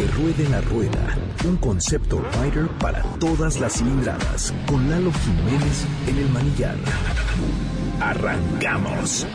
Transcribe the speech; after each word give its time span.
Que 0.00 0.06
ruede 0.06 0.48
la 0.48 0.62
rueda, 0.62 1.14
un 1.44 1.58
concepto 1.58 2.24
rider 2.40 2.68
para 2.78 3.02
todas 3.18 3.60
las 3.60 3.74
cilindradas, 3.74 4.50
con 4.66 4.88
Lalo 4.88 5.12
Jiménez 5.12 5.84
en 6.08 6.16
el 6.16 6.28
manillar. 6.30 6.76
Arrancamos. 8.00 9.26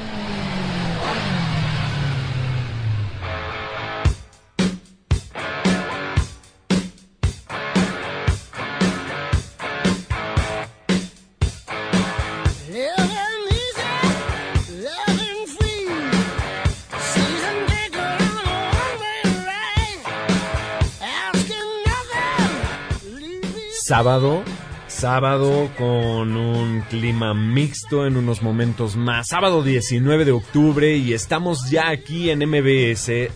Sábado. 23.85 24.41
Sábado 24.88 25.70
con 25.77 26.35
un 26.35 26.81
clima 26.89 27.35
mixto 27.35 28.08
en 28.08 28.17
unos 28.17 28.41
momentos 28.41 28.95
más. 28.95 29.27
Sábado 29.27 29.61
19 29.61 30.25
de 30.25 30.31
octubre 30.31 30.95
y 30.95 31.13
estamos 31.13 31.70
ya 31.70 31.89
aquí 31.89 32.31
en 32.31 32.39
MBS 32.39 33.30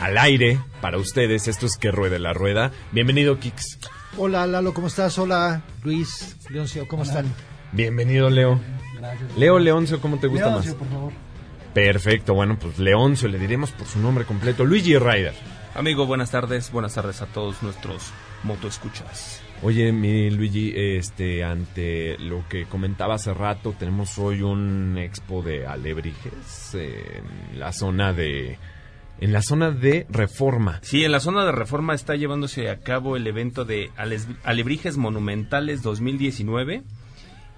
al 0.00 0.16
aire 0.16 0.58
para 0.80 0.96
ustedes. 0.96 1.48
Esto 1.48 1.66
es 1.66 1.76
Que 1.76 1.90
Ruede 1.90 2.18
la 2.18 2.32
Rueda. 2.32 2.70
Bienvenido, 2.92 3.38
Kix. 3.38 3.78
Hola, 4.16 4.46
Lalo, 4.46 4.72
¿cómo 4.72 4.86
estás? 4.86 5.18
Hola, 5.18 5.62
Luis, 5.84 6.34
Leoncio, 6.48 6.88
¿cómo 6.88 7.02
están? 7.02 7.26
Bienvenido, 7.72 8.30
Leo. 8.30 8.58
Gracias. 8.96 9.36
Leo 9.36 9.58
Leoncio, 9.58 10.00
¿cómo 10.00 10.18
te 10.18 10.28
gusta 10.28 10.48
Leoncio, 10.48 10.72
más? 10.72 10.78
por 10.78 10.88
favor. 10.88 11.12
Perfecto, 11.74 12.32
bueno, 12.32 12.58
pues 12.58 12.78
Leoncio, 12.78 13.28
le 13.28 13.38
diremos 13.38 13.70
por 13.72 13.86
su 13.86 13.98
nombre 13.98 14.24
completo. 14.24 14.64
Luigi 14.64 14.96
Ryder. 14.96 15.34
Amigo, 15.74 16.06
buenas 16.06 16.30
tardes. 16.30 16.72
Buenas 16.72 16.94
tardes 16.94 17.20
a 17.20 17.26
todos 17.26 17.62
nuestros 17.62 18.12
motoescuchas. 18.44 19.42
Oye, 19.62 19.92
mi 19.92 20.30
Luigi, 20.30 20.72
este, 20.74 21.44
ante 21.44 22.16
lo 22.18 22.48
que 22.48 22.64
comentaba 22.64 23.16
hace 23.16 23.34
rato, 23.34 23.74
tenemos 23.78 24.18
hoy 24.18 24.40
un 24.40 24.96
expo 24.96 25.42
de 25.42 25.66
alebrijes 25.66 26.74
en 26.74 27.58
la 27.60 27.70
zona 27.72 28.14
de, 28.14 28.56
en 29.20 29.32
la 29.34 29.42
zona 29.42 29.70
de 29.70 30.06
Reforma. 30.08 30.78
Sí, 30.82 31.04
en 31.04 31.12
la 31.12 31.20
zona 31.20 31.44
de 31.44 31.52
reforma 31.52 31.94
está 31.94 32.16
llevándose 32.16 32.70
a 32.70 32.78
cabo 32.80 33.16
el 33.16 33.26
evento 33.26 33.66
de 33.66 33.90
Alebrijes 34.44 34.96
Monumentales 34.96 35.82
2019 35.82 36.82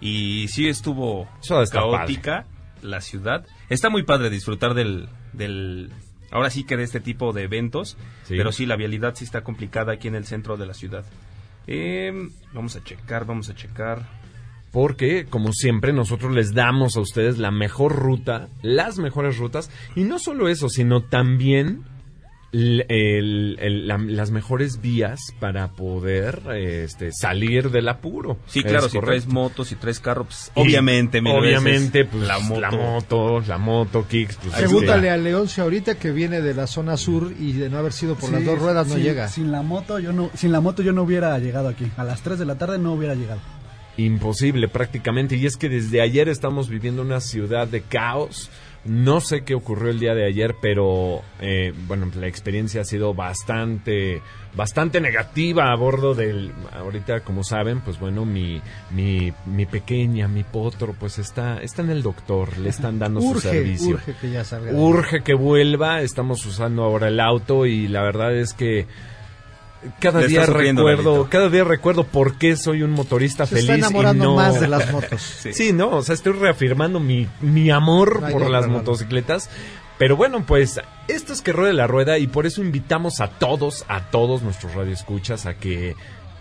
y 0.01 0.49
sí 0.49 0.69
estuvo 0.69 1.29
caótica 1.71 2.47
la 2.83 3.01
ciudad. 3.01 3.47
Está 3.69 3.91
muy 3.91 4.03
padre 4.03 4.29
disfrutar 4.29 4.75
del, 4.75 5.09
del, 5.35 5.93
ahora 6.33 6.51
sí 6.51 6.65
que 6.65 6.77
de 6.77 6.83
este 6.83 6.99
tipo 6.99 7.33
de 7.33 7.45
eventos, 7.45 7.97
Sí. 8.25 8.35
pero 8.37 8.51
sí 8.51 8.67
la 8.67 8.75
vialidad 8.75 9.15
sí 9.15 9.25
está 9.25 9.43
complicada 9.43 9.93
aquí 9.93 10.09
en 10.09 10.17
el 10.17 10.25
centro 10.25 10.57
de 10.57 10.67
la 10.67 10.75
ciudad. 10.75 11.05
Eh, 11.67 12.13
vamos 12.53 12.77
a 12.77 12.85
checar, 12.85 13.25
vamos 13.25 13.49
a 13.51 13.55
checar. 13.55 14.07
Porque, 14.71 15.27
como 15.27 15.53
siempre, 15.53 15.93
nosotros 15.93 16.33
les 16.33 16.55
damos 16.55 16.97
a 16.97 17.01
ustedes 17.01 17.39
la 17.39 17.51
mejor 17.51 17.95
ruta, 17.95 18.49
las 18.63 18.99
mejores 18.99 19.37
rutas, 19.37 19.71
y 19.95 20.05
no 20.05 20.19
solo 20.19 20.49
eso, 20.49 20.71
sino 20.71 21.03
también 21.03 21.83
el- 22.53 23.57
el- 23.61 23.89
la- 23.89 23.97
las 23.99 24.31
mejores 24.31 24.81
vías 24.83 25.19
para 25.41 25.69
poder 25.69 26.41
este, 26.55 27.11
salir 27.13 27.71
del 27.71 27.89
apuro. 27.89 28.37
Sí, 28.47 28.63
claro, 28.63 28.89
si 28.89 28.99
correcto. 28.99 29.07
traes 29.07 29.27
motos, 29.27 29.69
si 29.69 29.75
traes 29.77 30.01
carro, 30.01 30.25
pues, 30.25 30.51
obviamente, 30.55 31.21
mil 31.23 31.33
obviamente, 31.33 32.03
veces 32.03 32.09
pues 32.13 32.29
la 32.29 32.39
moto. 32.41 32.61
la 32.61 32.71
moto, 32.71 33.41
la 33.41 33.59
moto, 33.59 34.07
kicks, 34.07 34.37
pues, 34.37 34.55
Pregúntale 34.55 35.09
este, 35.09 35.11
a 35.11 35.17
Leoncio 35.17 35.65
ahorita 35.65 35.95
que 35.99 36.11
viene 36.13 36.41
de 36.43 36.55
la 36.55 36.67
zona 36.67 36.97
sur 36.97 37.33
y 37.41 37.53
de 37.55 37.71
no 37.71 37.79
haber 37.79 37.93
sido 37.93 38.17
por 38.17 38.31
las 38.31 38.41
Sí, 38.41 38.47
dos 38.47 38.59
ruedas 38.59 38.87
no 38.87 38.95
sin- 38.95 39.03
llega. 39.03 39.29
Sin 39.29 39.51
la 39.51 39.63
moto 39.63 39.99
yo 39.99 40.13
no, 40.13 40.31
sin 40.35 40.53
la 40.53 40.61
moto 40.61 40.83
yo 40.83 40.93
no 40.93 41.03
hubiera 41.05 41.39
llegado 41.39 41.69
aquí. 41.69 41.91
A 41.97 42.05
las 42.05 42.21
3 42.23 42.39
de 42.39 42.45
la 42.45 42.59
tarde 42.59 42.79
no 42.79 42.93
hubiera 42.93 43.15
llegado. 43.15 43.41
imposible 43.99 44.69
prácticamente. 44.69 45.37
Y 45.37 45.45
es 45.47 45.57
que 45.59 45.69
desde 45.69 46.01
ayer 46.01 46.29
estamos 46.31 46.69
viviendo 46.71 47.03
una 47.03 47.21
ciudad 47.21 47.69
de 47.69 47.83
caos. 47.83 48.51
No 48.85 49.21
sé 49.21 49.43
qué 49.43 49.55
ocurrió 49.55 49.91
el 49.91 50.01
día 50.01 50.15
de 50.15 50.27
ayer, 50.27 50.57
pero 50.61 51.23
eh, 51.41 51.73
bueno, 51.87 52.11
la 52.19 52.27
experiencia 52.27 52.81
ha 52.81 52.85
sido 52.85 53.15
bastante, 53.15 54.21
bastante 54.57 55.01
negativa 55.01 55.71
a 55.71 55.77
bordo 55.77 56.15
del. 56.15 56.53
Ahorita, 56.73 57.21
como 57.21 57.45
saben, 57.45 57.81
pues 57.81 58.01
bueno, 58.01 58.25
mi, 58.25 58.61
mi, 58.91 59.33
mi 59.47 59.67
pequeña, 59.67 60.27
mi 60.27 60.43
potro, 60.43 60.97
pues 60.99 61.21
está, 61.21 61.63
está 61.63 61.83
en 61.83 61.91
el 61.91 62.03
doctor, 62.03 62.59
le 62.59 62.71
están 62.71 62.99
dando 62.99 63.21
su 63.21 63.39
servicio. 63.41 63.95
urge 63.97 64.15
que 64.21 64.31
ya 64.31 64.45
salga. 64.45 64.73
Urge 64.73 65.23
que 65.23 65.35
vuelva, 65.35 66.03
estamos 66.03 66.45
usando 66.45 66.83
ahora 66.83 67.07
el 67.07 67.21
auto 67.21 67.67
y 67.67 67.87
la 67.87 68.03
verdad 68.03 68.35
es 68.35 68.53
que 68.53 68.87
cada 69.99 70.21
Le 70.21 70.29
día 70.29 70.47
recuerdo, 70.47 71.13
Lalito. 71.13 71.29
cada 71.31 71.49
día 71.49 71.65
recuerdo 71.65 72.05
por 72.05 72.39
qué 72.39 72.57
soy 72.57 72.83
un 72.83 72.91
motorista 72.91 73.47
Se 73.47 73.57
feliz 73.57 73.71
está 73.71 73.75
enamorando 73.75 74.25
y 74.25 74.27
no 74.29 74.37
más 74.37 74.61
de 74.61 74.69
las 74.69 74.91
motos. 74.93 75.21
Sí. 75.53 75.73
no, 75.73 75.91
o 75.91 76.03
sea, 76.03 76.15
estoy 76.15 76.33
reafirmando 76.35 77.01
mi, 77.01 77.29
mi 77.41 77.71
amor 77.71 78.21
No 78.21 78.29
por 78.29 78.49
las 78.51 78.69
motocicletas. 78.69 79.51
Pero 79.99 80.17
bueno, 80.17 80.45
pues 80.47 80.81
esto 81.09 81.33
es 81.33 81.43
que 81.43 81.53
ruede 81.53 81.73
la 81.73 81.87
rueda 81.87 82.19
y 82.19 82.27
por 82.27 82.47
eso 82.47 82.63
invitamos 82.63 83.21
a 83.21 83.29
todos, 83.29 83.85
a 83.89 84.11
todos 84.11 84.43
nuestros 84.43 84.75
radioescuchas 84.75 85.47
a 85.47 85.55
que 85.55 85.95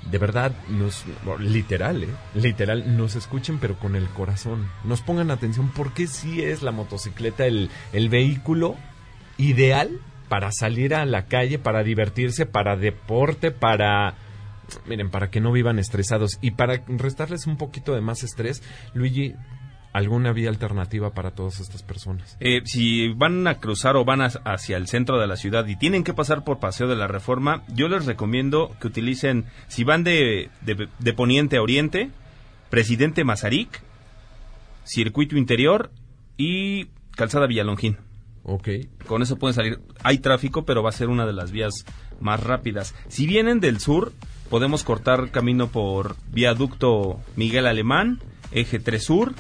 de 0.10 0.18
verdad 0.18 0.52
nos, 0.68 1.04
literal, 1.40 2.04
¿eh? 2.04 2.10
literal, 2.34 2.98
nos 2.98 3.16
escuchen 3.16 3.60
pero 3.60 3.78
con 3.78 3.96
el 3.96 4.08
corazón. 4.10 4.68
Nos 4.84 5.02
pongan 5.02 5.30
atención 5.30 5.72
porque 5.76 6.08
sí 6.08 6.42
es 6.44 6.64
la 6.64 6.72
motocicleta 6.72 7.46
el, 7.46 7.70
el 7.94 8.10
vehículo 8.10 8.78
ideal 9.38 10.00
para 10.32 10.54
salir 10.54 10.96
a 10.96 11.06
la 11.06 11.26
calle, 11.26 11.60
para 11.60 11.84
divertirse, 11.84 12.46
para 12.46 12.78
deporte, 12.78 13.52
para... 13.52 14.16
Miren, 14.88 15.10
para 15.12 15.30
que 15.30 15.42
no 15.42 15.52
vivan 15.52 15.78
estresados 15.78 16.40
y 16.42 16.52
para 16.52 16.82
restarles 16.88 17.48
un 17.48 17.58
poquito 17.58 17.94
de 17.94 18.00
más 18.00 18.24
estrés, 18.24 18.64
Luigi, 18.94 19.34
¿alguna 19.92 20.32
vía 20.32 20.48
alternativa 20.48 21.10
para 21.14 21.32
todas 21.32 21.60
estas 21.60 21.84
personas? 21.84 22.38
Eh, 22.40 22.62
si 22.64 23.10
van 23.10 23.46
a 23.46 23.56
cruzar 23.56 23.98
o 23.98 24.06
van 24.06 24.22
hacia 24.22 24.78
el 24.78 24.88
centro 24.88 25.20
de 25.20 25.28
la 25.28 25.36
ciudad 25.36 25.68
y 25.68 25.76
tienen 25.76 26.06
que 26.06 26.14
pasar 26.14 26.46
por 26.46 26.60
Paseo 26.60 26.88
de 26.88 26.96
la 26.96 27.08
Reforma, 27.08 27.64
yo 27.68 27.90
les 27.90 28.06
recomiendo 28.06 28.74
que 28.80 28.88
utilicen, 28.88 29.44
si 29.68 29.84
van 29.84 30.06
de, 30.06 30.50
de- 30.62 30.88
de 30.98 31.14
poniente 31.14 31.58
a 31.58 31.62
oriente, 31.62 32.10
Presidente 32.70 33.26
Mazarik, 33.26 33.82
Circuito 34.86 35.36
Interior 35.36 35.92
y 36.38 36.86
Calzada 37.18 37.48
Villalongín. 37.48 37.98
Ok. 38.44 38.70
Con 39.06 39.22
eso 39.22 39.38
pueden 39.38 39.54
salir. 39.54 39.80
Hay 40.04 40.18
tráfico, 40.18 40.66
pero 40.66 40.84
va 40.84 40.90
a 40.90 40.94
ser 40.94 41.10
una 41.10 41.26
de 41.26 41.34
las 41.34 41.52
vías 41.52 41.86
más 42.20 42.42
rápidas. 42.42 42.96
Si 43.08 43.28
vienen 43.28 43.60
del 43.60 43.80
sur, 43.80 44.14
podemos 44.50 44.84
cortar 44.84 45.32
camino 45.32 45.68
por 45.68 46.16
viaducto 46.32 47.20
Miguel 47.36 47.68
Alemán, 47.68 48.20
eje 48.52 48.80
3 48.80 49.04
sur. 49.04 49.34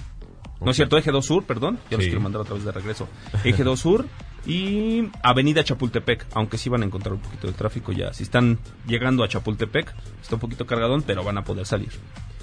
No 0.59 0.71
es 0.71 0.77
cierto, 0.77 0.97
eje 0.97 1.11
2 1.11 1.25
sur, 1.25 1.43
perdón. 1.45 1.79
Ya 1.89 1.97
los 1.97 2.05
quiero 2.05 2.21
mandar 2.21 2.41
otra 2.41 2.55
vez 2.55 2.63
de 2.63 2.71
regreso. 2.71 3.07
Eje 3.43 3.63
2 3.63 3.79
sur 3.79 4.05
y 4.45 5.09
Avenida 5.23 5.63
Chapultepec. 5.63 6.27
Aunque 6.33 6.57
sí 6.57 6.69
van 6.69 6.83
a 6.83 6.85
encontrar 6.85 7.13
un 7.13 7.21
poquito 7.21 7.47
de 7.47 7.53
tráfico 7.53 7.91
ya. 7.91 8.13
Si 8.13 8.23
están 8.23 8.59
llegando 8.87 9.23
a 9.23 9.27
Chapultepec, 9.27 9.93
está 10.21 10.35
un 10.35 10.41
poquito 10.41 10.65
cargadón, 10.65 11.01
pero 11.01 11.23
van 11.23 11.37
a 11.39 11.43
poder 11.43 11.65
salir. 11.65 11.91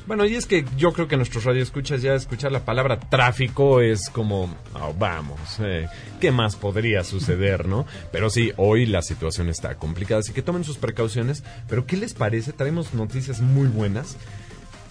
Bueno, 0.08 0.24
y 0.24 0.36
es 0.36 0.46
que 0.46 0.64
yo 0.78 0.94
creo 0.94 1.06
que 1.06 1.18
nuestros 1.18 1.44
radioescuchas 1.44 2.00
ya 2.00 2.14
escuchar 2.14 2.50
la 2.50 2.64
palabra 2.64 2.98
tráfico 2.98 3.82
es 3.82 4.08
como, 4.08 4.48
"Ah, 4.74 4.90
vamos, 4.98 5.38
eh, 5.60 5.86
¿qué 6.18 6.32
más 6.32 6.56
podría 6.56 7.04
suceder, 7.04 7.68
no? 7.68 7.84
Pero 8.10 8.30
sí, 8.30 8.50
hoy 8.56 8.86
la 8.86 9.02
situación 9.02 9.50
está 9.50 9.74
complicada, 9.74 10.20
así 10.20 10.32
que 10.32 10.40
tomen 10.40 10.64
sus 10.64 10.78
precauciones. 10.78 11.44
Pero 11.68 11.84
¿qué 11.84 11.98
les 11.98 12.14
parece? 12.14 12.54
Traemos 12.54 12.94
noticias 12.94 13.42
muy 13.42 13.68
buenas. 13.68 14.16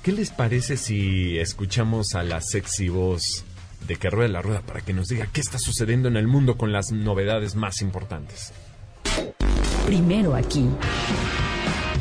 ¿Qué 0.03 0.11
les 0.11 0.29
parece 0.29 0.77
si 0.77 1.39
escuchamos 1.39 2.13
a 2.13 2.21
la 2.21 2.39
sexy 2.39 2.89
voz 2.89 3.43
de 3.87 3.95
que 3.95 4.11
ruede 4.11 4.29
la 4.29 4.43
rueda 4.43 4.61
para 4.61 4.81
que 4.81 4.93
nos 4.93 5.07
diga 5.07 5.27
qué 5.33 5.41
está 5.41 5.57
sucediendo 5.57 6.09
en 6.09 6.17
el 6.17 6.27
mundo 6.27 6.59
con 6.59 6.71
las 6.71 6.91
novedades 6.91 7.55
más 7.55 7.81
importantes? 7.81 8.53
Primero 9.87 10.35
aquí. 10.35 10.69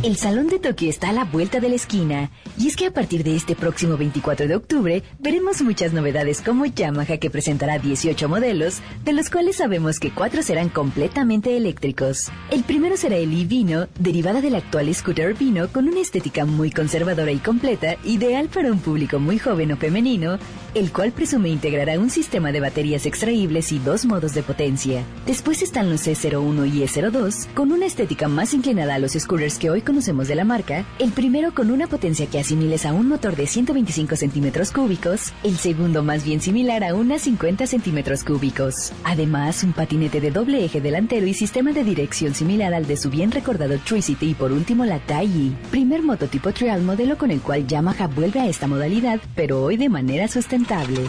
El 0.03 0.17
Salón 0.17 0.47
de 0.49 0.59
Tokio 0.59 0.91
está 0.91 1.09
a 1.09 1.13
la 1.13 1.25
vuelta 1.25 1.59
de 1.59 1.71
la 1.71 1.75
esquina 1.75 2.31
y 2.59 2.69
es 2.69 2.77
que 2.77 2.87
a 2.87 2.93
partir 2.93 3.25
de 3.25 3.35
este 3.35 3.57
próximo 3.57 3.97
24 3.97 4.47
de 4.47 4.55
octubre 4.55 5.03
veremos 5.19 5.63
muchas 5.63 5.95
novedades 5.95 6.43
como 6.43 6.67
Yamaha 6.67 7.17
que 7.17 7.31
presentará 7.31 7.79
18 7.79 8.29
modelos, 8.29 8.81
de 9.05 9.13
los 9.15 9.31
cuales 9.31 9.57
sabemos 9.57 9.99
que 9.99 10.13
4 10.13 10.43
serán 10.43 10.69
completamente 10.69 11.57
eléctricos. 11.57 12.31
El 12.51 12.63
primero 12.63 12.97
será 12.97 13.17
el 13.17 13.33
e-Vino, 13.33 13.89
derivada 13.99 14.43
del 14.43 14.55
actual 14.55 14.95
scooter 14.95 15.35
Vino 15.35 15.69
con 15.69 15.89
una 15.89 16.01
estética 16.01 16.45
muy 16.45 16.71
conservadora 16.71 17.33
y 17.33 17.39
completa, 17.39 17.97
ideal 18.05 18.49
para 18.49 18.71
un 18.71 18.79
público 18.81 19.19
muy 19.19 19.39
joven 19.39 19.73
o 19.73 19.77
femenino. 19.77 20.39
el 20.77 20.93
cual 20.93 21.11
presume 21.11 21.49
integrará 21.49 21.99
un 21.99 22.11
sistema 22.11 22.53
de 22.53 22.61
baterías 22.61 23.07
extraíbles 23.07 23.73
y 23.73 23.79
dos 23.79 24.05
modos 24.05 24.35
de 24.35 24.43
potencia. 24.43 25.03
Después 25.25 25.63
están 25.63 25.89
los 25.89 26.07
E01 26.07 26.71
y 26.71 26.83
E02, 26.83 27.47
con 27.55 27.73
una 27.73 27.87
estética 27.87 28.29
más 28.29 28.53
inclinada 28.53 28.97
a 28.97 28.99
los 28.99 29.13
scooters 29.13 29.57
que 29.57 29.71
hoy 29.71 29.81
conocemos 29.87 30.29
de 30.29 30.35
la 30.35 30.45
marca, 30.45 30.85
el 30.99 31.13
primero 31.13 31.55
con 31.55 31.71
una 31.71 31.87
potencia 31.87 32.27
que 32.27 32.39
asimiles 32.39 32.85
a 32.85 32.93
un 32.93 33.09
motor 33.09 33.37
de 33.37 33.47
125 33.47 34.17
centímetros 34.17 34.73
cúbicos, 34.73 35.33
el 35.45 35.57
segundo 35.57 36.03
más 36.03 36.25
bien 36.25 36.43
similar 36.43 36.85
a 36.85 36.95
unas 36.95 37.23
50 37.23 37.67
centímetros 37.67 38.23
cúbicos. 38.25 38.93
Además, 39.05 39.63
un 39.63 39.73
patinete 39.73 40.21
de 40.21 40.31
doble 40.31 40.63
eje 40.63 40.83
delantero 40.83 41.27
y 41.27 41.33
sistema 41.33 41.73
de 41.73 41.85
dirección 41.85 42.35
similar 42.35 42.75
al 42.75 42.87
de 42.87 42.99
su 42.99 43.09
bien 43.09 43.31
recordado 43.31 43.79
Tricity 43.79 44.31
y 44.31 44.35
por 44.35 44.53
último 44.53 44.85
la 44.85 44.99
Taiyi, 44.99 45.57
primer 45.71 46.03
mototipo 46.03 46.53
trial 46.53 46.83
modelo 46.83 47.17
con 47.17 47.31
el 47.31 47.41
cual 47.41 47.67
Yamaha 47.67 48.09
vuelve 48.09 48.41
a 48.41 48.49
esta 48.49 48.67
modalidad, 48.67 49.21
pero 49.35 49.63
hoy 49.63 49.79
de 49.79 49.89
manera 49.89 50.29
sustentable. 50.29 51.07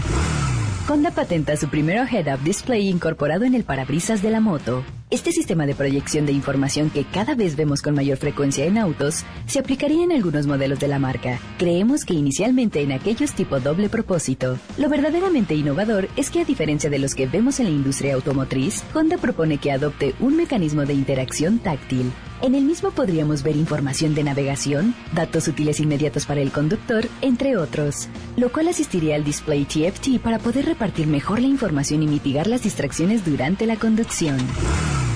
Honda 0.87 1.11
patenta 1.11 1.57
su 1.57 1.67
primero 1.67 2.03
head-up 2.03 2.41
display 2.43 2.87
incorporado 2.87 3.43
en 3.43 3.55
el 3.55 3.65
parabrisas 3.65 4.21
de 4.21 4.29
la 4.31 4.39
moto. 4.39 4.83
Este 5.09 5.31
sistema 5.31 5.65
de 5.65 5.73
proyección 5.73 6.25
de 6.25 6.33
información 6.33 6.89
que 6.89 7.05
cada 7.05 7.33
vez 7.33 7.55
vemos 7.55 7.81
con 7.81 7.95
mayor 7.95 8.17
frecuencia 8.17 8.65
en 8.65 8.77
autos 8.77 9.23
se 9.45 9.57
aplicaría 9.57 10.03
en 10.03 10.11
algunos 10.11 10.47
modelos 10.47 10.79
de 10.79 10.89
la 10.89 10.99
marca. 10.99 11.39
Creemos 11.57 12.03
que 12.03 12.13
inicialmente 12.13 12.81
en 12.81 12.91
aquellos 12.91 13.31
tipo 13.31 13.61
doble 13.61 13.87
propósito. 13.87 14.59
Lo 14.77 14.89
verdaderamente 14.89 15.55
innovador 15.55 16.09
es 16.17 16.29
que 16.29 16.41
a 16.41 16.45
diferencia 16.45 16.89
de 16.89 16.99
los 16.99 17.15
que 17.15 17.25
vemos 17.25 17.61
en 17.61 17.67
la 17.67 17.71
industria 17.71 18.15
automotriz, 18.15 18.83
Honda 18.93 19.17
propone 19.17 19.59
que 19.59 19.71
adopte 19.71 20.13
un 20.19 20.35
mecanismo 20.35 20.85
de 20.85 20.95
interacción 20.95 21.59
táctil. 21.59 22.11
En 22.39 22.53
el 22.53 22.65
mismo 22.65 22.91
podríamos 22.91 23.41
ver 23.41 23.55
información 23.55 24.13
de 24.13 24.23
navegación, 24.23 24.93
datos 25.15 25.47
útiles 25.47 25.79
inmediatos 25.79 26.27
para 26.27 26.39
el 26.39 26.51
conductor, 26.51 27.07
entre 27.21 27.57
otros, 27.57 28.09
lo 28.35 28.51
cual 28.51 28.67
asistiría 28.67 29.15
al 29.15 29.23
display 29.23 29.65
TFT 29.65 30.19
para 30.21 30.37
poder 30.37 30.65
repartir 30.65 31.07
mejor 31.07 31.39
la 31.39 31.47
información 31.47 32.03
y 32.03 32.07
mitigar 32.07 32.45
las 32.45 32.61
distracciones 32.61 33.25
durante 33.25 33.65
la 33.65 33.77
conducción. 33.77 34.37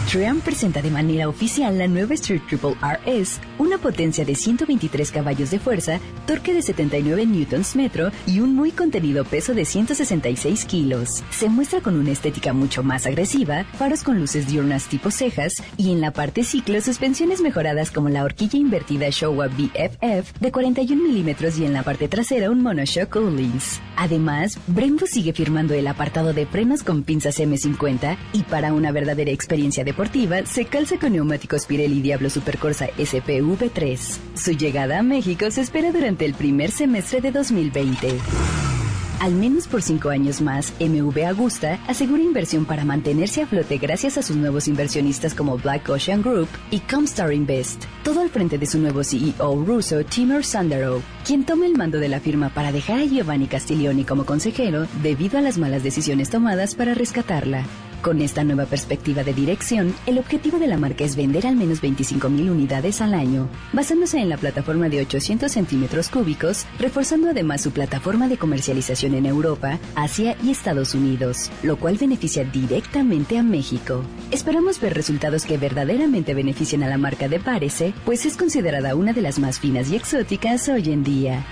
Triumph 0.09 0.43
presenta 0.43 0.81
de 0.81 0.89
manera 0.89 1.29
oficial 1.29 1.77
la 1.77 1.87
nueva 1.87 2.15
Street 2.15 2.41
Triple 2.47 2.75
RS, 2.81 3.39
una 3.59 3.77
potencia 3.77 4.25
de 4.25 4.35
123 4.35 5.09
caballos 5.11 5.51
de 5.51 5.59
fuerza, 5.59 5.99
torque 6.27 6.53
de 6.53 6.61
79 6.61 7.25
newtons 7.25 7.75
metro 7.75 8.11
y 8.27 8.41
un 8.41 8.53
muy 8.53 8.71
contenido 8.71 9.23
peso 9.23 9.53
de 9.53 9.63
166 9.63 10.65
kilos. 10.65 11.23
Se 11.29 11.47
muestra 11.47 11.79
con 11.81 11.95
una 11.95 12.11
estética 12.11 12.51
mucho 12.51 12.83
más 12.83 13.05
agresiva, 13.05 13.63
faros 13.77 14.03
con 14.03 14.19
luces 14.19 14.47
diurnas 14.47 14.87
tipo 14.87 15.11
cejas 15.11 15.63
y 15.77 15.91
en 15.91 16.01
la 16.01 16.11
parte 16.11 16.43
ciclo 16.43 16.81
suspensiones 16.81 17.41
mejoradas 17.41 17.91
como 17.91 18.09
la 18.09 18.23
horquilla 18.23 18.59
invertida 18.59 19.07
Showa 19.09 19.47
BFF 19.47 20.39
de 20.39 20.51
41 20.51 21.01
milímetros 21.01 21.57
y 21.57 21.65
en 21.65 21.73
la 21.73 21.83
parte 21.83 22.09
trasera 22.09 22.49
un 22.49 22.61
monoshock 22.61 23.15
Ohlins. 23.15 23.79
Además, 23.95 24.57
Brembo 24.67 25.05
sigue 25.05 25.31
firmando 25.31 25.73
el 25.73 25.87
apartado 25.87 26.33
de 26.33 26.45
frenos 26.45 26.83
con 26.83 27.03
pinzas 27.03 27.39
M50 27.39 28.17
y 28.33 28.43
para 28.43 28.73
una 28.73 28.91
verdadera 28.91 29.31
experiencia 29.31 29.85
deportiva 29.91 30.45
se 30.45 30.63
calza 30.63 30.97
con 30.97 31.11
neumáticos 31.11 31.65
Pirelli 31.65 32.01
Diablo 32.01 32.29
Supercorsa 32.29 32.87
SPV3. 32.97 34.19
Su 34.35 34.51
llegada 34.51 34.99
a 34.99 35.03
México 35.03 35.51
se 35.51 35.59
espera 35.59 35.91
durante 35.91 36.23
el 36.23 36.33
primer 36.33 36.71
semestre 36.71 37.19
de 37.19 37.31
2020. 37.31 38.07
Al 39.19 39.33
menos 39.33 39.67
por 39.67 39.81
cinco 39.81 40.07
años 40.09 40.41
más, 40.41 40.73
MV 40.79 41.25
Agusta 41.27 41.77
asegura 41.89 42.23
inversión 42.23 42.63
para 42.63 42.85
mantenerse 42.85 43.41
a 43.41 43.47
flote 43.47 43.79
gracias 43.79 44.17
a 44.17 44.21
sus 44.21 44.37
nuevos 44.37 44.69
inversionistas 44.69 45.33
como 45.33 45.57
Black 45.57 45.89
Ocean 45.89 46.21
Group 46.21 46.47
y 46.71 46.79
Comstar 46.79 47.33
Invest. 47.33 47.83
Todo 48.05 48.21
al 48.21 48.29
frente 48.29 48.57
de 48.57 48.67
su 48.67 48.79
nuevo 48.79 49.03
CEO 49.03 49.65
ruso, 49.65 50.05
Timur 50.05 50.45
Sandero, 50.45 51.03
quien 51.25 51.45
toma 51.45 51.65
el 51.65 51.75
mando 51.75 51.99
de 51.99 52.07
la 52.07 52.21
firma 52.21 52.49
para 52.49 52.71
dejar 52.71 53.01
a 53.01 53.05
Giovanni 53.05 53.47
Castiglioni 53.47 54.05
como 54.05 54.25
consejero 54.25 54.87
debido 55.03 55.37
a 55.37 55.41
las 55.41 55.57
malas 55.57 55.83
decisiones 55.83 56.29
tomadas 56.29 56.75
para 56.75 56.93
rescatarla. 56.93 57.65
Con 58.01 58.19
esta 58.19 58.43
nueva 58.43 58.65
perspectiva 58.65 59.23
de 59.23 59.31
dirección, 59.31 59.93
el 60.07 60.17
objetivo 60.17 60.57
de 60.57 60.65
la 60.65 60.77
marca 60.77 61.03
es 61.03 61.15
vender 61.15 61.45
al 61.45 61.55
menos 61.55 61.83
25.000 61.83 62.49
unidades 62.49 62.99
al 62.99 63.13
año, 63.13 63.47
basándose 63.73 64.17
en 64.17 64.27
la 64.27 64.37
plataforma 64.37 64.89
de 64.89 65.01
800 65.01 65.51
centímetros 65.51 66.09
cúbicos, 66.09 66.65
reforzando 66.79 67.29
además 67.29 67.61
su 67.61 67.69
plataforma 67.69 68.27
de 68.27 68.39
comercialización 68.39 69.13
en 69.13 69.27
Europa, 69.27 69.77
Asia 69.93 70.35
y 70.43 70.49
Estados 70.49 70.95
Unidos, 70.95 71.51
lo 71.61 71.77
cual 71.77 71.97
beneficia 71.97 72.43
directamente 72.43 73.37
a 73.37 73.43
México. 73.43 74.03
Esperamos 74.31 74.81
ver 74.81 74.95
resultados 74.95 75.45
que 75.45 75.59
verdaderamente 75.59 76.33
beneficien 76.33 76.81
a 76.81 76.89
la 76.89 76.97
marca 76.97 77.29
de 77.29 77.39
Parece, 77.39 77.93
pues 78.03 78.25
es 78.25 78.35
considerada 78.35 78.95
una 78.95 79.13
de 79.13 79.21
las 79.21 79.37
más 79.37 79.59
finas 79.59 79.91
y 79.91 79.95
exóticas 79.95 80.67
hoy 80.69 80.91
en 80.91 81.03
día. 81.03 81.45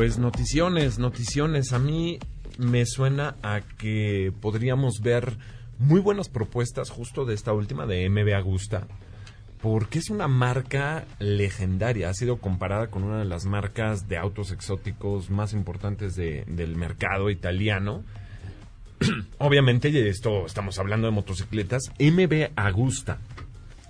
Pues 0.00 0.16
noticiones, 0.18 0.98
noticiones. 0.98 1.74
A 1.74 1.78
mí 1.78 2.18
me 2.56 2.86
suena 2.86 3.36
a 3.42 3.60
que 3.60 4.32
podríamos 4.40 5.02
ver 5.02 5.36
muy 5.78 6.00
buenas 6.00 6.30
propuestas 6.30 6.88
justo 6.88 7.26
de 7.26 7.34
esta 7.34 7.52
última 7.52 7.84
de 7.84 8.08
MB 8.08 8.32
Agusta, 8.34 8.86
porque 9.60 9.98
es 9.98 10.08
una 10.08 10.26
marca 10.26 11.04
legendaria. 11.18 12.08
Ha 12.08 12.14
sido 12.14 12.38
comparada 12.38 12.86
con 12.86 13.02
una 13.02 13.18
de 13.18 13.26
las 13.26 13.44
marcas 13.44 14.08
de 14.08 14.16
autos 14.16 14.52
exóticos 14.52 15.28
más 15.28 15.52
importantes 15.52 16.16
del 16.16 16.76
mercado 16.76 17.28
italiano. 17.28 18.02
Obviamente, 19.36 20.08
esto 20.08 20.46
estamos 20.46 20.78
hablando 20.78 21.08
de 21.08 21.12
motocicletas. 21.12 21.92
MB 21.98 22.52
Agusta 22.56 23.18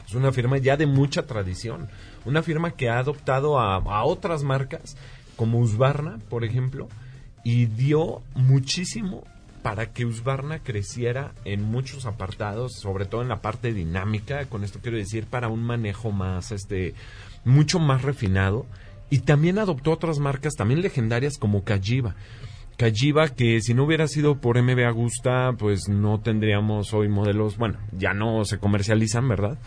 es 0.04 0.14
una 0.16 0.32
firma 0.32 0.58
ya 0.58 0.76
de 0.76 0.86
mucha 0.86 1.28
tradición, 1.28 1.88
una 2.24 2.42
firma 2.42 2.72
que 2.72 2.88
ha 2.88 2.98
adoptado 2.98 3.60
a, 3.60 3.76
a 3.76 4.02
otras 4.02 4.42
marcas 4.42 4.96
como 5.40 5.58
Husqvarna, 5.58 6.18
por 6.28 6.44
ejemplo, 6.44 6.86
y 7.44 7.64
dio 7.64 8.20
muchísimo 8.34 9.24
para 9.62 9.90
que 9.90 10.04
Husqvarna 10.04 10.58
creciera 10.58 11.32
en 11.46 11.62
muchos 11.62 12.04
apartados, 12.04 12.74
sobre 12.74 13.06
todo 13.06 13.22
en 13.22 13.28
la 13.28 13.40
parte 13.40 13.72
dinámica, 13.72 14.44
con 14.50 14.64
esto 14.64 14.80
quiero 14.82 14.98
decir 14.98 15.24
para 15.24 15.48
un 15.48 15.62
manejo 15.62 16.12
más 16.12 16.52
este 16.52 16.92
mucho 17.46 17.78
más 17.78 18.02
refinado 18.02 18.66
y 19.08 19.20
también 19.20 19.58
adoptó 19.58 19.92
otras 19.92 20.18
marcas 20.18 20.56
también 20.56 20.82
legendarias 20.82 21.38
como 21.38 21.64
Kajiba. 21.64 22.16
Kajiba 22.80 23.28
que 23.28 23.60
si 23.60 23.74
no 23.74 23.84
hubiera 23.84 24.08
sido 24.08 24.40
por 24.40 24.56
MB 24.58 24.86
Agusta, 24.86 25.52
pues 25.58 25.90
no 25.90 26.18
tendríamos 26.20 26.94
hoy 26.94 27.10
modelos, 27.10 27.58
bueno, 27.58 27.76
ya 27.92 28.14
no 28.14 28.46
se 28.46 28.56
comercializan, 28.56 29.28
¿verdad? 29.28 29.58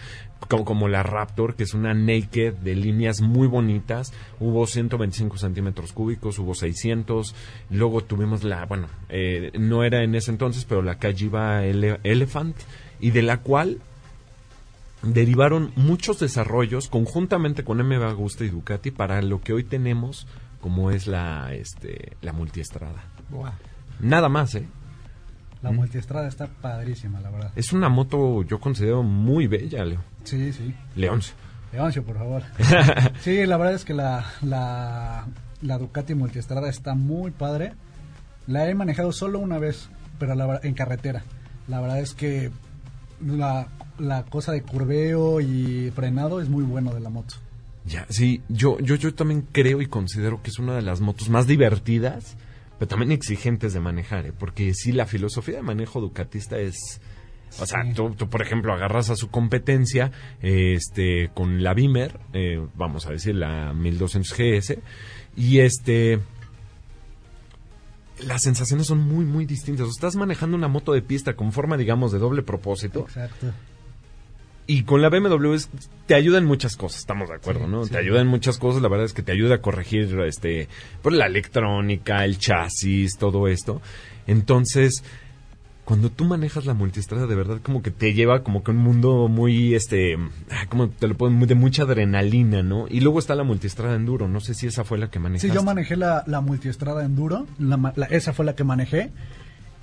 Como, 0.50 0.88
la 0.88 1.04
Raptor, 1.04 1.56
que 1.56 1.62
es 1.62 1.76
una 1.76 1.94
naked 1.94 2.56
de 2.56 2.74
líneas 2.74 3.22
muy 3.22 3.48
bonitas. 3.48 4.14
Hubo 4.40 4.66
125 4.66 5.38
centímetros 5.38 5.94
cúbicos, 5.94 6.40
hubo 6.40 6.56
600. 6.56 7.36
Luego 7.70 8.02
tuvimos 8.04 8.44
la, 8.44 8.66
bueno, 8.66 8.88
eh, 9.10 9.52
no 9.60 9.84
era 9.84 10.04
en 10.04 10.16
ese 10.16 10.32
entonces, 10.32 10.66
pero 10.66 10.82
la 10.82 10.98
Kajiba 10.98 11.64
Elephant, 11.66 12.58
y 13.00 13.12
de 13.12 13.22
la 13.22 13.42
cual 13.42 13.78
derivaron 15.04 15.72
muchos 15.76 16.20
desarrollos 16.20 16.88
conjuntamente 16.88 17.64
con 17.64 17.78
MB 17.78 18.06
Agusta 18.06 18.44
y 18.44 18.50
Ducati 18.50 18.90
para 18.90 19.22
lo 19.22 19.40
que 19.40 19.54
hoy 19.54 19.64
tenemos 19.64 20.26
como 20.64 20.92
es 20.92 21.08
la 21.08 21.54
este 21.54 22.16
la 22.22 22.32
multiestrada. 22.32 23.04
Nada 24.00 24.30
más, 24.30 24.56
¿eh? 24.56 24.66
La 25.62 25.74
multiestrada 25.74 26.30
está 26.30 26.48
padrísima, 26.48 27.20
la 27.20 27.30
verdad. 27.30 27.52
Es 27.58 27.74
una 27.74 27.90
moto, 27.90 28.44
yo 28.44 28.62
considero 28.62 29.04
muy 29.04 29.48
bella, 29.48 29.84
Leo. 29.84 30.00
Sí, 30.24 30.54
sí. 30.54 30.74
Leoncio. 30.96 31.34
Leoncio, 31.74 32.06
por 32.06 32.18
favor. 32.18 32.44
sí, 33.20 33.46
la 33.46 33.58
verdad 33.58 33.74
es 33.74 33.84
que 33.84 33.94
la, 33.94 34.26
la, 34.42 35.28
la 35.62 35.78
Ducati 35.78 36.16
multiestrada 36.16 36.70
está 36.70 36.96
muy 36.96 37.32
padre. 37.32 37.74
La 38.48 38.70
he 38.70 38.74
manejado 38.74 39.12
solo 39.12 39.40
una 39.40 39.58
vez, 39.58 39.90
pero 40.18 40.34
la, 40.34 40.62
en 40.64 40.76
carretera. 40.76 41.24
La 41.68 41.82
verdad 41.82 42.00
es 42.00 42.14
que 42.14 42.52
la, 43.22 43.68
la 44.00 44.24
cosa 44.24 44.54
de 44.54 44.62
curveo 44.62 45.42
y 45.42 45.92
frenado 45.92 46.40
es 46.40 46.48
muy 46.48 46.64
bueno 46.64 46.94
de 46.94 47.02
la 47.02 47.10
moto. 47.10 47.36
Ya, 47.86 48.06
sí, 48.10 48.42
yo, 48.48 48.80
yo, 48.80 48.96
yo 48.96 49.14
también 49.14 49.46
creo 49.52 49.82
y 49.82 49.88
considero 49.88 50.42
que 50.42 50.50
es 50.50 50.60
una 50.60 50.76
de 50.76 50.82
las 50.82 51.02
motos 51.02 51.30
más 51.30 51.48
divertidas, 51.48 52.38
pero 52.80 52.88
también 52.88 53.12
exigentes 53.12 53.74
de 53.74 53.80
manejar, 53.82 54.26
¿eh? 54.26 54.34
porque 54.38 54.74
sí, 54.74 54.92
la 54.92 55.06
filosofía 55.06 55.56
de 55.56 55.64
manejo 55.64 56.00
ducatista 56.00 56.58
es... 56.58 57.02
O 57.60 57.68
sea, 57.68 57.84
tú, 57.94 58.16
por 58.16 58.42
ejemplo, 58.42 58.74
agarras 58.74 59.12
a 59.12 59.16
su 59.16 59.30
competencia 59.30 60.12
este, 60.42 61.30
con 61.36 61.62
la 61.62 61.76
Beamer, 61.76 62.20
eh, 62.34 62.66
vamos 62.74 63.06
a 63.06 63.12
decir 63.12 63.36
la 63.36 63.74
1200 63.74 64.34
GS, 64.34 64.80
y 65.36 65.60
este... 65.60 66.20
Las 68.26 68.44
sensaciones 68.44 68.88
son 68.88 69.00
muy, 69.00 69.26
muy 69.26 69.46
distintas. 69.46 69.90
estás 69.90 70.16
manejando 70.16 70.56
una 70.56 70.68
moto 70.68 70.94
de 70.94 71.02
pista 71.02 71.36
con 71.36 71.52
forma, 71.52 71.78
digamos, 71.78 72.12
de 72.12 72.20
doble 72.20 72.42
propósito. 72.42 73.02
Exacto 73.02 73.54
y 74.68 74.84
con 74.84 75.02
la 75.02 75.10
BMW 75.10 75.56
te 76.06 76.16
ayuda 76.16 76.38
en 76.38 76.46
muchas 76.46 76.76
cosas, 76.78 77.00
estamos 77.02 77.30
de 77.30 77.36
acuerdo, 77.36 77.68
¿no? 77.68 77.86
Te 77.88 77.98
ayuda 77.98 78.22
en 78.22 78.28
muchas 78.28 78.58
cosas, 78.58 78.82
la 78.82 78.88
verdad 78.88 79.06
es 79.06 79.14
que 79.14 79.22
te 79.22 79.32
ayuda 79.32 79.56
a 79.56 79.62
corregir 79.62 80.18
este 80.28 80.68
por 81.02 81.12
la 81.14 81.26
electrónica, 81.26 82.24
el 82.26 82.38
chasis, 82.38 83.18
todo 83.18 83.48
esto. 83.48 83.82
Entonces, 84.28 85.04
cuando 85.86 86.10
tú 86.10 86.24
manejas 86.24 86.66
la 86.66 86.74
multistrada, 86.74 87.28
de 87.28 87.36
verdad 87.36 87.60
como 87.62 87.82
que 87.82 87.92
te 87.92 88.14
lleva 88.14 88.42
como 88.44 88.64
que 88.64 88.72
un 88.72 88.78
mundo 88.78 89.28
muy, 89.28 89.76
este, 89.76 90.16
ah, 90.50 90.66
como 90.70 90.88
te 90.90 91.10
lo 91.10 91.16
puedo, 91.18 91.34
de 91.46 91.56
mucha 91.56 91.84
adrenalina, 91.84 92.64
¿no? 92.64 92.86
Y 92.90 93.02
luego 93.02 93.20
está 93.20 93.36
la 93.36 93.44
multistrada 93.44 93.96
enduro, 93.96 94.30
no 94.30 94.40
sé 94.40 94.54
si 94.54 94.68
esa 94.68 94.86
fue 94.86 94.98
la 94.98 95.10
que 95.12 95.20
manejaste. 95.20 95.50
Sí, 95.50 95.54
yo 95.54 95.62
manejé 95.62 95.98
la, 95.98 96.24
la 96.26 96.40
multiestrada 96.40 97.04
enduro, 97.04 97.48
la 97.60 97.92
la- 97.98 98.06
esa 98.06 98.32
fue 98.32 98.46
la 98.46 98.56
que 98.56 98.64
manejé 98.64 99.12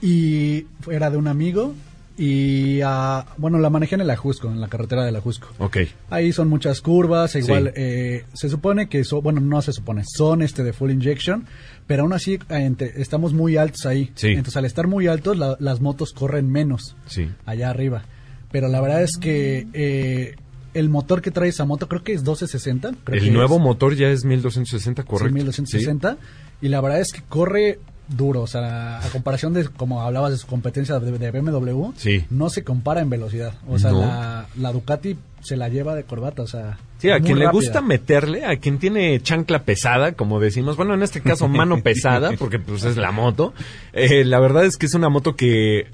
y 0.01 0.65
era 0.91 1.11
de 1.11 1.19
un 1.19 1.29
amigo 1.29 1.75
y 2.23 2.83
ah, 2.85 3.25
bueno, 3.39 3.59
la 3.59 3.71
manejé 3.71 3.95
en 3.95 4.03
el 4.03 4.11
Ajusco, 4.11 4.49
en 4.51 4.61
la 4.61 4.69
carretera 4.69 5.05
del 5.07 5.17
Ajusco. 5.17 5.49
Ok, 5.59 5.79
Ahí 6.11 6.33
son 6.33 6.49
muchas 6.49 6.83
curvas, 6.83 7.35
igual 7.35 7.69
Sí. 7.69 7.73
eh, 7.83 8.25
se 8.35 8.51
supone 8.51 8.91
que 8.91 9.05
son, 9.05 9.23
bueno, 9.23 9.41
no 9.41 9.63
se 9.63 9.73
supone, 9.73 10.03
son 10.07 10.43
este 10.43 10.63
de 10.63 10.75
full 10.75 10.91
injection, 10.91 11.47
pero 11.87 12.03
aún 12.03 12.13
así 12.13 12.39
eh, 12.51 12.75
estamos 12.97 13.33
muy 13.33 13.57
altos 13.57 13.87
ahí. 13.87 14.13
Sí. 14.17 14.29
Entonces 14.29 14.57
al 14.59 14.67
estar 14.67 14.87
muy 14.87 15.07
altos 15.07 15.39
la- 15.39 15.57
las 15.61 15.81
motos 15.81 16.13
corren 16.13 16.51
menos 16.51 16.95
sí. 17.07 17.31
allá 17.47 17.71
arriba. 17.71 18.03
Pero 18.53 18.69
la 18.69 18.81
verdad 18.83 19.03
es 19.03 19.17
que 19.17 19.67
eh, 19.73 20.35
el 20.75 20.89
motor 20.91 21.23
que 21.23 21.31
trae 21.31 21.49
esa 21.49 21.65
moto 21.65 21.89
creo 21.89 22.03
que 22.05 22.13
es 22.13 22.21
1260. 22.21 22.91
creo 23.05 23.19
que 23.21 23.27
El 23.29 23.33
nuevo 23.33 23.57
es. 23.57 23.63
motor 23.63 23.95
ya 23.97 24.09
es 24.11 24.25
1260, 24.27 25.05
correcto. 25.05 25.29
Sí, 25.29 25.35
1260. 25.35 26.19
Y 26.61 26.69
la 26.69 26.81
verdad 26.83 27.01
es 27.01 27.13
que 27.13 27.23
corre 27.23 27.79
duro. 28.17 28.43
O 28.43 28.47
sea, 28.47 28.99
a 28.99 29.09
comparación 29.11 29.53
de, 29.55 29.67
como 29.69 30.03
hablabas 30.03 30.33
de 30.33 30.39
su 30.39 30.47
competencia 30.47 30.99
de, 30.99 31.17
de 31.19 31.31
BMW, 31.31 31.93
Sí. 31.97 32.25
no 32.31 32.51
se 32.51 32.65
compara 32.65 33.01
en 33.01 33.11
velocidad. 33.11 33.55
O 33.69 33.79
sea, 33.79 33.91
No. 33.93 34.01
la, 34.01 34.47
la 34.59 34.73
Ducati 34.73 35.17
se 35.43 35.57
la 35.57 35.69
lleva 35.69 35.95
de 35.95 36.05
corbata. 36.05 36.43
O 36.43 36.47
sea, 36.47 36.79
Sí, 36.99 37.09
a 37.11 37.19
quien 37.21 37.39
le 37.39 37.49
gusta 37.49 37.81
meterle, 37.81 38.45
a 38.45 38.57
quien 38.57 38.79
tiene 38.79 39.19
chancla 39.23 39.63
pesada, 39.63 40.13
como 40.13 40.39
decimos, 40.39 40.77
bueno, 40.77 40.93
en 40.93 41.03
este 41.03 41.23
caso 41.23 41.49
mano 41.49 41.81
pesada, 41.83 42.33
porque 42.39 42.59
pues 42.59 42.85
es 42.85 42.99
la 42.99 43.11
moto, 43.11 43.55
eh, 43.95 44.23
la 44.25 44.39
verdad 44.39 44.67
es 44.67 44.77
que 44.77 44.85
es 44.85 44.93
una 44.93 45.09
moto 45.09 45.35
que 45.35 45.87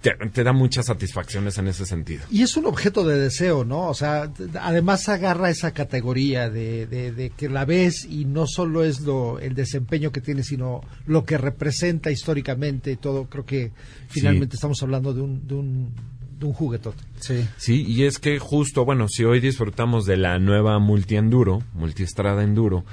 te, 0.00 0.12
te 0.32 0.44
da 0.44 0.52
muchas 0.52 0.86
satisfacciones 0.86 1.58
en 1.58 1.68
ese 1.68 1.86
sentido. 1.86 2.24
Y 2.30 2.42
es 2.42 2.56
un 2.56 2.66
objeto 2.66 3.04
de 3.06 3.18
deseo, 3.18 3.64
¿no? 3.64 3.88
O 3.88 3.94
sea, 3.94 4.30
además 4.60 5.08
agarra 5.08 5.50
esa 5.50 5.72
categoría 5.72 6.50
de, 6.50 6.86
de- 6.86 7.12
de 7.12 7.30
que 7.30 7.48
la 7.48 7.64
ves 7.64 8.04
y 8.04 8.24
no 8.24 8.46
solo 8.46 8.84
es 8.84 9.00
lo, 9.00 9.38
el 9.38 9.54
desempeño 9.54 10.12
que 10.12 10.20
tiene, 10.20 10.42
sino 10.42 10.82
lo 11.06 11.24
que 11.24 11.38
representa 11.38 12.10
históricamente 12.10 12.92
y 12.92 12.96
todo. 12.96 13.24
Creo 13.26 13.44
que 13.44 13.72
finalmente 14.08 14.56
estamos 14.56 14.82
hablando 14.82 15.12
de 15.14 15.20
un, 15.22 15.46
de 15.46 15.54
un, 15.54 15.92
de 16.38 16.46
un 16.46 16.52
juguetote. 16.52 17.02
Sí. 17.20 17.46
Sí, 17.56 17.84
y 17.86 18.04
es 18.04 18.18
que 18.18 18.38
justo, 18.38 18.84
bueno, 18.84 19.08
si 19.08 19.24
hoy 19.24 19.40
disfrutamos 19.40 20.04
de 20.06 20.16
la 20.16 20.38
nueva 20.38 20.78
multi-enduro, 20.78 21.62
multiestrada 21.74 22.42
enduro, 22.42 22.84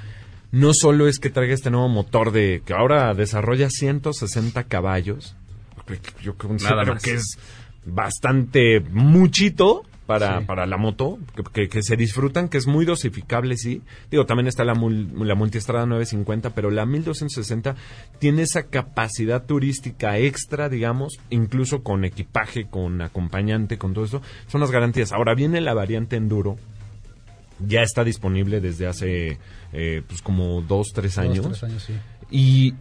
no 0.50 0.74
solo 0.74 1.08
es 1.08 1.18
que 1.18 1.30
traiga 1.30 1.54
este 1.54 1.70
nuevo 1.70 1.88
motor 1.88 2.30
de 2.30 2.62
que 2.66 2.74
ahora 2.74 3.14
desarrolla 3.14 3.70
160 3.70 4.64
caballos, 4.64 5.34
yo 6.22 6.34
considero 6.36 6.96
que 6.96 7.14
es 7.14 7.38
bastante 7.84 8.80
muchito 8.80 9.82
para, 10.06 10.40
Sí. 10.40 10.44
para 10.46 10.66
la 10.66 10.76
moto, 10.76 11.18
que, 11.36 11.42
que- 11.44 11.68
que 11.68 11.82
se 11.82 11.96
disfrutan, 11.96 12.48
que 12.48 12.58
es 12.58 12.66
muy 12.66 12.84
dosificable, 12.84 13.56
sí. 13.56 13.82
Digo, 14.10 14.26
también 14.26 14.46
está 14.48 14.64
la, 14.64 14.74
mul- 14.74 15.08
la 15.24 15.34
multiestrada 15.34 15.86
950, 15.86 16.50
pero 16.54 16.70
la 16.70 16.84
1260 16.86 17.76
tiene 18.18 18.42
esa 18.42 18.64
capacidad 18.64 19.44
turística 19.46 20.18
extra, 20.18 20.68
digamos, 20.68 21.18
incluso 21.30 21.82
con 21.82 22.04
equipaje, 22.04 22.66
con 22.68 23.00
acompañante, 23.00 23.78
con 23.78 23.94
todo 23.94 24.04
eso. 24.04 24.22
Son 24.48 24.60
las 24.60 24.70
garantías. 24.72 25.12
Ahora 25.12 25.34
viene 25.34 25.60
la 25.60 25.72
variante 25.72 26.16
enduro. 26.16 26.56
Ya 27.64 27.82
está 27.82 28.02
disponible 28.02 28.60
desde 28.60 28.88
hace, 28.88 29.38
eh, 29.72 30.02
pues 30.06 30.20
como 30.20 30.62
dos, 30.62 30.88
tres 30.92 31.14
Dos, 31.14 31.24
años. 31.24 31.46
tres 31.46 31.62
años, 31.64 31.82
sí. 31.84 31.94
Y 32.30 32.74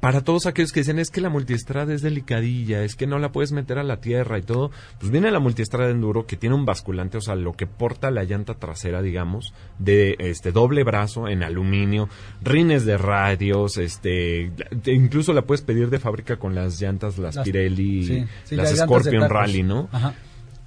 para 0.00 0.20
todos 0.20 0.46
aquellos 0.46 0.72
que 0.72 0.80
dicen 0.80 0.98
es 0.98 1.10
que 1.10 1.20
la 1.20 1.30
multiestrada 1.30 1.92
es 1.94 2.02
delicadilla, 2.02 2.82
es 2.84 2.94
que 2.96 3.06
no 3.06 3.18
la 3.18 3.32
puedes 3.32 3.52
meter 3.52 3.78
a 3.78 3.82
la 3.82 3.96
tierra 4.00 4.38
y 4.38 4.42
todo, 4.42 4.70
pues 5.00 5.10
viene 5.10 5.30
la 5.30 5.40
multiestrada 5.40 5.90
enduro 5.90 6.26
que 6.26 6.36
tiene 6.36 6.54
un 6.54 6.64
basculante, 6.66 7.18
o 7.18 7.20
sea, 7.20 7.34
lo 7.34 7.54
que 7.54 7.66
porta 7.66 8.10
la 8.10 8.22
llanta 8.24 8.54
trasera, 8.54 9.02
digamos, 9.02 9.54
de 9.78 10.16
este 10.18 10.52
doble 10.52 10.84
brazo 10.84 11.28
en 11.28 11.42
aluminio, 11.42 12.08
rines 12.42 12.84
de 12.84 12.98
radios, 12.98 13.78
este, 13.78 14.52
te- 14.82 14.92
incluso 14.92 15.32
la 15.32 15.42
puedes 15.42 15.62
pedir 15.62 15.88
de 15.90 15.98
fábrica 15.98 16.36
con 16.36 16.54
las 16.54 16.80
llantas, 16.80 17.18
las, 17.18 17.36
Las- 17.36 17.44
Pirelli, 17.44 18.04
sí, 18.06 18.24
sí, 18.44 18.56
las 18.56 18.70
de 18.70 18.76
Scorpion. 18.76 19.28
Rally, 19.28 19.62
¿no? 19.62 19.88
Ajá. 19.92 20.14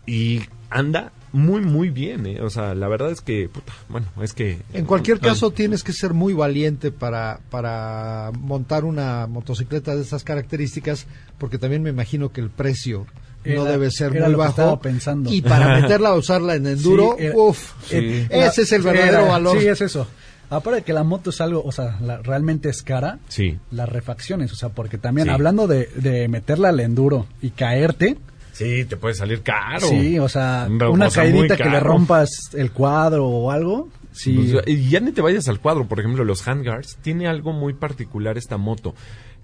Y 0.06 0.42
anda 0.72 1.12
muy, 1.32 1.62
muy 1.62 1.90
bien, 1.90 2.26
¿eh? 2.26 2.42
O 2.42 2.50
sea, 2.50 2.74
la 2.76 2.88
verdad 2.88 3.12
es 3.12 3.22
que, 3.22 3.50
puta, 3.50 3.74
bueno, 3.90 4.08
es 4.22 4.34
que... 4.34 4.60
En 4.74 4.86
cualquier 4.86 5.20
caso, 5.20 5.52
tienes 5.52 5.84
que 5.84 5.94
ser 5.94 6.14
muy 6.14 6.34
valiente 6.34 6.92
para, 6.92 7.40
para 7.50 8.32
montar 8.40 8.84
una 8.86 9.28
motocicleta 9.28 9.96
de 9.96 10.02
estas 10.02 10.24
características, 10.24 11.06
porque 11.38 11.58
también 11.58 11.84
me 11.84 11.90
imagino 11.92 12.32
que 12.32 12.42
el 12.42 12.50
precio 12.50 13.06
no 13.46 13.52
Era- 13.52 13.64
debe 13.66 13.92
ser 13.92 14.12
muy 14.12 14.34
bajo. 14.34 14.50
estaba 14.50 14.80
pensando. 14.82 15.32
Y 15.32 15.42
para 15.42 15.80
meterla 15.82 16.10
a 16.10 16.16
usarla 16.16 16.56
en 16.56 16.68
enduro, 16.68 17.16
Sí, 17.18 17.26
era- 17.26 17.36
uff, 17.38 17.74
Sí. 17.88 18.26
ese 18.30 18.62
es 18.64 18.72
el 18.72 18.82
verdadero 18.82 19.20
Era- 19.20 19.28
valor. 19.28 19.60
Sí, 19.60 19.68
es 19.68 19.82
eso. 19.82 20.08
Aparte 20.52 20.78
de 20.80 20.82
que 20.84 20.94
la 20.94 21.04
moto 21.04 21.30
es 21.30 21.40
algo, 21.42 21.62
o 21.64 21.72
sea, 21.72 22.00
la- 22.02 22.18
realmente 22.24 22.70
es 22.70 22.82
cara, 22.82 23.20
Sí. 23.28 23.60
las 23.70 23.88
refacciones, 23.88 24.52
o 24.52 24.56
sea, 24.56 24.70
porque 24.70 24.98
también 24.98 25.28
Sí. 25.28 25.34
hablando 25.34 25.68
de, 25.68 25.86
de 25.96 26.28
meterla 26.28 26.70
al 26.70 26.80
enduro 26.80 27.28
y 27.40 27.52
caerte, 27.52 28.18
Sí, 28.60 28.84
te 28.84 28.98
puede 28.98 29.14
salir 29.14 29.42
caro. 29.42 29.88
sí, 29.88 30.20
o 30.20 30.28
sea, 30.28 30.68
Una 30.70 30.90
una 30.90 31.10
caidita 31.10 31.56
que 31.56 31.70
le 31.70 31.80
rompas 31.80 32.30
el 32.54 32.74
cuadro 32.74 33.26
o 33.26 33.52
algo, 33.52 33.88
sí. 34.12 34.34
Pues, 34.34 34.68
y 34.68 34.90
ya 34.90 35.00
ni 35.00 35.14
te 35.14 35.22
vayas 35.22 35.48
al 35.48 35.62
cuadro, 35.62 35.88
por 35.88 36.02
ejemplo, 36.02 36.26
los 36.26 36.46
handguards. 36.46 36.98
Tiene 37.02 37.30
algo 37.30 37.54
muy 37.54 37.74
particular 37.74 38.38
esta 38.38 38.58
moto. 38.58 38.96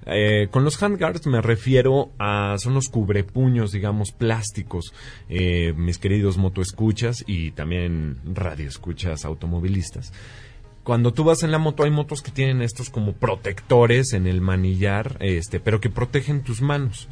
Eh, 0.05 0.49
con 0.51 0.65
los 0.65 0.83
handguards 0.83 1.25
me 1.27 1.41
refiero 1.41 2.11
a, 2.19 2.57
son 2.59 2.73
los 2.73 2.89
cubrepuños, 2.89 3.71
digamos, 3.71 4.11
plásticos, 4.11 4.93
eh, 5.29 5.71
mis 5.77 5.97
queridos 5.97 6.37
motoescuchas 6.37 7.23
y 7.25 7.51
también 7.51 8.17
radioescuchas 8.25 9.23
automovilistas. 9.23 10.11
Cuando 10.85 11.13
tú 11.13 11.23
vas 11.23 11.41
en 11.41 11.49
la 11.49 11.57
moto 11.57 11.83
hay 11.83 11.89
motos 11.89 12.21
que 12.21 12.29
tienen 12.29 12.61
estos 12.61 12.91
como 12.91 13.13
protectores 13.13 14.13
en 14.13 14.27
el 14.27 14.39
manillar, 14.39 15.17
este, 15.19 15.59
pero 15.59 15.81
que 15.81 15.89
protegen 15.89 16.43
tus 16.43 16.61
manos. 16.61 17.07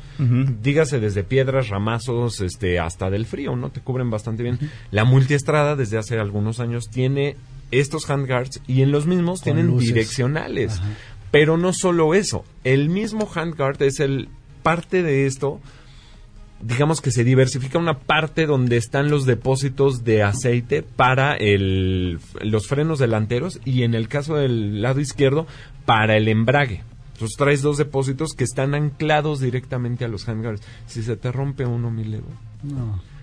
Dígase 0.62 1.00
desde 1.00 1.24
piedras, 1.24 1.70
ramazos, 1.70 2.40
este, 2.40 2.78
hasta 2.78 3.10
del 3.10 3.26
frío, 3.26 3.56
¿no? 3.56 3.72
Te 3.72 3.82
cubren 3.82 4.12
bastante 4.12 4.44
bien. 4.44 4.60
La 4.92 5.06
multiestrada 5.06 5.76
desde 5.76 5.98
hace 5.98 6.20
algunos 6.20 6.60
años 6.60 6.92
tiene 6.92 7.36
estos 7.72 8.08
handguards 8.12 8.62
y 8.68 8.84
en 8.84 8.92
los 8.92 9.08
mismos 9.08 9.40
Con 9.40 9.46
tienen 9.46 9.68
luces. 9.72 9.88
direccionales. 9.88 10.74
Ajá. 10.74 10.90
Pero 11.32 11.58
no 11.58 11.74
solo 11.74 12.14
eso, 12.14 12.46
el 12.64 12.90
mismo 12.90 13.28
handguard 13.34 13.82
es 13.82 14.00
el 14.00 14.30
parte 14.62 15.02
de 15.02 15.26
esto 15.26 15.60
digamos 16.66 17.02
que 17.02 17.12
se 17.12 17.24
diversifica 17.24 17.78
una 17.80 18.00
parte 18.00 18.46
donde 18.46 18.78
están 18.78 19.10
los 19.10 19.26
depósitos 19.26 20.04
de 20.04 20.24
aceite 20.24 20.84
para 20.84 21.36
el, 21.36 22.20
los 22.42 22.68
frenos 22.68 23.00
delanteros 23.00 23.60
y 23.66 23.84
en 23.84 23.94
el 23.96 24.08
caso 24.08 24.36
del 24.36 24.82
lado 24.82 25.00
izquierdo 25.00 25.46
para 25.86 26.16
el 26.18 26.28
embrague. 26.28 26.84
Entonces 27.14 27.38
traes 27.38 27.62
dos 27.62 27.78
depósitos 27.78 28.34
que 28.34 28.44
están 28.44 28.74
anclados 28.76 29.40
directamente 29.40 30.04
a 30.04 30.08
los 30.08 30.28
handguards. 30.28 30.62
Si 30.88 31.04
se 31.04 31.16
te 31.16 31.32
rompe 31.32 31.66
uno, 31.66 31.92
mi 31.92 32.04
Leo. 32.06 32.24
No. 32.64 33.02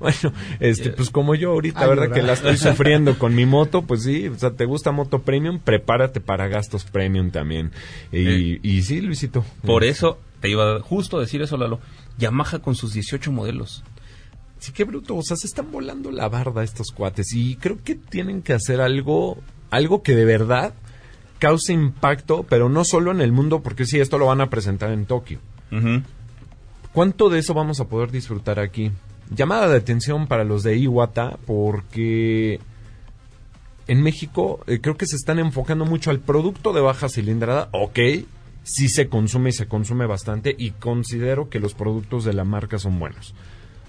Bueno, 0.00 0.32
este, 0.60 0.90
pues 0.90 1.10
como 1.10 1.34
yo 1.34 1.50
ahorita, 1.50 1.80
Ay, 1.82 1.88
¿verdad? 1.88 2.12
Que 2.12 2.22
la 2.22 2.34
estoy 2.34 2.56
sufriendo 2.56 3.18
con 3.18 3.34
mi 3.34 3.46
moto, 3.46 3.82
pues 3.82 4.04
sí, 4.04 4.28
o 4.28 4.38
sea, 4.38 4.52
¿te 4.52 4.64
gusta 4.64 4.92
moto 4.92 5.20
premium? 5.22 5.58
Prepárate 5.58 6.20
para 6.20 6.46
gastos 6.48 6.84
premium 6.84 7.30
también. 7.30 7.72
Y, 8.12 8.54
Eh. 8.54 8.60
y 8.62 8.82
sí, 8.82 9.00
Luisito. 9.00 9.44
Por 9.64 9.82
Eh, 9.84 9.88
eso 9.88 10.18
te 10.40 10.48
iba 10.50 10.80
justo 10.80 11.16
a 11.18 11.20
decir 11.20 11.42
eso, 11.42 11.56
Lalo. 11.56 11.80
Yamaha 12.18 12.58
con 12.58 12.74
sus 12.74 12.92
18 12.92 13.32
modelos. 13.32 13.84
Sí, 14.58 14.72
qué 14.72 14.84
bruto. 14.84 15.16
O 15.16 15.22
sea, 15.22 15.36
se 15.36 15.46
están 15.46 15.70
volando 15.70 16.10
la 16.10 16.28
barda 16.28 16.64
estos 16.64 16.88
cuates. 16.90 17.32
Y 17.32 17.56
creo 17.56 17.82
que 17.82 17.94
tienen 17.94 18.42
que 18.42 18.52
hacer 18.52 18.80
algo, 18.80 19.38
algo 19.70 20.02
que 20.02 20.14
de 20.14 20.24
verdad 20.24 20.74
cause 21.38 21.72
impacto, 21.72 22.44
pero 22.48 22.68
no 22.68 22.84
solo 22.84 23.12
en 23.12 23.20
el 23.20 23.32
mundo, 23.32 23.60
porque 23.60 23.86
sí, 23.86 24.00
esto 24.00 24.18
lo 24.18 24.26
van 24.26 24.40
a 24.40 24.50
presentar 24.50 24.90
en 24.90 25.06
Tokio. 25.06 25.38
¿Cuánto 26.92 27.28
de 27.28 27.38
eso 27.38 27.54
vamos 27.54 27.80
a 27.80 27.86
poder 27.86 28.10
disfrutar 28.10 28.58
aquí? 28.58 28.90
Llamada 29.30 29.68
de 29.68 29.76
atención 29.76 30.26
para 30.26 30.44
los 30.44 30.62
de 30.62 30.76
Iwata, 30.76 31.38
porque 31.46 32.58
en 33.86 34.02
México 34.02 34.60
eh, 34.66 34.80
creo 34.80 34.96
que 34.96 35.06
se 35.06 35.16
están 35.16 35.38
enfocando 35.38 35.84
mucho 35.84 36.10
al 36.10 36.20
producto 36.20 36.72
de 36.72 36.80
baja 36.80 37.08
cilindrada. 37.08 37.68
Ok, 37.72 37.98
sí 38.68 38.88
se 38.88 39.08
consume 39.08 39.48
y 39.50 39.52
se 39.52 39.66
consume 39.66 40.06
bastante, 40.06 40.54
y 40.56 40.72
considero 40.72 41.48
que 41.48 41.58
los 41.60 41.74
productos 41.74 42.24
de 42.24 42.32
la 42.34 42.44
marca 42.44 42.78
son 42.78 42.98
buenos. 42.98 43.34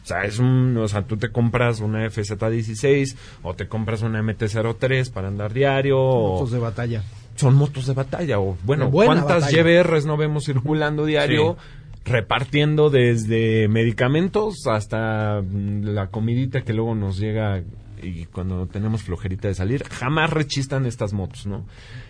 O 0.04 0.06
sea, 0.10 0.24
es 0.24 0.40
un, 0.40 0.76
o 0.78 0.88
sea, 0.88 1.04
tú 1.04 1.18
te 1.18 1.32
compras 1.32 1.82
una 1.82 2.06
FZ16 2.06 3.16
o 3.44 3.54
te 3.54 3.68
compras 3.68 4.02
una 4.02 4.22
MT-03 4.24 5.12
para 5.12 5.28
andar 5.28 5.54
diario. 5.54 6.00
o- 6.00 6.34
Motos 6.36 6.52
de 6.52 6.60
batalla. 6.60 7.04
son 7.36 7.56
motos 7.56 7.86
de 7.88 7.94
batalla 7.94 8.40
o 8.40 8.58
bueno, 8.64 8.90
¿cuántas 8.92 9.42
batalla. 9.44 9.64
GBRs 9.84 10.06
no 10.06 10.18
vemos 10.18 10.46
circulando 10.46 11.06
diario 11.06 11.58
repartiendo 12.06 12.90
desde 12.90 13.68
medicamentos 13.68 14.68
hasta 14.68 15.42
mm, 15.42 15.84
la 15.84 16.08
comidita 16.08 16.62
que 16.62 16.74
luego 16.74 16.96
nos 16.96 17.18
llega 17.20 17.64
y 18.02 18.26
cuando 18.26 18.66
tenemos 18.68 19.04
flojerita 19.04 19.48
de 19.48 19.56
salir, 19.56 19.84
jamás 19.84 20.30
rechistan 20.30 20.86
estas 20.86 21.14
motos, 21.14 21.46
¿no? 21.46 21.66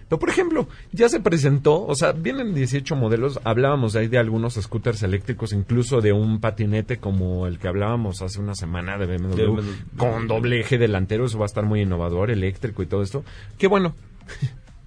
Pero, 0.08 0.20
por 0.20 0.30
ejemplo, 0.30 0.68
ya 0.92 1.10
se 1.10 1.20
presentó, 1.20 1.86
o 1.86 1.96
sea, 1.96 2.12
vienen 2.12 2.54
18 2.54 2.96
modelos, 2.96 3.40
hablábamos 3.44 3.96
ahí 3.96 4.08
de 4.08 4.18
algunos 4.18 4.56
scooters 4.56 5.04
eléctricos, 5.04 5.54
incluso 5.54 6.02
de 6.02 6.14
un 6.14 6.40
patinete 6.40 6.98
como 6.98 7.48
el 7.48 7.60
que 7.60 7.68
hablábamos 7.68 8.22
hace 8.22 8.40
una 8.40 8.56
semana 8.56 8.98
de 8.98 9.06
BMW, 9.06 9.36
De 9.36 9.46
BMW. 9.48 9.62
con 9.98 10.28
doble 10.28 10.60
eje 10.60 10.78
delantero, 10.78 11.26
eso 11.26 11.38
va 11.38 11.46
a 11.46 11.48
estar 11.48 11.66
muy 11.66 11.82
innovador, 11.82 12.32
eléctrico 12.32 12.82
y 12.82 12.88
todo 12.88 13.02
esto. 13.02 13.24
Qué 13.58 13.68
bueno. 13.68 13.94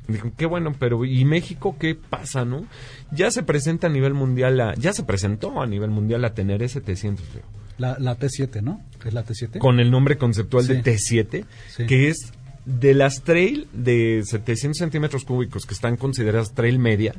Dijo, 0.09 0.33
qué 0.37 0.47
bueno, 0.47 0.75
pero 0.79 1.05
¿y 1.05 1.25
México 1.25 1.77
qué 1.79 1.95
pasa, 1.95 2.45
no? 2.45 2.65
Ya 3.13 3.31
se 3.31 3.43
presenta 3.43 3.87
a 3.87 3.91
nivel 3.91 4.15
mundial, 4.15 4.57
la- 4.57 4.75
ya 4.75 4.93
se 4.93 5.05
presentó 5.05 5.63
a 5.63 5.67
nivel 5.67 5.91
mundial 5.91 6.25
a 6.25 6.35
tener 6.35 6.61
S700, 6.63 7.21
Leo 7.35 7.45
La, 7.79 7.97
la 7.99 8.19
T7, 8.19 8.63
¿no? 8.63 8.81
¿Es 9.05 9.13
la 9.15 9.25
T7? 9.25 9.59
con 9.59 9.79
el 9.81 9.91
nombre 9.91 10.19
conceptual 10.19 10.67
de 10.67 10.83
Sí. 10.99 11.15
T7, 11.17 11.45
Sí. 11.69 11.87
que 11.87 12.09
es 12.09 12.33
de 12.65 12.95
las 12.95 13.23
trail 13.23 13.69
de 13.73 14.23
700 14.25 14.77
centímetros 14.79 15.25
cúbicos 15.25 15.67
que 15.67 15.75
están 15.75 15.97
consideradas 15.97 16.53
trail 16.53 16.79
media, 16.79 17.15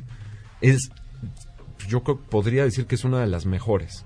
es, 0.60 0.90
yo 1.88 2.02
creo, 2.02 2.18
podría 2.18 2.64
decir 2.64 2.86
que 2.86 2.94
es 2.94 3.04
una 3.04 3.20
de 3.20 3.26
las 3.26 3.44
mejores. 3.46 4.04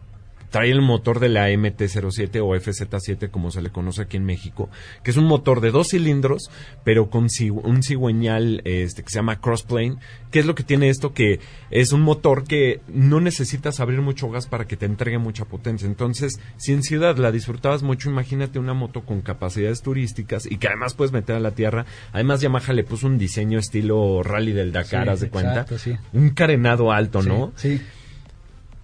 Trae 0.51 0.71
el 0.71 0.81
motor 0.83 1.21
de 1.21 1.29
la 1.29 1.51
MT-07 1.51 2.41
o 2.43 2.55
FZ7, 2.57 3.31
como 3.31 3.51
se 3.51 3.61
le 3.63 3.71
conoce 3.71 4.03
aquí 4.03 4.17
en 4.17 4.25
México, 4.25 4.71
que 5.03 5.11
es 5.11 5.17
un 5.17 5.25
motor 5.27 5.61
de 5.61 5.71
dos 5.71 5.89
cilindros, 5.91 6.51
pero 6.85 7.11
con 7.11 7.29
un 7.63 7.83
cigüeñal 7.83 8.63
este, 8.65 9.03
que 9.03 9.11
se 9.11 9.17
llama 9.17 9.41
Crossplane. 9.41 9.97
¿Qué 10.31 10.39
es 10.41 10.47
lo 10.47 10.55
que 10.55 10.63
tiene 10.63 10.89
esto? 10.89 11.13
Que 11.13 11.41
es 11.71 11.93
un 11.93 12.01
motor 12.03 12.45
que 12.45 12.81
no 12.89 13.21
necesitas 13.21 13.81
abrir 13.81 14.01
mucho 14.01 14.31
gas 14.31 14.47
para 14.47 14.67
que 14.67 14.77
te 14.77 14.87
entregue 14.87 15.19
mucha 15.19 15.45
potencia. 15.45 15.87
Entonces, 15.87 16.41
si 16.57 16.73
en 16.73 16.83
ciudad 16.83 17.17
la 17.17 17.33
disfrutabas 17.33 17.83
mucho, 17.83 18.11
imagínate 18.11 18.59
una 18.59 18.75
moto 18.75 19.03
con 19.03 19.21
capacidades 19.23 19.83
turísticas 19.83 20.47
y 20.47 20.57
que 20.59 20.69
además 20.69 20.95
puedes 20.95 21.13
meter 21.13 21.37
a 21.37 21.41
la 21.41 21.53
tierra. 21.53 21.87
Además, 22.13 22.41
Yamaha 22.41 22.73
le 22.73 22.85
puso 22.85 23.07
un 23.07 23.19
diseño 23.19 23.59
estilo 23.59 24.23
rally 24.23 24.53
del 24.53 24.73
Dakar, 24.73 25.05
Sí, 25.05 25.11
haz 25.11 25.21
de 25.21 25.29
cuenta. 25.31 25.67
sí. 25.79 25.97
Un 26.13 26.31
carenado 26.31 26.93
alto, 26.93 27.23
Sí, 27.23 27.29
¿no? 27.29 27.53
Sí. 27.57 27.81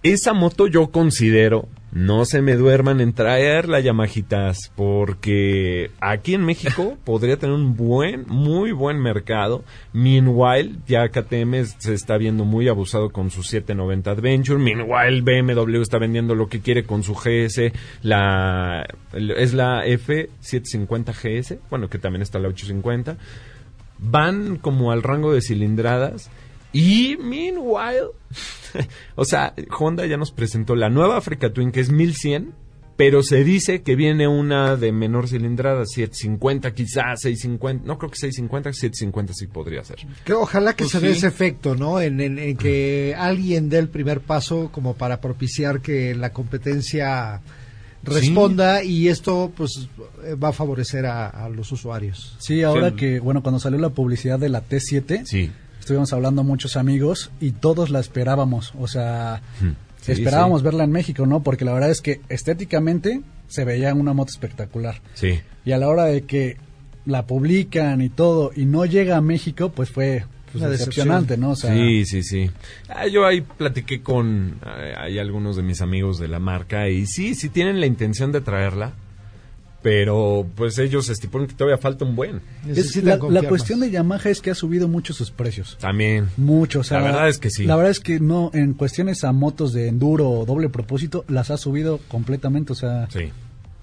Esa 0.05 0.33
moto 0.33 0.67
yo 0.67 0.91
considero, 0.91 1.67
no 1.91 2.25
se 2.25 2.43
me 2.43 2.55
duerman 2.55 3.01
en 3.01 3.13
traerla, 3.13 3.79
Yamajitas, 3.79 4.71
porque 4.75 5.89
aquí 5.99 6.35
en 6.35 6.45
México 6.45 6.95
podría 7.03 7.37
tener 7.37 7.55
un 7.55 7.75
buen, 7.75 8.23
muy 8.27 8.71
buen 8.71 9.01
mercado. 9.01 9.63
Meanwhile, 9.93 10.75
ya 10.85 11.09
KTM 11.09 11.55
se 11.79 11.95
está 11.95 12.19
viendo 12.19 12.45
muy 12.45 12.67
abusado 12.67 13.09
con 13.09 13.31
su 13.31 13.41
790 13.41 14.11
Adventure. 14.11 14.59
Meanwhile, 14.59 15.21
BMW 15.21 15.81
está 15.81 15.97
vendiendo 15.97 16.35
lo 16.35 16.49
que 16.49 16.59
quiere 16.59 16.83
con 16.83 17.01
su 17.01 17.15
GS, 17.15 17.73
la, 18.03 18.85
es 19.11 19.55
la 19.55 19.87
F750 19.87 21.15
GS, 21.15 21.57
bueno, 21.71 21.89
que 21.89 21.97
también 21.97 22.21
está 22.21 22.37
la 22.37 22.49
850 22.49 23.17
van 23.97 24.57
como 24.57 24.91
al 24.91 25.03
rango 25.03 25.33
de 25.33 25.41
cilindradas 25.41 26.29
y 26.77 27.17
meanwhile, 27.17 28.07
o 29.15 29.25
sea, 29.25 29.53
Honda 29.79 30.05
ya 30.05 30.17
nos 30.17 30.31
presentó 30.31 30.75
la 30.75 30.89
nueva 30.89 31.17
Africa 31.17 31.51
Twin 31.53 31.71
que 31.71 31.79
es 31.79 31.89
1100, 31.91 32.53
pero 32.97 33.23
se 33.23 33.43
dice 33.43 33.81
que 33.81 33.95
viene 33.97 34.27
una 34.27 34.77
de 34.77 34.91
menor 34.93 35.27
cilindrada, 35.27 35.85
750 35.85 36.73
quizás, 36.73 37.21
650, 37.21 37.85
no 37.85 37.97
creo 37.97 38.09
que 38.09 38.17
650, 38.17 38.71
750 38.71 39.33
sí 39.33 39.47
podría 39.47 39.83
ser. 39.83 39.97
Que 40.23 40.31
ojalá 40.33 40.73
que 40.75 40.85
Pues 40.85 40.91
se 40.91 40.99
dé 41.01 41.11
ese 41.11 41.27
efecto, 41.27 41.75
¿no? 41.75 41.99
En, 41.99 42.21
en- 42.21 42.39
en 42.39 42.55
que 42.55 43.13
alguien 43.17 43.67
dé 43.69 43.79
el 43.79 43.89
primer 43.89 44.21
paso 44.21 44.69
como 44.71 44.93
para 44.95 45.19
propiciar 45.19 45.81
que 45.81 46.15
la 46.15 46.31
competencia 46.31 47.41
responda 48.03 48.83
y 48.83 49.07
esto 49.09 49.51
pues 49.57 49.89
eh, 50.23 50.35
va 50.35 50.49
a 50.49 50.53
favorecer 50.53 51.05
a, 51.05 51.27
a 51.27 51.49
los 51.49 51.71
usuarios. 51.71 52.35
Sí, 52.39 52.61
ahora 52.63 52.91
Sí. 52.91 52.95
que, 52.95 53.19
bueno, 53.19 53.41
cuando 53.41 53.59
salió 53.59 53.79
la 53.79 53.89
publicidad 53.89 54.37
de 54.39 54.49
la 54.49 54.63
T7, 54.63 55.25
Sí. 55.25 55.51
Estuvimos 55.85 56.11
hablando 56.13 56.43
muchos 56.43 56.77
amigos 56.77 57.29
y 57.39 57.51
todos 57.51 57.91
la 57.91 57.99
esperábamos. 57.99 58.73
O 58.79 58.87
sea, 58.87 59.43
Sí, 60.01 60.13
esperábamos 60.13 60.61
sí. 60.61 60.65
verla 60.65 60.83
en 60.83 60.91
México, 60.91 61.27
¿no? 61.27 61.43
Porque 61.43 61.63
la 61.63 61.73
verdad 61.73 61.91
es 61.91 62.01
que 62.01 62.21
estéticamente 62.27 63.21
se 63.47 63.65
veía 63.65 63.93
una 63.93 64.13
moto 64.13 64.31
espectacular. 64.31 64.99
Sí. 65.13 65.39
Y 65.63 65.73
a 65.73 65.77
la 65.77 65.87
hora 65.87 66.05
de 66.05 66.23
que 66.23 66.57
la 67.05 67.27
publican 67.27 68.01
y 68.01 68.09
todo 68.09 68.51
y 68.55 68.65
no 68.65 68.85
llega 68.85 69.15
a 69.15 69.21
México, 69.21 69.69
pues 69.69 69.91
fue 69.91 70.25
pues, 70.51 70.67
decepcionante, 70.67 71.37
¿no? 71.37 71.51
O 71.51 71.55
sea, 71.55 71.71
sí, 71.71 72.03
sí, 72.05 72.23
sí. 72.23 72.49
Ah, 72.89 73.05
yo 73.05 73.27
ahí 73.27 73.41
platiqué 73.41 74.01
con 74.01 74.59
eh, 74.65 74.93
hay 74.97 75.19
algunos 75.19 75.55
de 75.55 75.61
mis 75.61 75.81
amigos 75.81 76.17
de 76.17 76.29
la 76.29 76.39
marca 76.39 76.89
y 76.89 77.05
sí, 77.05 77.35
sí 77.35 77.49
tienen 77.49 77.79
la 77.79 77.85
intención 77.85 78.31
de 78.31 78.41
traerla, 78.41 78.93
pero 79.85 80.47
pues 80.55 80.79
ellos 80.79 81.09
estipulan 81.09 81.45
que 81.45 81.53
todavía 81.53 81.77
falta 81.77 82.05
un 82.05 82.15
buen. 82.15 82.41
es- 82.67 82.95
la, 83.03 83.19
cuestión 83.19 83.81
de 83.81 83.91
Yamaha 83.91 84.31
es 84.31 84.41
que 84.41 84.49
ha 84.49 84.55
subido 84.55 84.87
mucho 84.87 85.13
sus 85.13 85.29
precios. 85.29 85.77
También. 85.79 86.27
Mucho, 86.37 86.79
o 86.79 86.83
sea, 86.83 86.97
La 87.01 87.05
verdad 87.05 87.29
es 87.29 87.37
que 87.37 87.51
sí. 87.51 87.65
La 87.65 87.75
verdad 87.75 87.91
es 87.91 87.99
que 87.99 88.19
no, 88.19 88.49
en 88.55 88.73
cuestiones 88.73 89.23
a 89.23 89.31
motos 89.31 89.73
de 89.73 89.87
enduro 89.87 90.27
o 90.27 90.43
doble 90.43 90.69
propósito, 90.69 91.23
las 91.27 91.51
ha 91.51 91.57
subido 91.57 91.99
completamente, 92.07 92.71
o 92.73 92.75
sea, 92.75 93.07
Sí. 93.11 93.31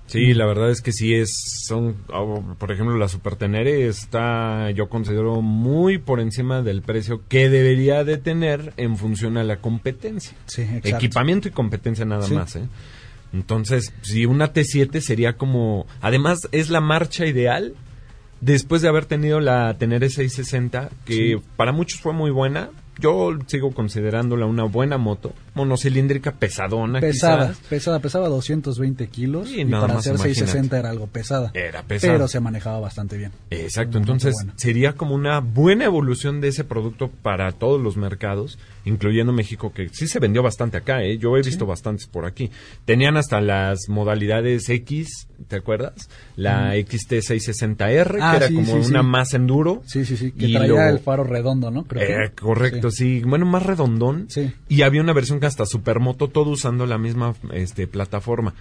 Sí, 0.09 0.35
la 0.35 0.45
verdad 0.45 0.71
es 0.73 0.83
que 0.83 0.91
sí 0.93 1.15
es, 1.15 1.31
son, 1.69 1.95
oh, 2.13 2.43
por 2.59 2.73
ejemplo, 2.73 2.99
la 2.99 3.07
Super 3.09 3.37
Tenere 3.37 3.87
está, 3.87 4.73
yo 4.73 4.89
considero 4.89 5.41
muy 5.41 5.99
por 5.99 6.19
encima 6.19 6.63
del 6.63 6.83
precio 6.83 7.23
que 7.29 7.49
debería 7.49 8.03
de 8.03 8.17
tener 8.19 8.73
en 8.77 8.97
función 8.97 9.37
a 9.37 9.45
la 9.45 9.59
competencia. 9.61 10.37
sí, 10.47 10.63
exacto. 10.63 10.97
Equipamiento 10.97 11.47
y 11.47 11.53
competencia 11.53 12.05
nada 12.05 12.27
Sí. 12.27 12.35
más, 12.35 12.57
¿eh? 12.57 12.63
Entonces, 13.33 13.93
si 14.03 14.27
una 14.27 14.53
T7 14.53 15.01
sería 15.01 15.35
como, 15.35 15.87
además 16.01 16.49
es 16.53 16.69
la 16.69 16.81
marcha 16.81 17.27
ideal 17.27 17.75
después 18.41 18.83
de 18.83 18.89
haber 18.89 19.07
tenido 19.07 19.41
la 19.41 19.79
Tenere 19.79 20.11
660, 20.11 20.91
que 21.07 21.41
para 21.57 21.73
muchos 21.73 22.01
fue 22.01 22.13
muy 22.13 22.31
buena. 22.31 22.71
Yo 23.03 23.31
sigo 23.47 23.73
considerándola 23.73 24.47
una 24.47 24.65
buena 24.65 24.97
moto, 24.97 25.33
monocilíndrica, 25.55 26.33
pesadona, 26.33 27.01
pesada, 27.01 27.49
quizás. 27.49 27.67
pesada, 27.69 27.99
pesaba 27.99 28.29
220 28.29 29.09
kilos 29.09 29.49
Sí, 29.49 29.61
y 29.61 29.65
nada 29.65 29.83
para 29.83 29.95
más, 29.95 30.01
hacer 30.07 30.13
imagínate. 30.15 30.35
660 30.41 30.79
era 30.79 30.91
algo 30.91 31.07
pesada. 31.09 31.51
Era 31.55 31.83
pesada. 31.83 32.13
Pero 32.15 32.29
se 32.29 32.41
manejaba 32.41 32.79
bastante 32.81 33.17
bien. 33.19 33.33
Exacto, 33.51 33.99
entonces 33.99 34.37
sería 34.57 34.93
como 34.95 35.15
una 35.15 35.41
buena 35.41 35.85
evolución 35.85 36.41
de 36.41 36.49
ese 36.49 36.65
producto 36.65 37.11
para 37.11 37.51
todos 37.53 37.81
los 37.81 37.97
mercados, 37.97 38.59
incluyendo 38.85 39.33
México, 39.33 39.73
que 39.73 39.89
sí 39.89 40.07
se 40.07 40.21
vendió 40.21 40.43
bastante 40.43 40.77
acá, 40.77 41.03
¿eh? 41.03 41.19
yo 41.19 41.37
he 41.37 41.43
visto 41.43 41.67
bastantes 41.67 42.07
por 42.07 42.25
aquí. 42.25 42.51
Tenían 42.85 43.17
hasta 43.17 43.41
las 43.41 43.89
modalidades 43.89 44.69
X, 44.69 45.27
¿te 45.49 45.57
acuerdas? 45.57 46.09
La 46.37 46.77
XT660R, 46.77 48.19
Ah, 48.21 48.31
que 48.33 48.37
era 48.37 48.49
sí, 48.49 48.55
como 48.55 48.83
sí, 48.83 48.91
una 48.91 49.03
más 49.03 49.35
enduro. 49.35 49.83
Sí, 49.87 50.05
sí, 50.05 50.17
sí, 50.17 50.33
que 50.33 50.47
Y 50.47 50.53
traía 50.55 50.69
luego- 50.69 50.89
el 50.89 50.99
faro 51.01 51.25
redondo, 51.25 51.71
¿no? 51.71 51.85
Creo 51.85 52.07
que- 52.07 52.25
Eh, 52.27 52.31
correcto, 52.41 52.91
sí. 52.93 53.23
Bueno, 53.23 53.47
más 53.47 53.65
redondón. 53.65 54.27
Sí. 54.29 54.53
Y 54.69 54.83
había 54.83 55.01
una 55.01 55.13
versión 55.13 55.41
que 55.41 55.47
hasta 55.47 55.67
Supermoto, 55.67 56.29
todo 56.29 56.51
usando 56.51 56.87
la 56.87 56.99
misma 56.99 57.35
este, 57.53 57.87
plataforma. 57.87 58.55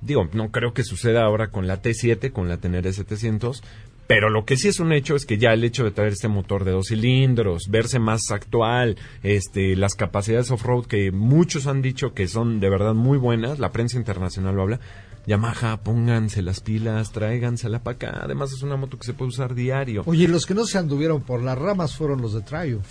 Digo, 0.00 0.28
no 0.32 0.50
creo 0.50 0.72
que 0.72 0.84
suceda 0.84 1.24
ahora 1.24 1.48
con 1.48 1.66
la 1.66 1.82
T7, 1.82 2.32
con 2.32 2.48
la 2.48 2.58
Tenere 2.58 2.92
700. 2.92 3.62
Pero 4.08 4.30
lo 4.30 4.46
que 4.46 4.56
sí 4.56 4.68
es 4.68 4.80
un 4.80 4.92
hecho 4.92 5.16
es 5.16 5.26
que 5.26 5.36
ya 5.36 5.52
el 5.52 5.62
hecho 5.64 5.84
de 5.84 5.90
traer 5.90 6.14
este 6.14 6.28
motor 6.28 6.64
de 6.64 6.70
dos 6.70 6.88
cilindros, 6.88 7.68
verse 7.68 7.98
más 7.98 8.30
actual, 8.30 8.96
este, 9.22 9.76
las 9.76 9.94
capacidades 9.94 10.50
off-road 10.50 10.86
que 10.86 11.12
muchos 11.12 11.66
han 11.66 11.82
dicho 11.82 12.14
que 12.14 12.26
son 12.26 12.58
de 12.58 12.70
verdad 12.70 12.94
muy 12.94 13.18
buenas, 13.18 13.58
la 13.58 13.70
prensa 13.70 13.98
internacional 13.98 14.56
lo 14.56 14.62
habla. 14.62 14.80
Yamaha, 15.26 15.82
pónganse 15.82 16.40
las 16.40 16.60
pilas, 16.60 17.12
tráigansela 17.12 17.82
para 17.82 17.96
acá. 17.96 18.20
Además 18.22 18.50
es 18.50 18.62
una 18.62 18.76
moto 18.76 18.98
que 18.98 19.04
se 19.04 19.12
puede 19.12 19.28
usar 19.28 19.54
diario. 19.54 20.04
Oye, 20.06 20.26
los 20.26 20.46
que 20.46 20.54
no 20.54 20.64
se 20.64 20.78
anduvieron 20.78 21.20
por 21.20 21.42
las 21.42 21.58
ramas 21.58 21.94
fueron 21.94 22.22
los 22.22 22.32
de 22.32 22.40
Triumph. 22.40 22.86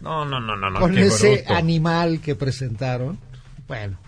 No, 0.00 0.24
no, 0.24 0.40
no, 0.40 0.56
no, 0.56 0.70
no. 0.70 0.80
Con 0.80 0.96
ese 0.98 1.36
bruto. 1.38 1.54
animal 1.54 2.20
que 2.20 2.34
presentaron. 2.34 3.18
Bueno, 3.66 3.98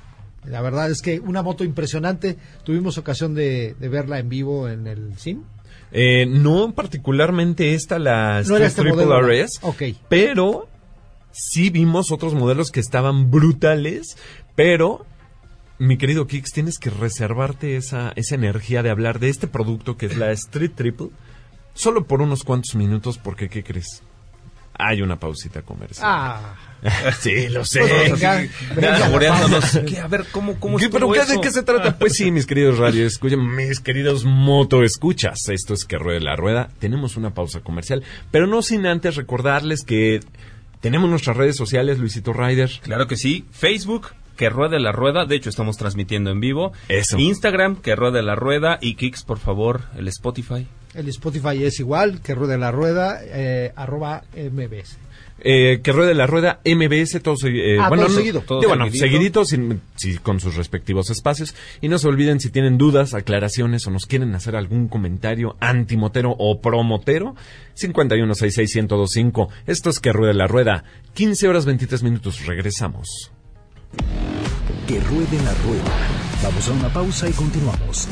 la 0.44 0.60
verdad 0.60 0.90
es 0.90 1.02
que 1.02 1.20
una 1.20 1.42
moto 1.42 1.64
impresionante. 1.64 2.36
Tuvimos 2.64 2.96
ocasión 2.98 3.34
de, 3.34 3.74
de 3.78 3.88
verla 3.88 4.18
en 4.18 4.28
vivo 4.28 4.68
en 4.68 4.86
el 4.86 5.18
SIM. 5.18 5.42
Eh, 5.92 6.26
no 6.26 6.72
particularmente 6.72 7.74
esta, 7.74 7.98
la 7.98 8.42
No 8.46 8.56
este 8.56 8.82
Triple 8.82 9.04
modelo. 9.06 9.22
RS, 9.22 9.58
Ok. 9.62 9.82
pero 10.08 10.68
sí 11.32 11.70
vimos 11.70 12.12
otros 12.12 12.34
modelos 12.34 12.70
que 12.70 12.78
estaban 12.80 13.30
brutales, 13.30 14.16
pero 14.54 15.04
mi 15.78 15.96
querido 15.96 16.26
Kix, 16.28 16.52
tienes 16.52 16.78
que 16.78 16.90
reservarte 16.90 17.76
esa, 17.76 18.12
esa 18.14 18.34
energía 18.36 18.82
de 18.84 18.90
hablar 18.90 19.18
de 19.18 19.30
este 19.30 19.48
producto 19.48 19.96
que 19.96 20.06
es 20.06 20.16
la 20.16 20.30
Street 20.32 20.72
Triple 20.74 21.08
solo 21.74 22.04
por 22.04 22.20
unos 22.22 22.44
cuantos 22.44 22.74
minutos 22.76 23.18
porque, 23.18 23.48
¿qué 23.48 23.64
crees? 23.64 24.02
Hay 24.80 25.02
una 25.02 25.18
pausita 25.18 25.62
comercial. 25.62 26.06
Ah, 26.08 26.54
sí, 27.20 27.48
lo 27.48 27.64
sé. 27.64 27.80
A 30.02 30.08
ver, 30.08 30.24
¿cómo, 30.32 30.58
cómo 30.58 30.78
¿Qué, 30.78 30.88
¿Pero 30.88 31.10
qué, 31.12 31.24
de 31.24 31.40
qué 31.40 31.50
se 31.50 31.62
trata? 31.62 31.98
Pues 31.98 32.14
sí, 32.14 32.30
mis 32.30 32.46
queridos 32.46 32.78
radio 32.78 33.06
escuchan, 33.06 33.54
mis 33.54 33.80
queridos 33.80 34.24
moto 34.24 34.82
escuchas. 34.82 35.48
Esto 35.48 35.74
es 35.74 35.84
que 35.84 35.98
ruede 35.98 36.20
la 36.20 36.36
rueda. 36.36 36.70
Tenemos 36.78 37.16
una 37.16 37.34
pausa 37.34 37.60
comercial, 37.60 38.02
pero 38.30 38.46
no 38.46 38.62
sin 38.62 38.86
antes 38.86 39.16
recordarles 39.16 39.84
que 39.84 40.20
tenemos 40.80 41.10
nuestras 41.10 41.36
redes 41.36 41.56
sociales, 41.56 41.98
Luisito 41.98 42.32
Rider. 42.32 42.70
Claro 42.82 43.06
que 43.06 43.16
sí. 43.16 43.44
Facebook, 43.50 44.08
que 44.36 44.48
ruede 44.48 44.80
la 44.80 44.92
rueda. 44.92 45.26
De 45.26 45.36
hecho, 45.36 45.50
estamos 45.50 45.76
transmitiendo 45.76 46.30
en 46.30 46.40
vivo. 46.40 46.72
Eso. 46.88 47.18
Instagram, 47.18 47.76
que 47.76 47.94
ruede 47.94 48.22
la 48.22 48.34
rueda. 48.34 48.78
Y 48.80 48.94
Kicks, 48.94 49.22
por 49.24 49.38
favor, 49.38 49.82
el 49.96 50.08
Spotify. 50.08 50.66
El 50.94 51.08
Spotify 51.08 51.62
es 51.64 51.78
igual, 51.80 52.20
que 52.20 52.34
ruede 52.34 52.58
la 52.58 52.72
rueda, 52.72 53.20
eh, 53.24 53.72
arroba 53.76 54.24
MBS. 54.34 54.96
Eh, 55.42 55.80
que 55.82 55.92
ruede 55.92 56.12
la 56.14 56.26
rueda 56.26 56.60
MBS, 56.64 57.18
todo, 57.20 57.34
eh, 57.46 57.78
Ah, 57.80 57.88
bueno, 57.88 58.04
todo 58.06 58.12
no- 58.76 58.84
seguido. 58.86 59.06
seguidito, 59.06 59.44
sin- 59.46 59.80
con 60.22 60.38
sus 60.40 60.56
respectivos 60.56 61.08
espacios. 61.08 61.54
Y 61.80 61.88
no 61.88 61.98
se 61.98 62.08
olviden, 62.08 62.40
si 62.40 62.50
tienen 62.50 62.76
dudas, 62.76 63.14
aclaraciones 63.14 63.86
o 63.86 63.90
nos 63.90 64.04
quieren 64.06 64.34
hacer 64.34 64.54
algún 64.56 64.88
comentario 64.88 65.56
antimotero 65.60 66.34
o 66.38 66.60
promotero, 66.60 67.36
5166125. 67.74 69.48
Esto 69.66 69.90
es 69.90 70.00
que 70.00 70.12
ruede 70.12 70.34
la 70.34 70.46
rueda. 70.46 70.84
15 71.14 71.48
horas 71.48 71.64
23 71.64 72.02
minutos, 72.02 72.44
regresamos. 72.46 73.30
Que 74.86 75.00
ruede 75.00 75.42
la 75.44 75.54
rueda. 75.54 75.94
Vamos 76.42 76.68
a 76.68 76.72
una 76.72 76.92
pausa 76.92 77.28
y 77.28 77.32
continuamos. 77.32 78.08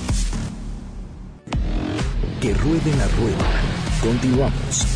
Que 2.41 2.55
ruede 2.55 2.95
la 2.97 3.09
rueda. 3.09 3.51
Continuamos. 4.01 4.87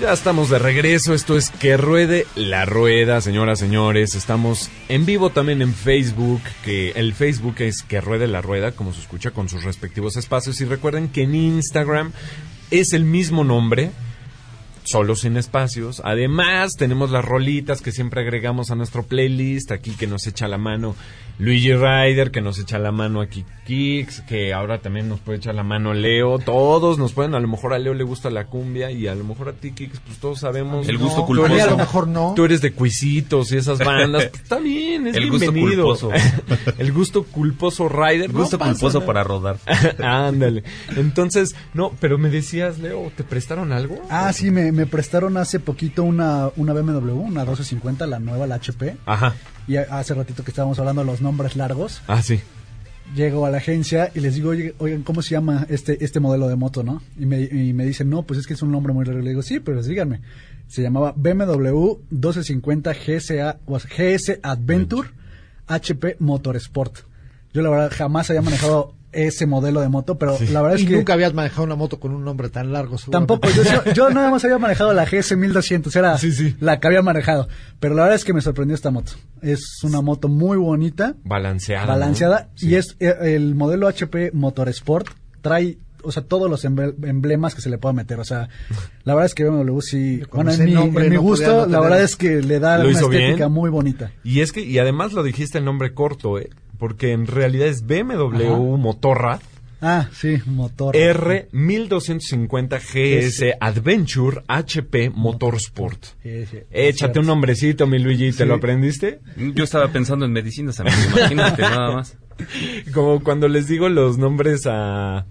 Ya 0.00 0.12
estamos 0.12 0.50
de 0.50 0.58
regreso, 0.58 1.14
esto 1.14 1.36
es 1.36 1.50
Que 1.50 1.76
Ruede 1.76 2.26
la 2.34 2.64
Rueda, 2.64 3.20
señoras, 3.20 3.60
señores. 3.60 4.16
Estamos 4.16 4.68
en 4.88 5.06
vivo 5.06 5.30
también 5.30 5.62
en 5.62 5.72
Facebook, 5.72 6.40
que 6.64 6.90
el 6.96 7.14
Facebook 7.14 7.54
es 7.60 7.84
Que 7.84 8.00
Ruede 8.00 8.26
la 8.26 8.42
Rueda, 8.42 8.72
como 8.72 8.92
se 8.92 9.00
escucha 9.00 9.30
con 9.30 9.48
sus 9.48 9.62
respectivos 9.62 10.16
espacios. 10.16 10.60
Y 10.60 10.64
recuerden 10.64 11.06
que 11.06 11.22
en 11.22 11.36
Instagram 11.36 12.10
es 12.72 12.92
el 12.92 13.04
mismo 13.04 13.44
nombre, 13.44 13.92
solo 14.92 15.16
sin 15.16 15.38
espacios. 15.38 16.02
Además, 16.04 16.76
tenemos 16.76 17.10
las 17.10 17.24
rolitas 17.24 17.80
que 17.80 17.92
siempre 17.92 18.20
agregamos 18.20 18.70
a 18.70 18.74
nuestro 18.74 19.04
playlist, 19.04 19.72
aquí 19.72 19.92
que 19.92 20.06
nos 20.06 20.26
echa 20.26 20.48
la 20.48 20.58
mano 20.58 20.94
Luigi 21.38 21.72
Ryder, 21.74 22.30
que 22.30 22.40
nos 22.40 22.58
echa 22.58 22.78
la 22.78 22.92
mano 22.92 23.20
aquí 23.20 23.44
Kix, 23.66 24.20
que 24.22 24.52
ahora 24.52 24.78
también 24.80 25.08
nos 25.08 25.20
puede 25.20 25.38
echar 25.38 25.54
la 25.54 25.62
mano 25.62 25.94
Leo. 25.94 26.38
Todos 26.38 26.98
nos 26.98 27.12
pueden, 27.12 27.34
a 27.34 27.40
lo 27.40 27.48
mejor 27.48 27.72
a 27.74 27.78
Leo 27.78 27.94
le 27.94 28.04
gusta 28.04 28.28
la 28.30 28.46
cumbia 28.46 28.90
y 28.90 29.06
a 29.08 29.14
lo 29.14 29.24
mejor 29.24 29.48
a 29.48 29.52
ti 29.52 29.72
Kix, 29.72 30.00
pues 30.00 30.18
todos 30.18 30.40
sabemos. 30.40 30.88
El 30.88 30.98
gusto 30.98 31.20
No, 31.20 31.26
culposo. 31.26 31.62
A 31.62 31.66
lo 31.70 31.76
mejor 31.76 32.08
no. 32.08 32.32
Tú 32.34 32.44
eres 32.44 32.60
de 32.60 32.72
cuisitos 32.72 33.50
y 33.52 33.56
esas 33.56 33.78
bandas. 33.78 34.26
pues, 34.30 34.42
está 34.42 34.58
bien, 34.58 35.06
es 35.08 35.16
El 35.16 35.30
gusto 35.30 35.52
bienvenido. 35.52 35.84
culposo. 35.84 36.10
el 36.78 36.92
gusto 36.92 37.22
culposo 37.24 37.88
Ryder. 37.88 38.26
El 38.26 38.32
gusto 38.32 38.58
no 38.58 38.64
culposo 38.66 38.98
nada. 38.98 39.06
para 39.06 39.24
rodar. 39.24 39.56
Ándale. 40.02 40.64
Entonces, 40.96 41.54
no, 41.74 41.92
pero 42.00 42.18
me 42.18 42.30
decías, 42.30 42.78
Leo, 42.78 43.10
¿te 43.16 43.24
prestaron 43.24 43.72
algo? 43.72 43.96
Ah, 44.10 44.32
sí, 44.32 44.50
me, 44.50 44.70
me 44.72 44.86
prestaron 44.86 45.36
hace 45.36 45.60
poquito 45.60 46.02
una, 46.04 46.50
una 46.56 46.72
BMW, 46.72 47.12
una 47.12 47.40
1250, 47.44 48.06
la 48.06 48.18
nueva, 48.18 48.46
la 48.46 48.56
HP. 48.56 48.96
Ajá. 49.06 49.34
Y 49.68 49.76
hace 49.76 50.12
ratito 50.14 50.42
que 50.42 50.50
estábamos 50.50 50.76
hablando 50.80 51.02
de 51.02 51.06
los 51.06 51.20
nombres 51.22 51.56
largos, 51.56 52.02
Ah, 52.06 52.22
sí. 52.22 52.40
llego 53.14 53.46
a 53.46 53.50
la 53.50 53.58
agencia 53.58 54.10
y 54.14 54.20
les 54.20 54.34
digo, 54.34 54.50
"Oye, 54.50 54.74
oigan, 54.78 55.02
¿cómo 55.02 55.22
se 55.22 55.30
llama 55.30 55.66
este, 55.68 56.04
este 56.04 56.20
modelo 56.20 56.48
de 56.48 56.56
moto, 56.56 56.82
no? 56.82 57.02
Y 57.18 57.26
me, 57.26 57.40
y 57.42 57.72
me 57.72 57.84
dicen, 57.84 58.08
no, 58.10 58.22
pues 58.22 58.40
es 58.40 58.46
que 58.46 58.54
es 58.54 58.62
un 58.62 58.70
nombre 58.72 58.92
muy 58.92 59.04
largo. 59.04 59.20
Le 59.22 59.30
digo, 59.30 59.42
sí, 59.42 59.60
pero 59.60 59.82
díganme. 59.82 60.20
Se 60.68 60.80
llamaba 60.82 61.12
BMW 61.16 61.98
1250 62.10 62.92
GSA, 62.94 63.58
GS 63.66 64.38
Adventure 64.42 65.08
HP 65.66 66.16
Motorsport. 66.18 66.98
Yo 67.52 67.60
la 67.62 67.68
verdad 67.70 67.92
jamás 67.94 68.30
había 68.30 68.40
manejado 68.42 68.94
ese 69.12 69.46
modelo 69.46 69.80
de 69.80 69.88
moto, 69.88 70.16
pero 70.18 70.36
la 70.50 70.62
verdad 70.62 70.76
es 70.78 70.82
y 70.84 70.86
que... 70.86 70.96
nunca 70.96 71.12
habías 71.12 71.34
manejado 71.34 71.64
una 71.64 71.74
moto 71.76 72.00
con 72.00 72.12
un 72.12 72.24
nombre 72.24 72.48
tan 72.48 72.72
largo. 72.72 72.96
Tampoco, 73.10 73.48
yo, 73.50 73.62
yo, 73.84 73.92
yo 73.92 74.10
nada 74.10 74.30
más 74.30 74.44
había 74.44 74.58
manejado 74.58 74.92
la 74.94 75.04
GS 75.04 75.36
1200, 75.36 75.94
era 75.96 76.16
Sí, 76.18 76.32
sí. 76.32 76.56
la 76.60 76.80
que 76.80 76.86
había 76.86 77.02
manejado. 77.02 77.48
Pero 77.80 77.94
la 77.94 78.02
verdad 78.02 78.16
es 78.16 78.24
que 78.24 78.32
me 78.32 78.40
sorprendió 78.40 78.74
esta 78.74 78.90
moto. 78.90 79.12
Es 79.42 79.80
una 79.84 80.00
moto 80.00 80.28
muy 80.28 80.56
bonita, 80.56 81.14
Balanceada. 81.24 81.84
¿no? 81.86 81.92
balanceada, 81.92 82.48
Sí. 82.54 82.68
y 82.70 82.74
es 82.76 82.96
eh, 83.00 83.14
el 83.34 83.54
modelo 83.54 83.86
HP 83.88 84.30
Motorsport, 84.32 85.08
trae, 85.40 85.76
o 86.04 86.10
sea, 86.12 86.22
todos 86.24 86.48
los 86.50 86.64
emble- 86.64 86.94
emblemas 87.06 87.54
que 87.54 87.60
se 87.60 87.68
le 87.70 87.78
pueda 87.78 87.92
meter. 87.92 88.18
O 88.20 88.24
sea, 88.24 88.48
la 89.04 89.14
verdad 89.14 89.26
es 89.26 89.34
que 89.34 89.44
BMW 89.44 89.80
sí, 89.80 90.22
bueno, 90.32 90.52
en 90.52 90.64
mi, 90.64 90.72
nombre 90.72 91.04
en 91.04 91.10
mi 91.10 91.16
no 91.16 91.22
gusto, 91.22 91.66
no 91.66 91.66
la 91.66 91.80
verdad 91.80 92.02
es 92.02 92.16
que 92.16 92.40
le 92.42 92.58
da 92.60 92.78
una 92.80 92.90
estética 92.90 93.34
bien. 93.36 93.52
muy 93.52 93.70
bonita. 93.70 94.10
Y 94.24 94.40
es 94.40 94.52
que, 94.52 94.60
y 94.62 94.78
además 94.78 95.12
lo 95.12 95.22
dijiste 95.22 95.58
el 95.58 95.64
nombre 95.64 95.92
corto, 95.94 96.38
¿eh? 96.38 96.48
Porque 96.82 97.12
en 97.12 97.28
realidad 97.28 97.68
es 97.68 97.86
BMW 97.86 98.42
Ajá. 98.44 98.56
Motorrad 98.58 99.40
Ah, 99.80 100.08
sí, 100.12 100.38
motor. 100.46 100.94
R1250 100.96 102.80
GS 102.80 103.54
Adventure 103.60 104.42
HP 104.48 105.10
Motorsport. 105.10 106.04
Sí, 106.24 106.46
sí, 106.46 106.58
Échate 106.72 107.18
un 107.20 107.26
nombrecito, 107.26 107.86
mi 107.86 107.98
Luigi, 108.00 108.26
¿te 108.26 108.32
Sí. 108.32 108.44
lo 108.44 108.54
aprendiste? 108.54 109.20
Yo 109.36 109.62
estaba 109.64 109.88
pensando 109.88 110.24
en 110.24 110.32
medicinas, 110.32 110.80
amigo. 110.80 110.96
Imagínate 111.16 111.62
nada 111.62 111.92
más. 111.94 112.16
Como 112.94 113.22
cuando 113.22 113.46
les 113.48 113.68
digo 113.68 113.88
los 113.88 114.18
nombres 114.18 114.66
a, 114.66 115.26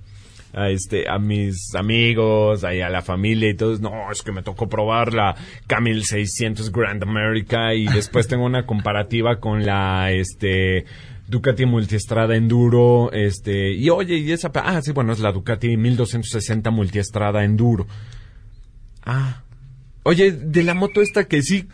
a 0.53 0.69
este 0.69 1.09
a 1.09 1.17
mis 1.17 1.73
amigos, 1.75 2.63
ahí 2.63 2.81
a 2.81 2.89
la 2.89 3.01
familia 3.01 3.49
y 3.49 3.55
todos, 3.55 3.79
no, 3.81 4.11
es 4.11 4.21
que 4.21 4.31
me 4.31 4.43
tocó 4.43 4.67
probar 4.69 5.13
la 5.13 5.35
Camil 5.67 6.03
600 6.05 6.71
Grand 6.71 7.01
America 7.03 7.73
y 7.73 7.87
después 7.87 8.27
tengo 8.27 8.45
una 8.45 8.65
comparativa 8.65 9.39
con 9.39 9.65
la 9.65 10.11
este 10.11 10.85
Ducati 11.31 11.65
Multiestrada 11.65 12.35
Enduro, 12.35 13.09
este, 13.13 13.71
y 13.71 13.89
oye, 13.89 14.17
y 14.17 14.33
esa, 14.33 14.51
ah, 14.53 14.81
sí, 14.81 14.91
bueno, 14.91 15.13
es 15.13 15.19
la 15.19 15.31
Ducati 15.31 15.77
1260 15.77 16.69
Multiestrada 16.71 17.45
Enduro. 17.45 17.87
Ah. 19.03 19.41
Oye, 20.03 20.31
de 20.33 20.63
la 20.63 20.73
moto 20.73 21.01
esta 21.01 21.23
que 21.23 21.41
sí. 21.41 21.69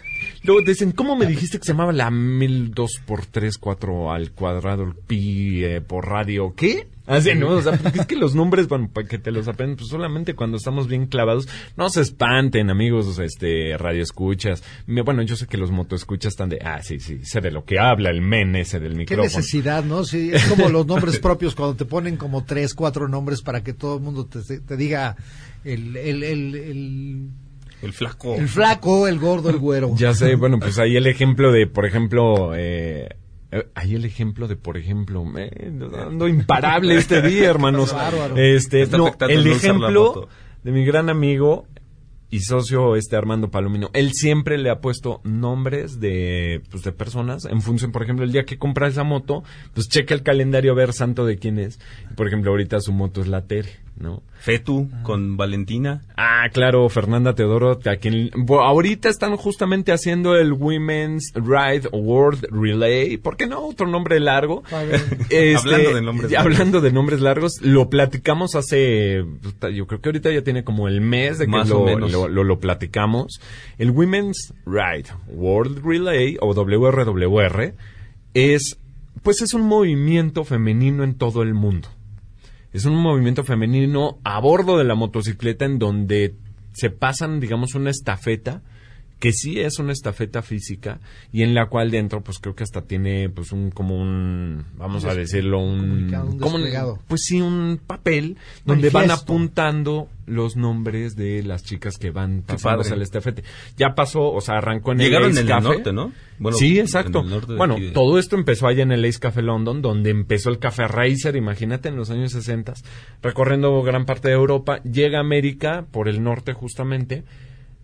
Luego 0.47 0.61
dicen, 0.61 0.93
¿cómo 0.93 1.17
me 1.17 1.25
dijiste 1.25 1.59
que 1.59 1.65
se 1.65 1.73
llamaba 1.73 1.91
la 1.91 2.09
1002 2.09 3.01
por 3.05 3.25
3, 3.25 3.57
4 3.57 4.13
al 4.13 4.31
cuadrado, 4.31 4.83
el 4.83 4.95
pi 4.95 5.65
eh, 5.65 5.81
por 5.81 6.07
radio? 6.07 6.53
¿Qué? 6.55 6.87
Así, 7.05 7.35
¿no? 7.35 7.49
O 7.49 7.61
sea, 7.61 7.73
porque 7.77 7.99
es 7.99 8.05
que 8.05 8.15
los 8.15 8.33
nombres, 8.33 8.69
bueno, 8.69 8.89
para 8.93 9.05
que 9.05 9.19
te 9.19 9.31
los 9.31 9.49
aprendan, 9.49 9.75
pues 9.75 9.89
solamente 9.89 10.35
cuando 10.35 10.55
estamos 10.55 10.87
bien 10.87 11.07
clavados. 11.07 11.49
No 11.75 11.89
se 11.89 11.99
espanten, 11.99 12.69
amigos, 12.69 13.19
este, 13.19 13.77
radioescuchas. 13.77 14.63
Bueno, 14.87 15.21
yo 15.23 15.35
sé 15.35 15.47
que 15.47 15.57
los 15.57 15.69
motoescuchas 15.69 16.31
están 16.31 16.47
de, 16.47 16.59
ah, 16.63 16.81
sí, 16.81 16.99
sí, 17.01 17.19
sé 17.23 17.41
de 17.41 17.51
lo 17.51 17.65
que 17.65 17.79
habla 17.79 18.09
el 18.09 18.21
men 18.21 18.55
ese 18.55 18.79
del 18.79 18.93
Qué 18.93 18.97
micrófono. 18.99 19.23
necesidad, 19.23 19.83
¿no? 19.83 20.05
Sí, 20.05 20.31
es 20.33 20.45
como 20.45 20.69
los 20.69 20.87
nombres 20.87 21.19
propios 21.19 21.55
cuando 21.55 21.75
te 21.75 21.83
ponen 21.83 22.15
como 22.15 22.45
tres, 22.45 22.73
cuatro 22.73 23.09
nombres 23.09 23.41
para 23.41 23.63
que 23.63 23.73
todo 23.73 23.97
el 23.97 24.03
mundo 24.03 24.25
te, 24.25 24.59
te 24.59 24.77
diga 24.77 25.17
el, 25.65 25.95
el, 25.97 26.23
el, 26.23 26.55
el, 26.55 27.29
El 27.81 27.93
flaco. 27.93 28.35
el 28.35 28.47
flaco, 28.47 29.07
el 29.07 29.19
gordo, 29.19 29.49
el 29.49 29.57
güero. 29.57 29.91
Ya 29.95 30.13
sé, 30.13 30.35
bueno, 30.35 30.59
pues 30.59 30.79
ahí 30.79 30.95
el 30.95 31.07
ejemplo 31.07 31.51
de, 31.51 31.67
por 31.67 31.85
ejemplo, 31.85 32.55
eh, 32.55 33.09
eh, 33.51 33.67
ahí 33.75 33.95
el 33.95 34.05
ejemplo 34.05 34.47
de, 34.47 34.55
por 34.55 34.77
ejemplo, 34.77 35.23
eh, 35.37 35.71
ando 36.05 36.27
imparable 36.27 36.95
este 36.95 37.21
día, 37.21 37.49
hermanos. 37.49 37.95
Este, 38.35 38.87
no, 38.87 39.13
el 39.27 39.47
ejemplo 39.47 40.27
de 40.63 40.71
mi 40.71 40.83
gran 40.85 41.09
amigo 41.09 41.67
y 42.29 42.41
socio 42.41 42.95
este 42.95 43.15
Armando 43.15 43.49
Palomino, 43.49 43.89
él 43.93 44.11
siempre 44.13 44.57
le 44.57 44.69
ha 44.69 44.81
puesto 44.81 45.21
nombres 45.23 45.99
de 45.99 46.61
pues 46.69 46.83
de 46.83 46.91
personas 46.91 47.45
en 47.45 47.61
función, 47.61 47.91
por 47.91 48.03
ejemplo, 48.03 48.25
el 48.25 48.31
día 48.31 48.43
que 48.43 48.57
compra 48.57 48.87
esa 48.87 49.03
moto, 49.03 49.43
pues 49.73 49.87
checa 49.87 50.13
el 50.13 50.23
calendario 50.23 50.73
a 50.73 50.75
ver 50.75 50.93
santo 50.93 51.25
de 51.25 51.37
quién 51.37 51.57
es. 51.57 51.79
Por 52.15 52.27
ejemplo, 52.27 52.51
ahorita 52.51 52.81
su 52.81 52.91
moto 52.91 53.21
es 53.21 53.27
la 53.27 53.45
Tere, 53.45 53.79
¿no? 53.99 54.21
Fetu 54.39 54.89
con 55.03 55.35
Valentina. 55.37 56.03
Ah, 56.15 56.45
claro, 56.53 56.87
Fernanda 56.89 57.33
Teodoro, 57.33 57.79
a 57.85 57.95
quien 57.97 58.29
ahorita 58.47 59.09
están 59.09 59.35
justamente 59.35 59.91
haciendo 59.91 60.35
el 60.35 60.53
Women's 60.53 61.31
Ride 61.33 61.89
World 61.91 62.47
Relay. 62.51 63.17
¿Por 63.17 63.35
qué 63.35 63.47
no? 63.47 63.65
Otro 63.65 63.87
nombre 63.87 64.19
largo. 64.19 64.63
Este, 65.29 65.55
Hablando 65.57 65.93
de 65.95 66.01
nombres 66.01 66.31
largos. 66.31 66.53
Hablando 66.53 66.81
de 66.81 66.91
nombres 66.91 67.21
largos, 67.21 67.61
lo 67.61 67.89
platicamos 67.89 68.55
hace, 68.55 69.25
yo 69.73 69.87
creo 69.87 70.01
que 70.01 70.09
ahorita 70.09 70.31
ya 70.31 70.43
tiene 70.43 70.63
como 70.63 70.87
el 70.87 71.01
mes 71.01 71.39
de 71.39 71.45
que 71.45 71.51
Más 71.51 71.69
lo, 71.69 71.79
o 71.81 71.85
menos. 71.85 72.11
lo, 72.11 72.27
lo- 72.27 72.43
lo 72.43 72.59
platicamos. 72.59 73.41
El 73.77 73.91
Women's 73.91 74.53
Ride 74.65 75.09
World 75.27 75.83
Relay 75.85 76.37
o 76.39 76.53
WRWR 76.53 77.73
es, 78.33 78.77
pues 79.23 79.41
es 79.41 79.53
un 79.53 79.63
movimiento 79.63 80.43
femenino 80.43 81.03
en 81.03 81.15
todo 81.15 81.41
el 81.41 81.53
mundo. 81.53 81.89
Es 82.77 82.85
un 82.85 82.95
movimiento 82.95 83.43
femenino 83.43 84.19
a 84.23 84.39
bordo 84.39 84.77
de 84.77 84.83
la 84.83 84.93
motocicleta 84.93 85.65
en 85.65 85.79
donde 85.79 86.35
se 86.73 86.91
pasan, 86.91 87.39
digamos, 87.39 87.73
una 87.73 87.89
estafeta 87.89 88.61
que 89.19 89.31
sí 89.31 89.59
es 89.59 89.79
una 89.79 89.93
estafeta 89.93 90.41
física 90.43 90.99
y 91.31 91.41
en 91.43 91.55
la 91.55 91.67
cual 91.67 91.89
dentro 91.89 92.21
pues 92.21 92.37
creo 92.39 92.53
que 92.55 92.63
hasta 92.63 92.81
tiene 92.83 93.29
pues 93.29 93.51
un 93.51 93.71
como 93.71 93.99
un 93.99 94.63
vamos 94.77 95.05
a 95.05 95.15
decirlo 95.15 95.59
un, 95.59 95.79
comunicado, 95.79 96.29
un 96.29 96.37
como 96.39 96.57
desplegado. 96.59 96.99
pues 97.07 97.21
sí 97.23 97.41
un 97.41 97.79
papel 97.85 98.37
donde 98.63 98.89
van 98.91 99.09
apuntando 99.09 100.07
los 100.27 100.55
nombres 100.55 101.15
de 101.15 101.41
las 101.41 101.63
chicas 101.63 101.97
que 101.97 102.11
van 102.11 102.43
padre. 102.43 102.89
el 102.93 103.01
estafete 103.01 103.43
ya 103.75 103.95
pasó 103.95 104.31
o 104.31 104.41
sea 104.41 104.57
arrancó 104.57 104.91
en 104.91 104.99
Llegaron 104.99 105.31
el 105.31 105.31
Ace 105.31 105.41
en 105.41 105.47
el 105.47 105.53
Cafe. 105.53 105.63
norte, 105.63 105.93
¿no? 105.93 106.11
Bueno, 106.37 106.57
sí 106.57 106.79
exacto 106.79 107.23
bueno 107.57 107.75
de- 107.75 107.91
todo 107.91 108.19
esto 108.19 108.35
empezó 108.35 108.67
allá 108.67 108.83
en 108.83 108.91
el 108.91 109.03
Ace 109.05 109.19
Café 109.19 109.41
London 109.41 109.81
donde 109.81 110.11
empezó 110.11 110.49
el 110.51 110.59
Café 110.59 110.87
Racer 110.87 111.35
imagínate 111.35 111.89
en 111.89 111.95
los 111.95 112.11
años 112.11 112.33
60 112.33 112.73
recorriendo 113.23 113.81
gran 113.81 114.05
parte 114.05 114.27
de 114.27 114.35
Europa 114.35 114.81
llega 114.83 115.17
a 115.17 115.21
América 115.21 115.87
por 115.91 116.07
el 116.07 116.21
norte 116.21 116.53
justamente 116.53 117.23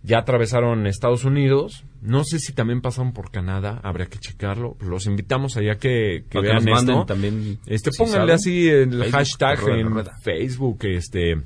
ya 0.04 0.18
atravesaron 0.18 0.86
Estados 0.86 1.24
Unidos. 1.24 1.84
No 2.02 2.22
sé 2.24 2.38
si 2.38 2.52
también 2.52 2.82
pasaron 2.82 3.12
por 3.14 3.30
Canadá, 3.30 3.80
habría 3.82 4.06
que 4.06 4.18
checarlo. 4.18 4.76
Los 4.80 5.06
invitamos 5.06 5.56
allá 5.56 5.76
que, 5.76 6.24
que 6.28 6.38
que 6.38 6.40
vean 6.40 6.56
nos 6.56 6.64
manden 6.66 6.94
esto. 6.96 7.06
también, 7.06 7.58
Este, 7.66 7.90
si 7.90 7.98
pónganle 7.98 8.18
saben. 8.18 8.34
así 8.34 8.68
el 8.68 8.90
Facebook, 8.90 9.12
hashtag 9.12 9.58
en. 9.70 10.04
Facebook, 10.22 10.78
este 10.84 11.36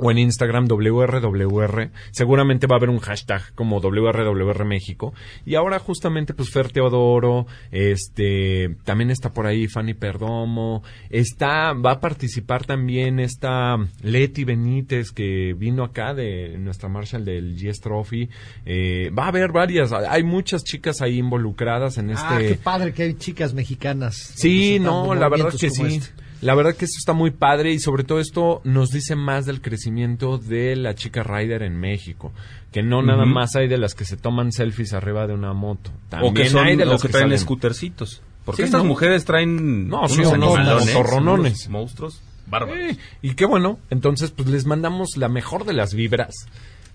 o 0.00 0.10
en 0.10 0.18
Instagram 0.18 0.66
WRWR, 0.66 1.90
seguramente 2.10 2.66
va 2.66 2.76
a 2.76 2.78
haber 2.78 2.90
un 2.90 2.98
hashtag 2.98 3.42
como 3.54 3.80
WRWR 3.80 4.64
México. 4.64 5.12
Y 5.44 5.54
ahora 5.54 5.78
justamente 5.78 6.34
pues 6.34 6.50
Fer 6.50 6.70
Teodoro, 6.70 7.46
este, 7.70 8.76
también 8.84 9.10
está 9.10 9.32
por 9.32 9.46
ahí 9.46 9.68
Fanny 9.68 9.94
Perdomo, 9.94 10.82
está, 11.10 11.72
va 11.72 11.92
a 11.92 12.00
participar 12.00 12.64
también 12.64 13.20
esta 13.20 13.76
Leti 14.02 14.44
Benítez 14.44 15.10
que 15.12 15.54
vino 15.56 15.84
acá 15.84 16.14
de 16.14 16.56
nuestra 16.58 16.88
Marshall 16.88 17.24
del 17.24 17.56
GS 17.56 17.80
Trophy. 17.80 18.28
Eh, 18.64 19.10
va 19.16 19.24
a 19.24 19.28
haber 19.28 19.52
varias, 19.52 19.92
hay 19.92 20.22
muchas 20.22 20.64
chicas 20.64 21.02
ahí 21.02 21.18
involucradas 21.18 21.98
en 21.98 22.10
este... 22.10 22.24
Ah, 22.26 22.38
qué 22.38 22.54
padre 22.54 22.92
que 22.92 23.02
hay 23.02 23.14
chicas 23.14 23.52
mexicanas. 23.54 24.16
Sí, 24.36 24.78
no, 24.78 25.14
la 25.14 25.28
verdad 25.28 25.50
movimientos 25.50 25.60
que 25.60 25.70
sí. 25.70 25.82
este. 25.82 26.29
La 26.40 26.54
verdad 26.54 26.74
que 26.74 26.86
esto 26.86 26.96
está 26.98 27.12
muy 27.12 27.30
padre 27.32 27.72
y 27.72 27.78
sobre 27.78 28.02
todo 28.04 28.18
esto 28.20 28.60
nos 28.64 28.90
dice 28.90 29.14
más 29.14 29.44
del 29.44 29.60
crecimiento 29.60 30.38
de 30.38 30.74
la 30.76 30.94
chica 30.94 31.22
rider 31.22 31.62
en 31.62 31.78
México, 31.78 32.32
que 32.72 32.82
no 32.82 33.02
nada 33.02 33.26
más 33.26 33.56
hay 33.56 33.68
de 33.68 33.76
las 33.78 33.94
que 33.94 34.04
se 34.06 34.16
toman 34.16 34.50
selfies 34.52 34.92
arriba 34.94 35.26
de 35.26 35.34
una 35.34 35.52
moto, 35.52 35.90
también 36.08 36.32
o 36.32 36.34
que 36.34 36.48
son 36.48 36.66
hay 36.66 36.76
de 36.76 36.86
las 36.86 37.02
que 37.02 37.08
que, 37.08 37.12
traen 37.12 37.26
salen. 37.26 37.38
scootercitos. 37.38 38.22
Porque 38.44 38.62
Sí, 38.62 38.66
estas 38.66 38.82
no. 38.82 38.88
mujeres 38.88 39.24
traen 39.26 39.86
No, 39.88 40.00
unos 40.00 41.58
sí, 41.58 41.68
monstruos 41.68 42.22
bárbaros. 42.46 42.78
Eh, 42.80 42.96
y 43.22 43.34
qué 43.34 43.44
bueno, 43.44 43.78
entonces 43.90 44.30
pues 44.30 44.48
les 44.48 44.64
mandamos 44.66 45.16
la 45.16 45.28
mejor 45.28 45.64
de 45.66 45.74
las 45.74 45.94
vibras. 45.94 46.34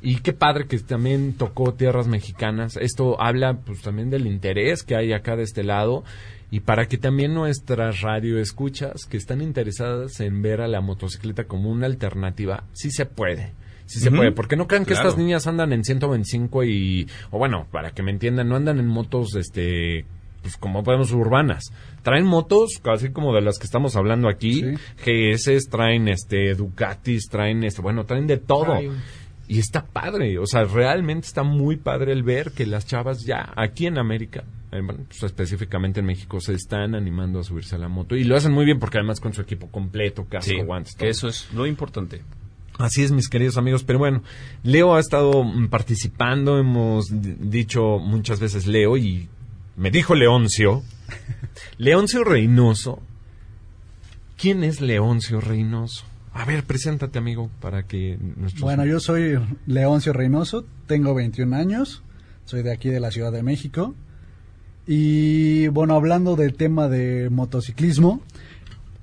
Y 0.01 0.17
qué 0.17 0.33
padre 0.33 0.67
que 0.67 0.77
también 0.79 1.33
tocó 1.33 1.73
tierras 1.73 2.07
mexicanas. 2.07 2.77
Esto 2.77 3.19
habla 3.21 3.57
pues 3.65 3.81
también 3.81 4.09
del 4.09 4.27
interés 4.27 4.83
que 4.83 4.95
hay 4.95 5.13
acá 5.13 5.35
de 5.35 5.43
este 5.43 5.63
lado 5.63 6.03
y 6.55 6.61
para 6.61 6.87
que 6.87 6.97
también 6.97 7.33
nuestras 7.33 7.99
radio 7.99 8.39
escuchas 8.39 9.05
que 9.09 9.17
están 9.17 9.41
interesadas 9.41 10.21
en 10.21 10.41
ver 10.41 10.61
a 10.61 10.69
la 10.69 10.79
motocicleta 10.79 11.43
como 11.43 11.69
una 11.69 11.85
alternativa, 11.85 12.63
sí 12.71 12.91
se 12.91 13.05
puede. 13.05 13.51
Sí 13.87 13.99
se 13.99 14.09
puede, 14.09 14.31
porque 14.31 14.55
no 14.55 14.65
crean 14.65 14.85
que 14.85 14.93
Claro. 14.93 15.09
estas 15.09 15.19
niñas 15.19 15.47
andan 15.47 15.73
en 15.73 15.83
125 15.83 16.63
y 16.63 17.07
o 17.29 17.37
bueno, 17.39 17.67
para 17.71 17.91
que 17.91 18.03
me 18.03 18.11
entiendan, 18.11 18.47
no 18.47 18.55
andan 18.55 18.79
en 18.79 18.87
motos 18.87 19.35
este 19.35 20.05
pues 20.43 20.55
como 20.55 20.81
podemos 20.83 21.11
urbanas. 21.11 21.63
Traen 22.03 22.25
motos 22.25 22.79
casi 22.81 23.09
como 23.11 23.33
de 23.35 23.41
las 23.41 23.59
que 23.59 23.65
estamos 23.65 23.97
hablando 23.97 24.29
aquí, 24.29 24.61
Sí. 24.61 24.75
GS, 25.33 25.67
traen 25.69 26.07
este 26.07 26.53
Ducatis, 26.55 27.27
traen 27.29 27.65
este, 27.65 27.81
bueno, 27.81 28.05
traen 28.05 28.27
de 28.27 28.37
todo. 28.37 28.79
Y 29.47 29.59
está 29.59 29.85
padre, 29.85 30.39
o 30.39 30.45
sea, 30.47 30.63
realmente 30.63 31.27
está 31.27 31.43
muy 31.43 31.75
padre 31.75 32.13
el 32.13 32.23
ver 32.23 32.51
que 32.53 32.65
las 32.65 32.85
chavas 32.87 33.25
ya 33.25 33.51
aquí 33.55 33.85
en 33.87 33.97
América, 33.99 34.43
bueno, 34.81 35.03
pues 35.07 35.23
específicamente 35.23 35.99
en 35.99 36.05
México, 36.05 36.39
se 36.39 36.53
están 36.53 36.95
animando 36.95 37.39
a 37.39 37.43
subirse 37.43 37.75
a 37.75 37.77
la 37.79 37.87
moto. 37.87 38.15
Y 38.15 38.23
lo 38.23 38.35
hacen 38.35 38.51
muy 38.51 38.65
bien 38.65 38.79
porque 38.79 38.97
además 38.97 39.19
con 39.19 39.33
su 39.33 39.41
equipo 39.41 39.69
completo, 39.69 40.25
casco, 40.25 40.51
Sí, 40.51 40.61
guantes, 40.61 40.95
todo. 40.95 41.09
eso 41.09 41.27
es 41.27 41.51
lo 41.53 41.65
importante. 41.67 42.21
Así 42.77 43.03
es, 43.03 43.11
mis 43.11 43.29
queridos 43.29 43.57
amigos. 43.57 43.83
Pero 43.83 43.99
bueno, 43.99 44.21
Leo 44.63 44.95
ha 44.95 44.99
estado 44.99 45.43
mm, 45.43 45.67
participando, 45.69 46.57
hemos 46.59 47.05
dicho 47.11 47.99
muchas 47.99 48.39
veces 48.39 48.67
Leo 48.67 48.97
y 48.97 49.29
me 49.77 49.91
dijo 49.91 50.15
Leoncio. 50.15 50.83
Leoncio 51.77 52.23
Reynoso. 52.23 53.01
¿Quién 54.37 54.63
es 54.63 54.81
Leoncio 54.81 55.39
Reynoso? 55.39 56.05
A 56.33 56.43
ver, 56.43 56.65
preséntate, 56.65 57.17
amigo, 57.17 57.49
para 57.61 57.83
que 57.83 58.17
nuestros... 58.19 58.61
Bueno, 58.61 58.85
yo 58.85 58.99
soy 58.99 59.39
Leoncio 59.67 60.11
Reynoso, 60.11 60.65
tengo 60.85 61.13
21 61.15 61.55
años, 61.55 62.03
soy 62.43 62.61
de 62.61 62.73
aquí 62.73 62.89
de 62.89 62.99
la 62.99 63.11
Ciudad 63.11 63.31
de 63.31 63.41
México. 63.41 63.95
Y 64.87 65.67
bueno, 65.69 65.95
hablando 65.95 66.35
del 66.35 66.53
tema 66.53 66.87
de 66.87 67.29
motociclismo, 67.29 68.21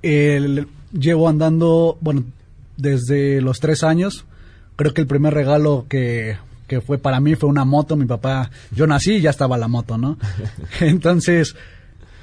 el- 0.01 0.67
llevo 0.97 1.27
andando, 1.29 1.97
bueno, 2.01 2.23
desde 2.77 3.41
los 3.41 3.59
tres 3.59 3.83
años. 3.83 4.25
Creo 4.75 4.93
que 4.93 5.01
el 5.01 5.07
primer 5.07 5.33
regalo 5.33 5.85
que, 5.87 6.37
que 6.67 6.81
fue 6.81 6.97
para 6.97 7.19
mí 7.19 7.35
fue 7.35 7.49
una 7.49 7.65
moto. 7.65 7.95
Mi 7.95 8.05
papá, 8.05 8.49
yo 8.71 8.87
nací 8.87 9.13
y 9.15 9.21
ya 9.21 9.29
estaba 9.29 9.57
la 9.57 9.67
moto, 9.67 9.97
¿no? 9.97 10.17
Entonces, 10.79 11.55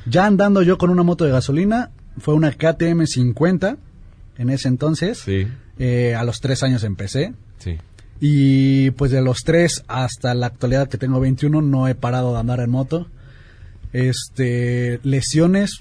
ya 0.07 0.27
andando 0.27 0.63
yo 0.63 0.79
con 0.79 0.91
una 0.91 1.03
moto 1.03 1.25
de 1.25 1.31
gasolina, 1.33 1.91
fue 2.19 2.35
una 2.35 2.51
KTM 2.53 3.07
50 3.07 3.77
en 4.39 4.51
ese 4.51 4.69
entonces. 4.69 5.19
Sí, 5.19 5.47
Eh, 5.79 6.15
a 6.15 6.25
los 6.25 6.41
tres 6.41 6.63
años 6.63 6.83
empecé. 6.85 7.33
sí. 7.59 7.77
Y 8.23 8.91
pues 8.93 9.11
de 9.13 9.23
los 9.23 9.39
tres 9.45 9.83
hasta 9.89 10.35
la 10.35 10.47
actualidad 10.49 10.89
que 10.91 10.99
tengo 10.99 11.21
21 11.21 11.63
no 11.63 11.89
he 11.89 11.95
parado 11.95 12.35
de 12.35 12.41
andar 12.41 12.61
en 12.61 12.69
moto. 12.71 13.07
Este, 13.93 15.01
lesiones, 15.03 15.81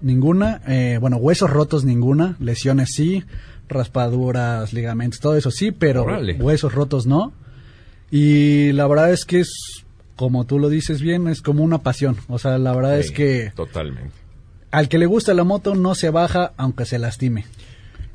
ninguna. 0.00 0.60
Eh, 0.66 0.98
bueno, 1.00 1.16
huesos 1.16 1.50
rotos, 1.50 1.84
ninguna. 1.84 2.36
Lesiones 2.40 2.90
sí. 2.94 3.24
Raspaduras, 3.68 4.72
ligamentos, 4.72 5.20
todo 5.20 5.36
eso 5.36 5.50
sí, 5.52 5.70
pero 5.70 6.04
huesos 6.40 6.74
rotos 6.74 7.06
no. 7.06 7.32
Y 8.10 8.72
la 8.72 8.88
verdad 8.88 9.12
es 9.12 9.24
que 9.24 9.40
es, 9.40 9.84
como 10.16 10.44
tú 10.44 10.58
lo 10.58 10.68
dices 10.68 11.00
bien, 11.00 11.28
es 11.28 11.40
como 11.40 11.62
una 11.62 11.78
pasión. 11.78 12.16
O 12.28 12.38
sea, 12.40 12.58
la 12.58 12.74
verdad 12.74 12.98
es 12.98 13.12
que 13.12 13.52
Totalmente. 13.54 14.10
al 14.72 14.88
que 14.88 14.98
le 14.98 15.06
gusta 15.06 15.34
la 15.34 15.44
moto 15.44 15.76
no 15.76 15.94
se 15.94 16.10
baja 16.10 16.52
aunque 16.56 16.84
se 16.84 16.98
lastime. 16.98 17.44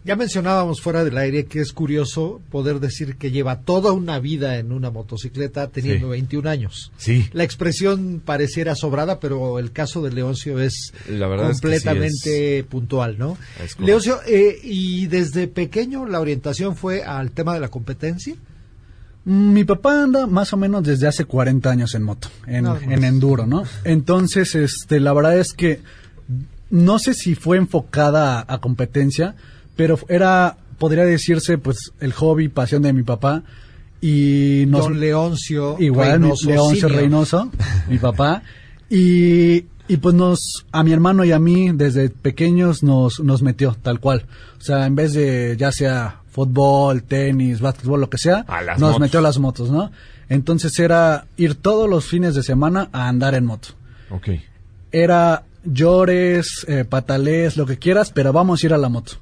Ya 0.05 0.15
mencionábamos 0.15 0.81
fuera 0.81 1.03
del 1.03 1.17
aire 1.17 1.45
que 1.45 1.61
es 1.61 1.73
curioso 1.73 2.39
poder 2.51 2.79
decir 2.79 3.15
que 3.17 3.31
lleva 3.31 3.61
toda 3.61 3.91
una 3.91 4.19
vida 4.19 4.59
en 4.59 4.71
una 4.71 4.91
motocicleta 4.91 5.69
teniendo 5.69 6.05
Sí. 6.05 6.11
21 6.11 6.47
años. 6.47 6.91
Sí. 6.97 7.27
La 7.33 7.43
expresión 7.43 8.21
pareciera 8.23 8.75
sobrada, 8.75 9.19
pero 9.19 9.57
el 9.57 9.71
caso 9.71 10.03
de 10.03 10.11
Leoncio 10.11 10.59
es 10.59 10.93
La 11.09 11.27
verdad 11.27 11.49
es 11.49 11.59
que 11.59 11.67
sí 11.69 11.83
completamente 11.83 12.63
puntual, 12.69 13.17
¿no? 13.17 13.35
Leoncio, 13.79 14.19
eh, 14.27 14.59
y 14.63 15.07
desde 15.07 15.47
pequeño 15.47 16.05
la 16.05 16.19
orientación 16.19 16.75
fue 16.75 17.03
al 17.03 17.31
tema 17.31 17.55
de 17.55 17.61
la 17.61 17.69
competencia. 17.69 18.35
Mm, 19.25 19.53
Mi 19.53 19.63
papá 19.63 20.03
anda 20.03 20.27
más 20.27 20.53
o 20.53 20.57
menos 20.57 20.83
desde 20.83 21.07
hace 21.07 21.25
40 21.25 21.71
años 21.71 21.95
en 21.95 22.03
moto, 22.03 22.29
en, 22.45 22.67
enduro, 23.03 23.47
¿no? 23.47 23.63
Entonces, 23.83 24.53
este, 24.53 24.99
la 24.99 25.13
verdad 25.13 25.39
es 25.39 25.53
que 25.53 25.81
no 26.69 26.99
sé 26.99 27.15
si 27.15 27.33
fue 27.33 27.57
enfocada 27.57 28.39
a, 28.39 28.53
a 28.53 28.61
competencia, 28.61 29.33
pero 29.75 29.99
era, 30.09 30.57
podría 30.77 31.03
decirse, 31.05 31.57
pues, 31.57 31.91
el 31.99 32.13
hobby, 32.13 32.47
pasión 32.49 32.81
de 32.81 32.93
mi 32.93 33.03
papá. 33.03 33.43
Y 34.01 34.65
nos, 34.67 34.83
Don 34.85 34.99
Leoncio 34.99 35.77
igual 35.79 36.19
mi- 36.19 36.27
Reynoso 36.27 36.49
Leoncio. 36.49 36.87
Reynoso, 36.89 37.51
mi 37.89 37.97
papá. 37.97 38.43
Y, 38.89 39.65
y 39.87 39.97
pues 39.97 40.13
nos, 40.15 40.65
a 40.71 40.83
mi 40.83 40.91
hermano 40.91 41.23
y 41.23 41.31
a 41.31 41.39
mí 41.39 41.71
desde 41.73 42.09
pequeños 42.09 42.83
nos, 42.83 43.19
nos 43.19 43.41
metió 43.41 43.75
tal 43.81 43.99
cual. 43.99 44.25
O 44.59 44.61
sea, 44.61 44.85
en 44.85 44.95
vez 44.95 45.13
de 45.13 45.55
ya 45.57 45.71
sea 45.71 46.21
fútbol, 46.29 47.03
tenis, 47.03 47.61
básquetbol, 47.61 48.01
lo 48.01 48.09
que 48.09 48.17
sea, 48.17 48.45
nos 48.77 48.79
motos. 48.79 48.99
metió 48.99 49.19
a 49.19 49.23
las 49.23 49.39
motos, 49.39 49.71
¿no? 49.71 49.91
Entonces 50.29 50.77
era 50.79 51.25
ir 51.37 51.55
todos 51.55 51.89
los 51.89 52.05
fines 52.05 52.35
de 52.35 52.43
semana 52.43 52.89
a 52.91 53.07
andar 53.07 53.33
en 53.35 53.45
moto. 53.45 53.69
Ok. 54.11 54.29
Era 54.91 55.43
llores, 55.63 56.65
eh, 56.67 56.83
patales, 56.85 57.57
lo 57.57 57.65
que 57.65 57.77
quieras, 57.79 58.11
pero 58.13 58.33
vamos 58.33 58.61
a 58.61 58.65
ir 58.67 58.73
a 58.73 58.77
la 58.77 58.89
moto. 58.89 59.13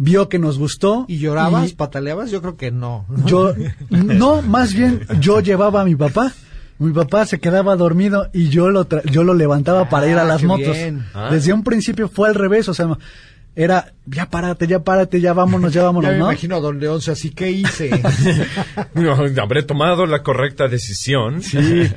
Vio 0.00 0.28
que 0.28 0.38
nos 0.38 0.58
gustó. 0.58 1.04
¿Y 1.08 1.18
llorabas, 1.18 1.72
y- 1.72 1.74
pataleabas? 1.74 2.30
Yo 2.30 2.40
creo 2.40 2.56
que 2.56 2.70
no. 2.70 3.04
yo, 3.26 3.52
no, 3.90 4.42
más 4.42 4.72
bien 4.72 5.00
yo 5.20 5.40
llevaba 5.40 5.80
a 5.80 5.84
mi 5.84 5.96
papá. 5.96 6.32
Mi 6.78 6.92
papá 6.92 7.26
se 7.26 7.40
quedaba 7.40 7.74
dormido 7.74 8.30
y 8.32 8.48
yo 8.50 8.70
lo, 8.70 8.88
tra- 8.88 9.02
yo 9.10 9.24
lo 9.24 9.34
levantaba 9.34 9.88
para 9.88 10.06
ir 10.06 10.16
a 10.16 10.22
Ah, 10.22 10.24
las 10.26 10.44
motos. 10.44 10.76
bien. 10.76 11.04
Ah. 11.12 11.28
Desde 11.32 11.52
un 11.52 11.64
principio 11.64 12.08
fue 12.08 12.28
al 12.28 12.36
revés, 12.36 12.68
o 12.68 12.74
sea, 12.74 12.86
era, 13.56 13.92
ya 14.06 14.30
párate, 14.30 14.68
ya 14.68 14.84
párate, 14.84 15.20
ya 15.20 15.32
vámonos, 15.32 15.72
ya 15.72 15.82
vámonos, 15.82 16.04
Ya 16.10 16.12
me 16.12 16.18
¿no? 16.20 16.26
imagino 16.26 16.54
a 16.54 16.60
don 16.60 16.78
Leoncio, 16.78 17.12
así 17.12 17.30
que 17.30 17.50
hice. 17.50 17.90
No, 18.94 19.16
habré 19.42 19.64
tomado 19.64 20.06
la 20.06 20.22
correcta 20.22 20.68
decisión. 20.68 21.42
Sí. 21.42 21.90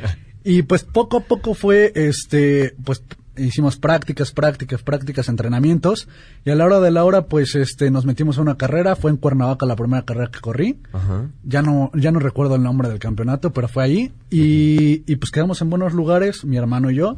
Y 0.44 0.64
pues 0.64 0.84
poco 0.84 1.18
a 1.18 1.22
poco 1.26 1.54
fue, 1.54 1.92
este, 1.94 2.74
pues 2.84 3.04
hicimos 3.38 3.78
prácticas, 3.78 4.32
prácticas, 4.32 4.84
prácticas, 4.84 5.30
entrenamientos. 5.30 6.08
Y 6.46 6.50
a 6.50 6.56
la 6.56 6.66
hora 6.66 6.80
de 6.80 6.92
la 6.92 7.04
hora, 7.06 7.26
pues 7.26 7.56
este, 7.56 7.90
nos 7.92 8.06
metimos 8.06 8.38
a 8.38 8.42
una 8.42 8.58
carrera. 8.58 8.96
Fue 8.96 9.12
en 9.12 9.18
Cuernavaca 9.18 9.66
la 9.66 9.76
primera 9.76 10.04
carrera 10.04 10.30
que 10.32 10.40
corrí. 10.40 10.80
Ajá. 10.94 11.30
Ya 11.44 11.62
no, 11.62 11.92
ya 11.94 12.12
no 12.12 12.20
recuerdo 12.20 12.56
el 12.56 12.64
nombre 12.64 12.90
del 12.90 13.00
campeonato, 13.00 13.52
pero 13.54 13.68
fue 13.68 13.84
ahí. 13.84 14.12
Y, 14.30 15.04
y 15.12 15.16
pues 15.16 15.32
quedamos 15.32 15.62
en 15.62 15.70
buenos 15.70 15.94
lugares, 15.94 16.44
mi 16.46 16.58
hermano 16.58 16.92
y 16.92 16.96
yo. 16.96 17.18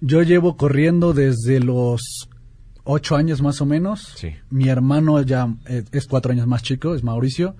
Yo 0.00 0.22
llevo 0.22 0.56
corriendo 0.56 1.12
desde 1.14 1.60
los 1.60 2.28
ocho 2.84 3.16
años 3.16 3.42
más 3.42 3.60
o 3.60 3.66
menos. 3.66 4.12
Sí. 4.16 4.34
Mi 4.50 4.68
hermano 4.68 5.20
ya 5.22 5.54
eh, 5.66 5.84
es 5.92 6.06
cuatro 6.06 6.32
años 6.32 6.46
más 6.46 6.62
chico, 6.62 6.94
es 6.94 7.02
Mauricio. 7.02 7.56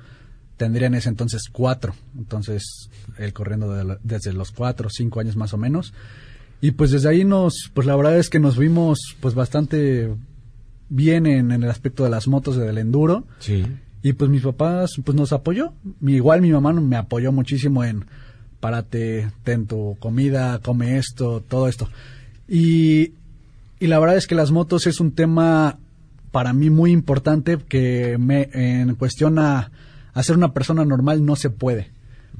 Tendría 0.56 0.86
en 0.86 0.94
ese 0.94 1.08
entonces 1.08 1.42
cuatro. 1.52 1.94
Entonces, 2.16 2.88
él 3.18 3.32
corriendo 3.32 3.72
de 3.74 3.84
la- 3.84 3.98
desde 4.02 4.32
los 4.32 4.52
cuatro, 4.52 4.88
cinco 4.90 5.20
años 5.20 5.36
más 5.36 5.52
o 5.52 5.58
menos. 5.58 5.92
Y 6.60 6.70
pues 6.72 6.90
desde 6.90 7.08
ahí 7.08 7.24
nos, 7.24 7.70
pues 7.74 7.86
la 7.86 7.94
verdad 7.96 8.18
es 8.18 8.30
que 8.30 8.38
nos 8.40 8.56
vimos 8.58 8.98
pues 9.20 9.34
bastante 9.34 10.10
bien 10.88 11.26
en, 11.26 11.50
en 11.52 11.62
el 11.62 11.70
aspecto 11.70 12.04
de 12.04 12.10
las 12.10 12.28
motos, 12.28 12.56
del 12.56 12.78
enduro. 12.78 13.24
Sí. 13.40 13.64
Y 14.02 14.12
pues 14.14 14.30
mis 14.30 14.42
papás 14.42 14.92
pues 15.04 15.16
nos 15.16 15.32
apoyó. 15.32 15.72
Mi- 16.00 16.14
Igual 16.14 16.40
mi 16.42 16.50
mamá 16.52 16.72
me 16.72 16.96
apoyó 16.96 17.32
muchísimo 17.32 17.84
en 17.84 18.04
párate, 18.60 19.28
ten 19.44 19.66
tu 19.66 19.96
comida, 19.98 20.58
come 20.60 20.96
esto, 20.98 21.42
todo 21.46 21.68
esto. 21.68 21.88
Y, 22.48 23.12
y 23.80 23.86
la 23.88 23.98
verdad 23.98 24.16
es 24.16 24.26
que 24.26 24.34
las 24.34 24.50
motos 24.50 24.86
es 24.86 25.00
un 25.00 25.12
tema 25.12 25.78
para 26.30 26.52
mí 26.52 26.70
muy 26.70 26.90
importante 26.92 27.58
que 27.58 28.16
me 28.18 28.48
en 28.52 28.94
cuestión 28.94 29.38
a, 29.38 29.70
a 30.14 30.22
ser 30.22 30.36
una 30.36 30.52
persona 30.52 30.84
normal 30.84 31.24
no 31.24 31.36
se 31.36 31.50
puede, 31.50 31.90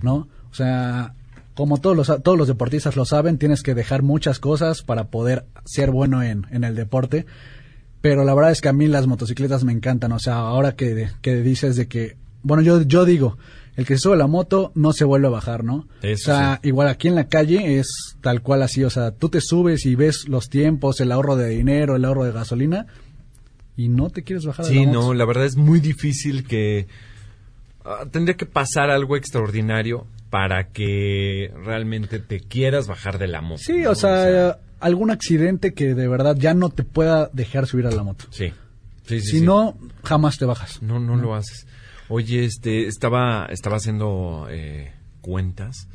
¿no? 0.02 0.28
O 0.50 0.54
sea, 0.54 1.14
como 1.56 1.78
todos 1.78 1.96
los, 1.96 2.22
todos 2.22 2.38
los 2.38 2.46
deportistas 2.46 2.94
lo 2.94 3.04
saben, 3.04 3.38
tienes 3.38 3.62
que 3.64 3.74
dejar 3.74 4.02
muchas 4.02 4.38
cosas 4.38 4.82
para 4.82 5.08
poder 5.08 5.46
ser 5.64 5.90
bueno 5.90 6.22
en, 6.22 6.46
en 6.52 6.62
el 6.62 6.76
deporte. 6.76 7.26
Pero 8.02 8.22
la 8.24 8.34
verdad 8.34 8.52
es 8.52 8.60
que 8.60 8.68
a 8.68 8.72
mí 8.72 8.86
las 8.86 9.06
motocicletas 9.08 9.64
me 9.64 9.72
encantan. 9.72 10.12
O 10.12 10.18
sea, 10.20 10.34
ahora 10.36 10.76
que, 10.76 11.08
que 11.22 11.36
dices 11.42 11.74
de 11.74 11.88
que, 11.88 12.16
bueno, 12.42 12.62
yo, 12.62 12.82
yo 12.82 13.04
digo, 13.06 13.38
el 13.74 13.86
que 13.86 13.94
se 13.96 14.02
sube 14.02 14.14
a 14.14 14.18
la 14.18 14.26
moto 14.26 14.70
no 14.74 14.92
se 14.92 15.04
vuelve 15.04 15.26
a 15.26 15.30
bajar, 15.30 15.64
¿no? 15.64 15.88
Eso 16.02 16.30
o 16.30 16.34
sea, 16.36 16.60
igual 16.62 16.88
aquí 16.88 17.08
en 17.08 17.14
la 17.14 17.28
calle 17.28 17.78
es 17.78 17.88
tal 18.20 18.42
cual 18.42 18.62
así. 18.62 18.84
O 18.84 18.90
sea, 18.90 19.10
tú 19.12 19.28
te 19.30 19.40
subes 19.40 19.86
y 19.86 19.94
ves 19.96 20.28
los 20.28 20.48
tiempos, 20.50 21.00
el 21.00 21.10
ahorro 21.10 21.36
de 21.36 21.48
dinero, 21.48 21.96
el 21.96 22.04
ahorro 22.04 22.24
de 22.24 22.32
gasolina 22.32 22.86
y 23.76 23.88
no 23.88 24.10
te 24.10 24.22
quieres 24.22 24.44
bajar 24.44 24.66
de 24.66 24.70
Sí, 24.72 24.80
la 24.80 24.86
moto. 24.92 25.00
no, 25.00 25.14
la 25.14 25.24
verdad 25.24 25.46
es 25.46 25.56
muy 25.56 25.80
difícil 25.80 26.46
que... 26.46 26.86
ah, 27.84 28.04
tendría 28.10 28.36
que 28.36 28.46
pasar 28.46 28.90
algo 28.90 29.16
extraordinario 29.16 30.06
para 30.30 30.68
que 30.68 31.52
realmente 31.64 32.18
te 32.18 32.40
quieras 32.40 32.86
bajar 32.86 33.18
de 33.18 33.28
la 33.28 33.40
moto. 33.42 33.62
Sí, 33.64 33.82
¿no? 33.82 33.90
o 33.90 33.94
sea, 33.94 34.58
algún 34.80 35.10
accidente 35.10 35.72
que 35.74 35.94
de 35.94 36.08
verdad 36.08 36.36
ya 36.36 36.52
no 36.54 36.68
te 36.70 36.82
pueda 36.84 37.30
dejar 37.32 37.66
subir 37.66 37.86
a 37.86 37.90
la 37.90 38.02
moto. 38.02 38.26
sí. 38.30 38.52
Sí, 39.06 39.20
sí, 39.20 39.26
si 39.26 39.38
sí. 39.38 39.44
no, 39.44 39.78
jamás 40.02 40.36
te 40.36 40.46
bajas. 40.46 40.82
No, 40.82 40.98
no 40.98 41.14
lo 41.14 41.36
haces. 41.36 41.64
Oye, 42.08 42.44
este, 42.44 42.88
estaba, 42.88 43.46
estaba 43.50 43.76
haciendo 43.76 44.48
eh, 44.50 44.90
cuentas. 45.20 45.86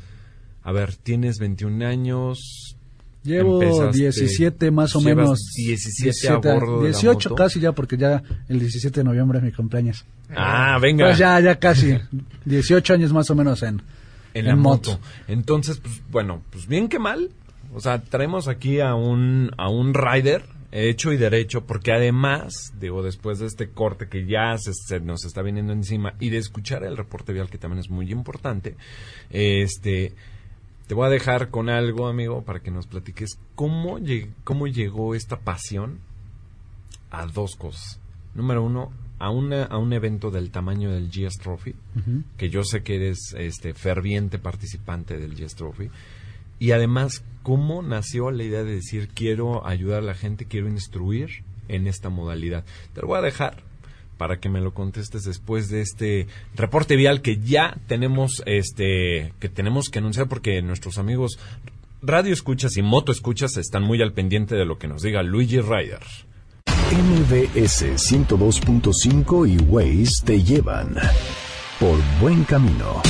A 0.62 0.72
ver, 0.72 0.96
tienes 0.96 1.38
21 1.38 1.84
años. 1.86 2.74
Llevo 3.22 3.62
empezaste- 3.62 3.98
17 3.98 4.70
más 4.70 4.96
o 4.96 5.02
menos. 5.02 5.40
17 5.54 6.28
a 6.28 6.36
bordo 6.36 6.78
de 6.78 6.84
la 6.84 6.88
18 6.98 7.28
moto. 7.28 7.34
casi 7.34 7.60
ya, 7.60 7.72
porque 7.72 7.98
ya 7.98 8.22
el 8.48 8.58
17 8.58 9.00
de 9.00 9.04
noviembre 9.04 9.40
es 9.40 9.44
mi 9.44 9.52
cumpleaños. 9.52 10.06
Ah, 10.34 10.78
venga. 10.80 11.04
Pues 11.08 11.18
ya, 11.18 11.38
ya 11.40 11.58
casi. 11.58 11.98
18 12.46 12.94
años 12.94 13.12
más 13.12 13.28
o 13.28 13.34
menos 13.34 13.62
en, 13.62 13.82
en 14.34 14.46
la 14.46 14.56
moto. 14.56 14.98
Entonces, 15.28 15.78
pues, 15.78 16.02
bueno, 16.10 16.42
pues 16.50 16.66
bien 16.66 16.88
que 16.88 16.98
mal. 16.98 17.30
O 17.74 17.80
sea, 17.80 18.02
traemos 18.02 18.48
aquí 18.48 18.80
a 18.80 18.94
un, 18.94 19.50
a 19.56 19.68
un 19.70 19.94
rider 19.94 20.44
hecho 20.72 21.12
y 21.12 21.16
derecho, 21.18 21.66
porque 21.66 21.92
además, 21.92 22.72
digo, 22.80 23.02
después 23.02 23.38
de 23.38 23.46
este 23.46 23.68
corte 23.70 24.08
que 24.08 24.26
ya 24.26 24.56
se, 24.58 24.72
se 24.74 25.00
nos 25.00 25.24
está 25.24 25.42
viniendo 25.42 25.72
encima 25.72 26.14
y 26.18 26.30
de 26.30 26.38
escuchar 26.38 26.82
el 26.84 26.96
reporte 26.96 27.32
vial, 27.32 27.50
que 27.50 27.58
también 27.58 27.78
es 27.80 27.90
muy 27.90 28.10
importante, 28.10 28.76
este, 29.30 30.14
te 30.86 30.94
voy 30.94 31.06
a 31.06 31.10
dejar 31.10 31.48
con 31.50 31.68
algo, 31.68 32.08
amigo, 32.08 32.42
para 32.42 32.60
que 32.60 32.70
nos 32.70 32.86
platiques 32.86 33.38
cómo, 33.54 33.98
lleg- 33.98 34.32
cómo 34.44 34.66
llegó 34.66 35.14
esta 35.14 35.40
pasión 35.40 35.98
a 37.10 37.26
dos 37.26 37.56
cosas. 37.56 38.00
Número 38.34 38.62
uno, 38.62 38.92
a, 39.22 39.30
una, 39.30 39.62
a 39.62 39.78
un 39.78 39.92
evento 39.92 40.32
del 40.32 40.50
tamaño 40.50 40.90
del 40.90 41.08
GS 41.08 41.38
Trophy, 41.38 41.76
que 42.36 42.50
yo 42.50 42.64
sé 42.64 42.82
que 42.82 42.96
eres 42.96 43.36
este 43.38 43.72
ferviente 43.72 44.40
participante 44.40 45.16
del 45.16 45.36
GS 45.36 45.54
Trophy. 45.54 45.90
Y 46.58 46.72
además, 46.72 47.24
¿cómo 47.44 47.82
nació 47.82 48.32
la 48.32 48.42
idea 48.42 48.64
de 48.64 48.74
decir 48.74 49.10
quiero 49.14 49.64
ayudar 49.64 50.00
a 50.00 50.06
la 50.06 50.14
gente, 50.14 50.46
quiero 50.46 50.68
instruir 50.68 51.44
en 51.68 51.86
esta 51.86 52.08
modalidad? 52.08 52.64
Te 52.94 53.00
lo 53.00 53.06
voy 53.06 53.18
a 53.18 53.22
dejar 53.22 53.62
para 54.18 54.40
que 54.40 54.48
me 54.48 54.60
lo 54.60 54.74
contestes 54.74 55.22
después 55.22 55.68
de 55.68 55.82
este 55.82 56.26
reporte 56.56 56.96
vial 56.96 57.22
que 57.22 57.38
ya 57.38 57.78
tenemos 57.86 58.42
este 58.44 59.34
que 59.38 59.48
tenemos 59.48 59.88
que 59.88 60.00
anunciar 60.00 60.28
porque 60.28 60.62
nuestros 60.62 60.98
amigos 60.98 61.38
radio 62.02 62.32
escuchas 62.32 62.76
y 62.76 62.82
moto 62.82 63.12
escuchas 63.12 63.56
están 63.56 63.84
muy 63.84 64.02
al 64.02 64.14
pendiente 64.14 64.56
de 64.56 64.64
lo 64.64 64.78
que 64.78 64.88
nos 64.88 65.02
diga 65.02 65.22
Luigi 65.22 65.60
Ryder. 65.60 66.02
MBS 66.92 67.96
102.5 67.96 69.48
y 69.48 69.56
Waze 69.64 70.26
te 70.26 70.42
llevan 70.42 70.94
por 71.80 71.98
buen 72.20 72.44
camino. 72.44 73.00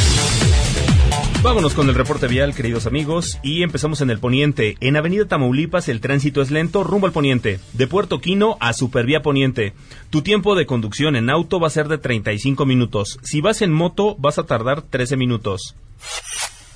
Vámonos 1.42 1.74
con 1.74 1.88
el 1.88 1.96
reporte 1.96 2.28
vial, 2.28 2.54
queridos 2.54 2.86
amigos, 2.86 3.40
y 3.42 3.64
empezamos 3.64 4.00
en 4.00 4.10
el 4.10 4.20
poniente. 4.20 4.76
En 4.78 4.96
Avenida 4.96 5.26
Tamaulipas 5.26 5.88
el 5.88 6.00
tránsito 6.00 6.42
es 6.42 6.52
lento 6.52 6.84
rumbo 6.84 7.08
al 7.08 7.12
poniente, 7.12 7.58
de 7.72 7.86
Puerto 7.88 8.20
Quino 8.20 8.56
a 8.60 8.72
Supervía 8.72 9.20
Poniente. 9.20 9.72
Tu 10.10 10.22
tiempo 10.22 10.54
de 10.54 10.66
conducción 10.66 11.16
en 11.16 11.28
auto 11.28 11.58
va 11.58 11.66
a 11.66 11.70
ser 11.70 11.88
de 11.88 11.98
35 11.98 12.64
minutos. 12.64 13.18
Si 13.24 13.40
vas 13.40 13.62
en 13.62 13.72
moto 13.72 14.14
vas 14.16 14.38
a 14.38 14.44
tardar 14.44 14.82
13 14.82 15.16
minutos. 15.16 15.74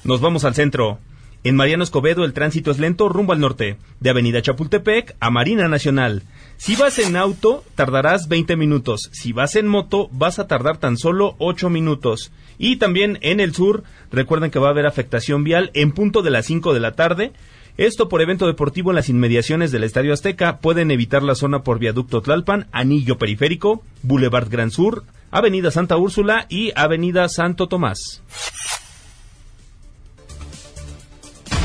Nos 0.03 0.21
vamos 0.21 0.43
al 0.43 0.57
centro. 0.57 0.99
En 1.45 1.55
Mariano 1.55 1.85
Escobedo 1.85 2.25
el 2.25 2.33
tránsito 2.33 2.73
es 2.73 2.81
lento 2.81 3.09
rumbo 3.09 3.33
al 3.33 3.39
norte, 3.39 3.77
de 4.01 4.11
Avenida 4.11 4.43
Chapultepec 4.43 5.15
a 5.21 5.31
Marina 5.31 5.69
Nacional. 5.69 6.25
Si 6.59 6.75
vas 6.75 6.99
en 6.99 7.17
auto, 7.17 7.65
tardarás 7.75 8.29
20 8.29 8.57
minutos. 8.57 9.11
Si 9.13 9.33
vas 9.33 9.57
en 9.57 9.69
moto, 9.69 10.09
vas 10.13 10.39
a 10.39 10.47
tardar 10.47 10.79
tan 10.79 10.97
solo 10.97 11.37
8 11.39 11.69
minutos. 11.71 12.33
Y 12.59 12.77
también 12.77 13.19
en 13.21 13.41
el 13.41 13.55
sur, 13.55 13.85
recuerden 14.11 14.51
que 14.51 14.59
va 14.59 14.69
a 14.69 14.71
haber 14.71 14.87
afectación 14.87 15.45
vial 15.45 15.71
en 15.75 15.93
punto 15.93 16.23
de 16.23 16.31
las 16.31 16.47
5 16.47 16.73
de 16.73 16.81
la 16.81 16.93
tarde. 16.93 17.33
Esto 17.77 18.09
por 18.09 18.23
evento 18.23 18.47
deportivo 18.47 18.91
en 18.91 18.97
las 18.97 19.11
inmediaciones 19.11 19.71
del 19.71 19.85
Estadio 19.85 20.15
Azteca. 20.15 20.59
Pueden 20.61 20.91
evitar 20.91 21.23
la 21.23 21.35
zona 21.35 21.63
por 21.63 21.79
Viaducto 21.79 22.23
Tlalpan, 22.23 22.69
Anillo 22.73 23.19
Periférico, 23.19 23.83
Boulevard 24.03 24.49
Gran 24.49 24.71
Sur, 24.71 25.05
Avenida 25.31 25.71
Santa 25.71 25.99
Úrsula 25.99 26.47
y 26.49 26.73
Avenida 26.75 27.29
Santo 27.29 27.69
Tomás. 27.69 28.23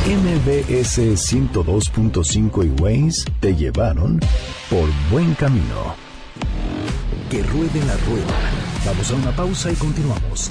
MBS 0.06 0.98
102.5 0.98 2.66
y 2.66 2.82
Waze 2.82 3.32
te 3.40 3.56
llevaron 3.56 4.20
por 4.68 4.90
buen 5.12 5.36
camino. 5.36 5.96
Que 7.30 7.44
ruede 7.44 7.80
la 7.86 7.96
rueda. 7.98 8.34
Vamos 8.84 9.12
a 9.12 9.16
una 9.16 9.32
pausa 9.36 9.72
y 9.72 9.76
continuamos. 9.76 10.50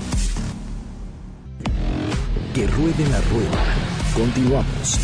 Que 2.55 2.69
ruede 2.69 3.09
la 3.09 3.21
rueda. 3.23 3.65
Continuamos. 4.15 5.01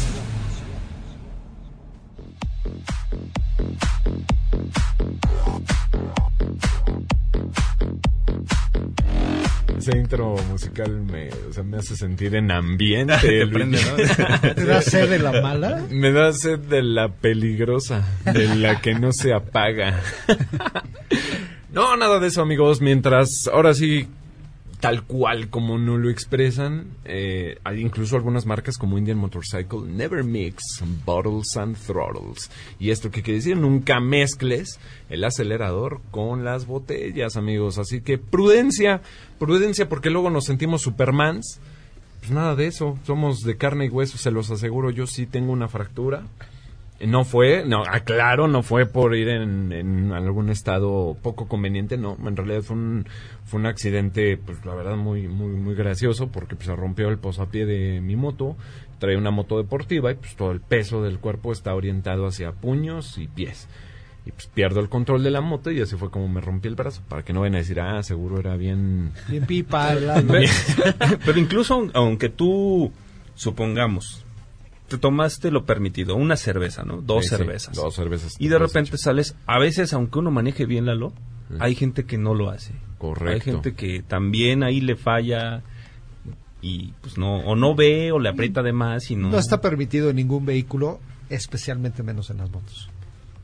Ese 9.76 9.98
intro 9.98 10.36
musical 10.50 11.02
me, 11.02 11.28
o 11.28 11.52
sea, 11.52 11.62
me 11.62 11.76
hace 11.76 11.96
sentir 11.96 12.34
en 12.34 12.50
ambiente. 12.50 13.16
Te 13.20 13.46
prende, 13.46 13.78
¿no? 13.84 14.54
¿Te 14.54 14.64
da 14.64 14.80
sed 14.80 15.10
de 15.10 15.18
la 15.18 15.40
mala? 15.42 15.84
Me 15.90 16.12
da 16.12 16.32
sed 16.32 16.58
de 16.58 16.82
la 16.82 17.08
peligrosa, 17.08 18.06
de 18.24 18.54
la 18.56 18.80
que 18.80 18.94
no 18.94 19.12
se 19.12 19.34
apaga. 19.34 20.00
no, 21.72 21.96
nada 21.96 22.18
de 22.20 22.28
eso, 22.28 22.42
amigos. 22.42 22.80
Mientras, 22.80 23.48
ahora 23.52 23.74
sí, 23.74 24.08
tal 24.80 25.04
cual 25.04 25.48
como 25.48 25.78
no 25.78 25.96
lo 25.96 26.10
expresan, 26.10 26.88
eh, 27.04 27.58
incluso 27.76 28.16
algunas 28.16 28.46
marcas 28.46 28.76
como 28.76 28.98
Indian 28.98 29.18
Motorcycle 29.18 29.80
never 29.86 30.22
mix 30.22 30.62
bottles 31.04 31.56
and 31.56 31.76
throttles. 31.76 32.50
Y 32.78 32.90
esto 32.90 33.10
que 33.10 33.22
quiere 33.22 33.38
decir, 33.38 33.56
nunca 33.56 34.00
mezcles 34.00 34.78
el 35.08 35.24
acelerador 35.24 36.00
con 36.10 36.44
las 36.44 36.66
botellas, 36.66 37.36
amigos. 37.36 37.78
Así 37.78 38.00
que 38.00 38.18
prudencia, 38.18 39.00
prudencia, 39.38 39.88
porque 39.88 40.10
luego 40.10 40.30
nos 40.30 40.44
sentimos 40.44 40.82
supermans. 40.82 41.60
Pues 42.20 42.30
nada 42.30 42.56
de 42.56 42.66
eso, 42.66 42.98
somos 43.06 43.40
de 43.42 43.56
carne 43.56 43.86
y 43.86 43.88
hueso, 43.88 44.18
se 44.18 44.30
los 44.30 44.50
aseguro. 44.50 44.90
Yo 44.90 45.06
sí 45.06 45.26
tengo 45.26 45.52
una 45.52 45.68
fractura. 45.68 46.24
No 46.98 47.24
fue, 47.24 47.62
no, 47.66 47.82
aclaro, 47.86 48.48
no 48.48 48.62
fue 48.62 48.86
por 48.86 49.14
ir 49.14 49.28
en, 49.28 49.70
en 49.70 50.12
algún 50.12 50.48
estado 50.48 51.14
poco 51.20 51.46
conveniente, 51.46 51.98
no, 51.98 52.16
en 52.26 52.36
realidad 52.36 52.62
fue 52.62 52.76
un, 52.76 53.06
fue 53.44 53.60
un 53.60 53.66
accidente, 53.66 54.38
pues 54.38 54.64
la 54.64 54.74
verdad 54.74 54.96
muy, 54.96 55.28
muy, 55.28 55.50
muy 55.50 55.74
gracioso, 55.74 56.28
porque 56.28 56.56
pues, 56.56 56.66
se 56.66 56.74
rompió 56.74 57.08
el 57.08 57.18
posapié 57.18 57.66
de 57.66 58.00
mi 58.00 58.16
moto, 58.16 58.56
trae 58.98 59.16
una 59.16 59.30
moto 59.30 59.58
deportiva 59.58 60.10
y 60.10 60.14
pues 60.14 60.36
todo 60.36 60.52
el 60.52 60.60
peso 60.60 61.02
del 61.02 61.18
cuerpo 61.18 61.52
está 61.52 61.74
orientado 61.74 62.26
hacia 62.26 62.52
puños 62.52 63.18
y 63.18 63.28
pies. 63.28 63.68
Y 64.24 64.32
pues 64.32 64.48
pierdo 64.48 64.80
el 64.80 64.88
control 64.88 65.22
de 65.22 65.30
la 65.30 65.40
moto 65.40 65.70
y 65.70 65.80
así 65.80 65.94
fue 65.96 66.10
como 66.10 66.26
me 66.28 66.40
rompí 66.40 66.66
el 66.66 66.74
brazo, 66.74 67.02
para 67.08 67.22
que 67.22 67.32
no 67.32 67.40
vayan 67.40 67.56
a 67.56 67.58
decir, 67.58 67.78
ah, 67.78 68.02
seguro 68.02 68.40
era 68.40 68.56
bien... 68.56 69.12
Bien 69.28 69.46
pipa, 69.46 69.90
hablando. 69.90 70.34
Pero 71.24 71.38
incluso 71.38 71.88
aunque 71.94 72.28
tú, 72.28 72.90
supongamos, 73.34 74.25
te 74.88 74.98
tomaste 74.98 75.50
lo 75.50 75.64
permitido, 75.64 76.14
una 76.16 76.36
cerveza, 76.36 76.84
¿no? 76.84 76.98
Dos 77.02 77.24
Sí, 77.24 77.30
sí, 77.30 77.36
cervezas. 77.36 77.74
dos 77.74 77.94
cervezas. 77.94 78.34
Y 78.38 78.48
de 78.48 78.58
repente 78.58 78.96
sales, 78.98 79.34
a 79.46 79.58
veces, 79.58 79.92
aunque 79.92 80.18
uno 80.18 80.30
maneje 80.30 80.64
bien 80.66 80.86
Lalo, 80.86 81.12
Sí. 81.48 81.54
hay 81.60 81.74
gente 81.74 82.04
que 82.04 82.18
no 82.18 82.34
lo 82.34 82.50
hace. 82.50 82.72
Correcto. 82.98 83.32
Hay 83.34 83.40
gente 83.40 83.74
que 83.74 84.02
también 84.02 84.62
ahí 84.62 84.80
le 84.80 84.96
falla 84.96 85.62
y 86.62 86.92
pues 87.00 87.18
no, 87.18 87.36
o 87.38 87.54
no 87.54 87.74
ve 87.74 88.10
o 88.12 88.18
le 88.18 88.28
aprieta 88.28 88.62
de 88.62 88.72
más 88.72 89.10
y 89.10 89.16
no. 89.16 89.30
No 89.30 89.38
está 89.38 89.60
permitido 89.60 90.10
en 90.10 90.16
ningún 90.16 90.44
vehículo, 90.46 90.98
especialmente 91.28 92.02
menos 92.02 92.30
en 92.30 92.38
las 92.38 92.50
motos. 92.50 92.88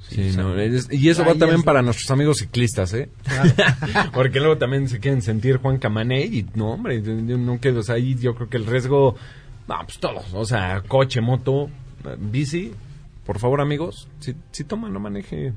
Sí, 0.08 0.32
no, 0.36 0.58
es- 0.58 0.88
y 0.90 1.08
eso 1.10 1.22
va 1.24 1.34
también 1.34 1.60
es- 1.60 1.64
para 1.64 1.80
nuestros 1.80 2.10
amigos 2.10 2.38
ciclistas, 2.38 2.92
¿eh? 2.94 3.08
Porque 4.12 4.40
luego 4.40 4.58
también 4.58 4.88
se 4.88 4.98
quieren 4.98 5.22
sentir 5.22 5.58
Juan 5.58 5.78
Camané 5.78 6.24
y 6.26 6.44
no, 6.54 6.72
hombre, 6.72 7.00
yo 7.02 7.12
yo 7.20 7.38
no 7.38 7.60
quedo, 7.60 7.80
o 7.80 7.82
sea, 7.82 7.94
ahí 7.94 8.16
yo 8.16 8.34
creo 8.34 8.48
que 8.48 8.56
el 8.56 8.66
riesgo, 8.66 9.14
no, 9.78 9.84
pues 9.86 9.98
todos, 9.98 10.32
o 10.34 10.44
sea, 10.44 10.82
coche, 10.86 11.20
moto, 11.20 11.68
bici, 12.18 12.72
por 13.24 13.38
favor 13.38 13.60
amigos, 13.60 14.08
si, 14.20 14.34
si 14.50 14.64
toma, 14.64 14.88
no 14.88 15.00
maneje. 15.00 15.52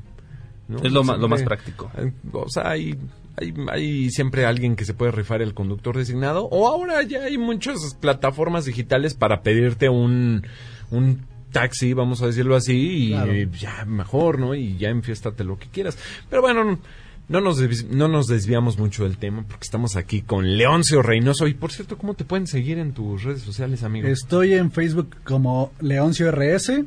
¿no? 0.67 0.77
Es 0.79 0.91
lo 0.91 1.03
ma- 1.03 1.17
lo 1.17 1.27
más 1.27 1.39
Siempre- 1.39 1.57
práctico. 1.57 1.91
O 2.33 2.49
sea, 2.49 2.69
hay, 2.71 2.97
hay, 3.37 3.53
hay 3.71 4.09
siempre 4.09 4.45
alguien 4.45 4.75
que 4.75 4.85
se 4.85 4.93
puede 4.95 5.11
rifar 5.11 5.41
el 5.43 5.53
conductor 5.53 5.95
designado. 5.97 6.45
O 6.45 6.67
ahora 6.67 7.03
ya 7.03 7.23
hay 7.23 7.37
muchas 7.37 7.95
plataformas 7.99 8.65
digitales 8.65 9.13
para 9.13 9.41
pedirte 9.41 9.89
un, 9.89 10.45
un 10.89 11.21
taxi, 11.51 11.93
vamos 11.93 12.21
a 12.23 12.27
decirlo 12.27 12.55
así, 12.55 13.07
y 13.07 13.09
Claro. 13.11 13.33
ya 13.59 13.85
mejor, 13.85 14.39
¿no? 14.39 14.55
Y 14.55 14.77
ya 14.77 14.89
enfiéstate 14.89 15.43
lo 15.43 15.57
que 15.59 15.67
quieras. 15.67 15.97
Pero 16.31 16.41
bueno, 16.41 16.79
no, 17.27 17.41
no 17.41 17.41
nos, 17.41 17.85
no 17.85 18.07
nos 18.07 18.27
desviamos 18.27 18.77
mucho 18.77 19.03
del 19.03 19.17
tema 19.17 19.43
porque 19.47 19.63
estamos 19.63 19.95
aquí 19.95 20.21
con 20.21 20.57
Leoncio 20.57 21.01
Reynoso. 21.01 21.47
Y 21.47 21.53
por 21.53 21.71
cierto, 21.71 21.97
¿cómo 21.97 22.13
te 22.13 22.25
pueden 22.25 22.47
seguir 22.47 22.77
en 22.77 22.93
tus 22.93 23.23
redes 23.23 23.41
sociales, 23.41 23.83
amigo? 23.83 24.07
Estoy 24.07 24.53
en 24.53 24.71
Facebook 24.71 25.15
como 25.23 25.71
Leoncio 25.79 26.31
RS 26.31 26.83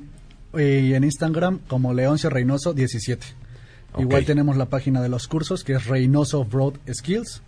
y 0.54 0.94
en 0.94 1.04
Instagram 1.04 1.58
como 1.68 1.92
Leoncio 1.92 2.30
Reynoso 2.30 2.72
17. 2.72 3.26
Ok. 3.92 4.00
Igual 4.00 4.24
tenemos 4.24 4.56
la 4.56 4.66
página 4.66 5.02
de 5.02 5.08
los 5.08 5.28
cursos 5.28 5.64
que 5.64 5.74
es 5.74 5.86
Reynoso 5.86 6.46
Road 6.50 6.74
Skills 6.92 7.42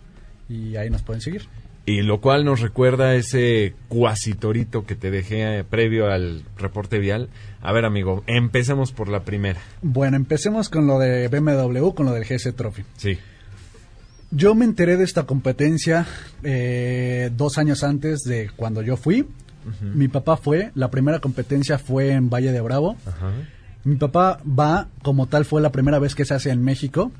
y 0.49 0.75
ahí 0.75 0.89
nos 0.89 1.01
pueden 1.01 1.21
seguir. 1.21 1.47
Y 1.85 2.03
lo 2.03 2.21
cual 2.21 2.45
nos 2.45 2.61
recuerda 2.61 3.15
ese 3.15 3.73
cuasitorito 3.87 4.85
que 4.85 4.95
te 4.95 5.09
dejé 5.09 5.59
eh, 5.59 5.63
previo 5.63 6.11
al 6.11 6.43
reporte 6.57 6.99
vial. 6.99 7.29
A 7.61 7.71
ver, 7.71 7.85
amigo, 7.85 8.23
empecemos 8.27 8.91
por 8.91 9.07
la 9.09 9.23
primera. 9.23 9.59
Bueno, 9.81 10.15
empecemos 10.15 10.69
con 10.69 10.85
lo 10.85 10.99
de 10.99 11.27
BMW, 11.27 11.89
con 11.89 12.05
lo 12.05 12.13
del 12.13 12.25
GS 12.25 12.53
Trophy. 12.55 12.83
Sí. 12.97 13.17
Yo 14.29 14.55
me 14.55 14.65
enteré 14.65 14.95
de 14.95 15.03
esta 15.03 15.23
competencia 15.23 16.05
eh, 16.43 17.31
dos 17.35 17.57
años 17.57 17.83
antes 17.83 18.21
de 18.21 18.49
cuando 18.55 18.81
yo 18.81 18.95
fui. 18.95 19.27
Mi 19.93 20.07
papá 20.07 20.37
fue, 20.37 20.71
la 20.73 20.89
primera 20.89 21.19
competencia 21.19 21.77
fue 21.77 22.13
en 22.13 22.31
Valle 22.31 22.51
de 22.51 22.61
Bravo. 22.61 22.95
Ajá. 23.05 23.31
Mi 23.83 23.95
papá 23.95 24.39
va, 24.47 24.87
como 25.01 25.27
tal, 25.27 25.45
fue 25.45 25.61
la 25.61 25.71
primera 25.71 25.99
vez 25.99 26.15
que 26.15 26.25
se 26.25 26.33
hace 26.33 26.51
en 26.51 26.63
México 26.63 27.11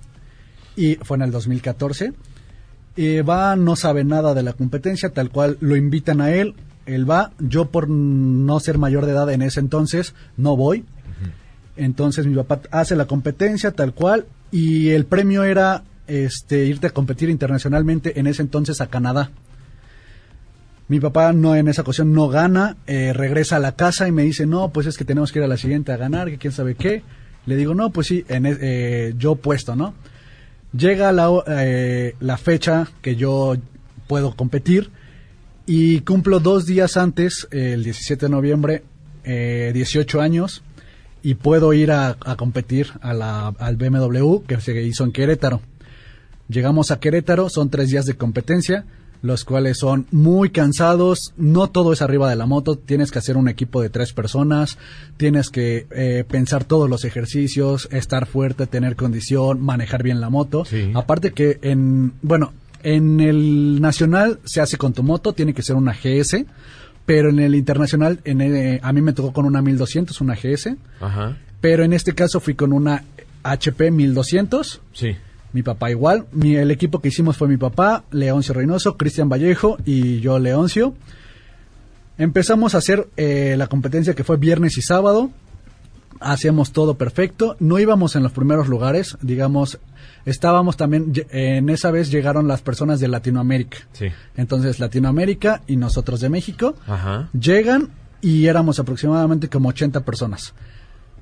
y 0.76 0.96
fue 0.96 1.18
en 1.18 1.24
el 1.24 1.32
2014. 1.32 2.14
Y 2.96 3.22
va, 3.22 3.56
no 3.56 3.76
sabe 3.76 4.04
nada 4.04 4.34
de 4.34 4.44
la 4.44 4.54
competencia, 4.54 5.10
tal 5.10 5.30
cual 5.30 5.58
lo 5.62 5.76
invitan 5.76 6.22
a 6.22 6.32
él, 6.34 6.56
él 6.86 7.10
va. 7.10 7.32
Yo, 7.40 7.70
por 7.70 7.90
no 7.90 8.60
ser 8.60 8.78
mayor 8.78 9.06
de 9.06 9.14
edad 9.14 9.32
en 9.32 9.42
ese 9.42 9.60
entonces, 9.60 10.14
no 10.38 10.56
voy. 10.58 10.86
Entonces 11.78 12.28
mi 12.28 12.36
papá 12.36 12.62
hace 12.72 12.96
la 12.96 13.06
competencia 13.06 13.72
tal 13.72 13.94
cual 13.94 14.26
y 14.52 14.90
el 14.90 15.06
premio 15.06 15.44
era 15.44 15.84
este 16.06 16.66
irte 16.66 16.88
a 16.88 16.92
competir 16.92 17.30
internacionalmente 17.30 18.20
en 18.20 18.28
ese 18.28 18.42
entonces 18.42 18.82
a 18.82 18.88
Canadá. 18.88 19.32
Mi 20.90 21.00
papá 21.00 21.32
no 21.32 21.56
en 21.56 21.70
esa 21.70 21.84
ocasión 21.84 22.12
no 22.12 22.28
gana, 22.28 22.76
eh, 22.86 23.14
regresa 23.14 23.56
a 23.56 23.60
la 23.60 23.78
casa 23.78 24.10
y 24.10 24.12
me 24.12 24.24
dice, 24.24 24.46
no, 24.46 24.72
pues 24.74 24.88
es 24.88 24.98
que 24.98 25.06
tenemos 25.06 25.32
que 25.32 25.40
ir 25.40 25.46
a 25.46 25.48
la 25.48 25.56
siguiente 25.56 25.94
a 25.94 25.98
ganar, 25.98 26.30
que 26.30 26.38
quién 26.38 26.52
sabe 26.52 26.76
qué. 26.76 27.02
Le 27.46 27.56
digo, 27.56 27.74
no, 27.74 27.92
pues 27.92 28.08
sí, 28.08 28.26
en, 28.28 28.46
e- 28.46 28.58
eh, 28.60 29.14
yo 29.18 29.36
puesto, 29.36 29.76
¿no? 29.78 29.94
Llega 30.74 31.12
la, 31.12 31.30
eh, 31.48 32.16
la 32.20 32.38
fecha 32.38 32.88
que 33.02 33.16
yo 33.16 33.56
puedo 34.08 34.36
competir 34.36 34.90
y 35.66 36.02
cumplo 36.02 36.40
dos 36.40 36.66
días 36.66 36.98
antes, 36.98 37.48
el 37.52 37.84
17 37.84 38.26
de 38.26 38.30
noviembre, 38.30 38.84
eh, 39.24 39.72
18 39.74 40.22
años, 40.22 40.64
y 41.24 41.36
puedo 41.36 41.74
ir 41.74 41.92
a, 41.92 42.18
a 42.20 42.36
competir 42.36 42.88
a 43.02 43.14
la, 43.14 43.48
al 43.60 43.76
BMW 43.76 44.40
que 44.48 44.60
se 44.62 44.82
hizo 44.82 45.04
en 45.04 45.12
Querétaro. 45.12 45.62
Llegamos 46.48 46.92
a 46.92 47.00
Querétaro, 47.00 47.50
son 47.50 47.70
tres 47.70 47.90
días 47.90 48.06
de 48.06 48.16
competencia, 48.16 48.86
los 49.22 49.46
cuales 49.46 49.78
son 49.78 50.08
muy 50.12 50.50
cansados, 50.50 51.34
no 51.38 51.70
todo 51.70 51.94
es 51.94 52.02
arriba 52.02 52.30
de 52.30 52.36
la 52.36 52.46
moto, 52.48 52.76
tienes 52.76 53.12
que 53.12 53.20
hacer 53.20 53.38
un 53.38 53.48
equipo 53.50 53.82
de 53.82 53.90
tres 53.90 54.14
personas, 54.14 54.78
tienes 55.18 55.50
que 55.50 55.86
eh, 55.92 56.24
pensar 56.28 56.64
todos 56.64 56.90
los 56.90 57.06
ejercicios, 57.06 57.88
estar 57.92 58.26
fuerte, 58.26 58.66
tener 58.68 58.96
condición, 58.96 59.62
manejar 59.62 60.02
bien 60.04 60.22
la 60.22 60.30
moto. 60.30 60.66
Sí. 60.66 60.92
Aparte 60.96 61.32
que 61.34 61.60
en, 61.62 62.14
bueno, 62.24 62.54
en 62.84 63.20
el 63.20 63.80
nacional 63.80 64.40
se 64.44 64.60
hace 64.60 64.78
con 64.78 64.94
tu 64.94 65.04
moto, 65.04 65.34
tiene 65.34 65.54
que 65.54 65.62
ser 65.62 65.76
una 65.76 65.94
GS, 65.94 66.46
pero 67.06 67.30
en 67.30 67.40
el 67.40 67.54
internacional, 67.56 68.20
en 68.24 68.42
el- 68.42 68.80
a 68.82 68.92
mí 68.92 69.02
me 69.02 69.14
tocó 69.14 69.34
con 69.34 69.46
una 69.46 69.62
1200, 69.62 70.20
una 70.22 70.36
GS, 70.36 70.78
Ajá. 71.00 71.38
pero 71.60 71.84
en 71.84 71.94
este 71.94 72.14
caso 72.16 72.40
fui 72.40 72.56
con 72.56 72.74
una 72.74 73.04
HP 73.44 73.92
1200. 73.92 74.82
Sí. 74.94 75.16
Mi 75.54 75.64
papá 75.64 75.92
igual. 75.92 76.26
Mi, 76.32 76.56
el 76.56 76.72
equipo 76.72 77.00
que 77.00 77.10
hicimos 77.10 77.38
fue 77.38 77.48
mi 77.48 77.58
papá, 77.58 78.04
Leoncio 78.12 78.54
Reynoso, 78.54 78.98
Cristian 78.98 79.30
Vallejo 79.30 79.78
y 79.86 80.20
yo, 80.20 80.40
Leoncio. 80.40 80.94
Empezamos 82.18 82.76
a 82.76 82.80
hacer 82.80 83.08
eh, 83.18 83.56
la 83.58 83.68
competencia 83.68 84.14
que 84.14 84.24
fue 84.24 84.38
viernes 84.38 84.78
y 84.78 84.82
sábado. 84.82 85.32
Hacíamos 86.20 86.72
todo 86.72 86.96
perfecto. 86.96 87.56
No 87.60 87.80
íbamos 87.80 88.16
en 88.16 88.24
los 88.24 88.32
primeros 88.32 88.68
lugares, 88.68 89.18
digamos. 89.22 89.80
Estábamos 90.26 90.78
también, 90.78 91.14
en 91.32 91.70
esa 91.70 91.90
vez 91.90 92.12
llegaron 92.12 92.48
las 92.48 92.62
personas 92.62 93.00
de 93.00 93.08
Latinoamérica. 93.08 93.80
Sí. 93.94 94.08
Entonces 94.38 94.80
Latinoamérica 94.80 95.64
y 95.66 95.78
nosotros 95.78 96.20
de 96.22 96.30
México 96.30 96.76
Ajá. 96.86 97.30
llegan 97.34 97.90
y 98.22 98.46
éramos 98.46 98.80
aproximadamente 98.80 99.50
como 99.50 99.70
80 99.70 100.02
personas. 100.02 100.54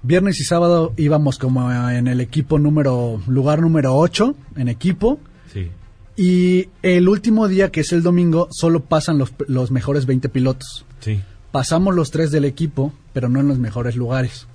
Viernes 0.02 0.40
y 0.40 0.44
sábado 0.44 0.94
íbamos 0.98 1.38
como 1.38 1.72
en 1.92 2.08
el 2.08 2.22
equipo 2.22 2.58
número, 2.58 3.22
lugar 3.28 3.62
número 3.62 3.96
8 3.98 4.36
en 4.56 4.70
equipo. 4.70 5.20
Sí. 5.52 5.70
Y 6.16 6.70
el 6.84 7.10
último 7.10 7.48
día, 7.48 7.72
que 7.72 7.82
es 7.82 7.92
el 7.92 8.04
domingo, 8.04 8.48
solo 8.52 8.82
pasan 8.82 9.18
los, 9.18 9.34
los 9.48 9.72
mejores 9.72 10.06
20 10.06 10.30
pilotos. 10.30 10.86
Sí. 11.00 11.20
Pasamos 11.52 11.96
los 11.96 12.12
tres 12.12 12.32
del 12.32 12.46
equipo, 12.46 12.94
pero 13.14 13.30
no 13.30 13.40
en 13.40 13.48
los 13.48 13.58
mejores 13.58 13.96
lugares. 13.96 14.48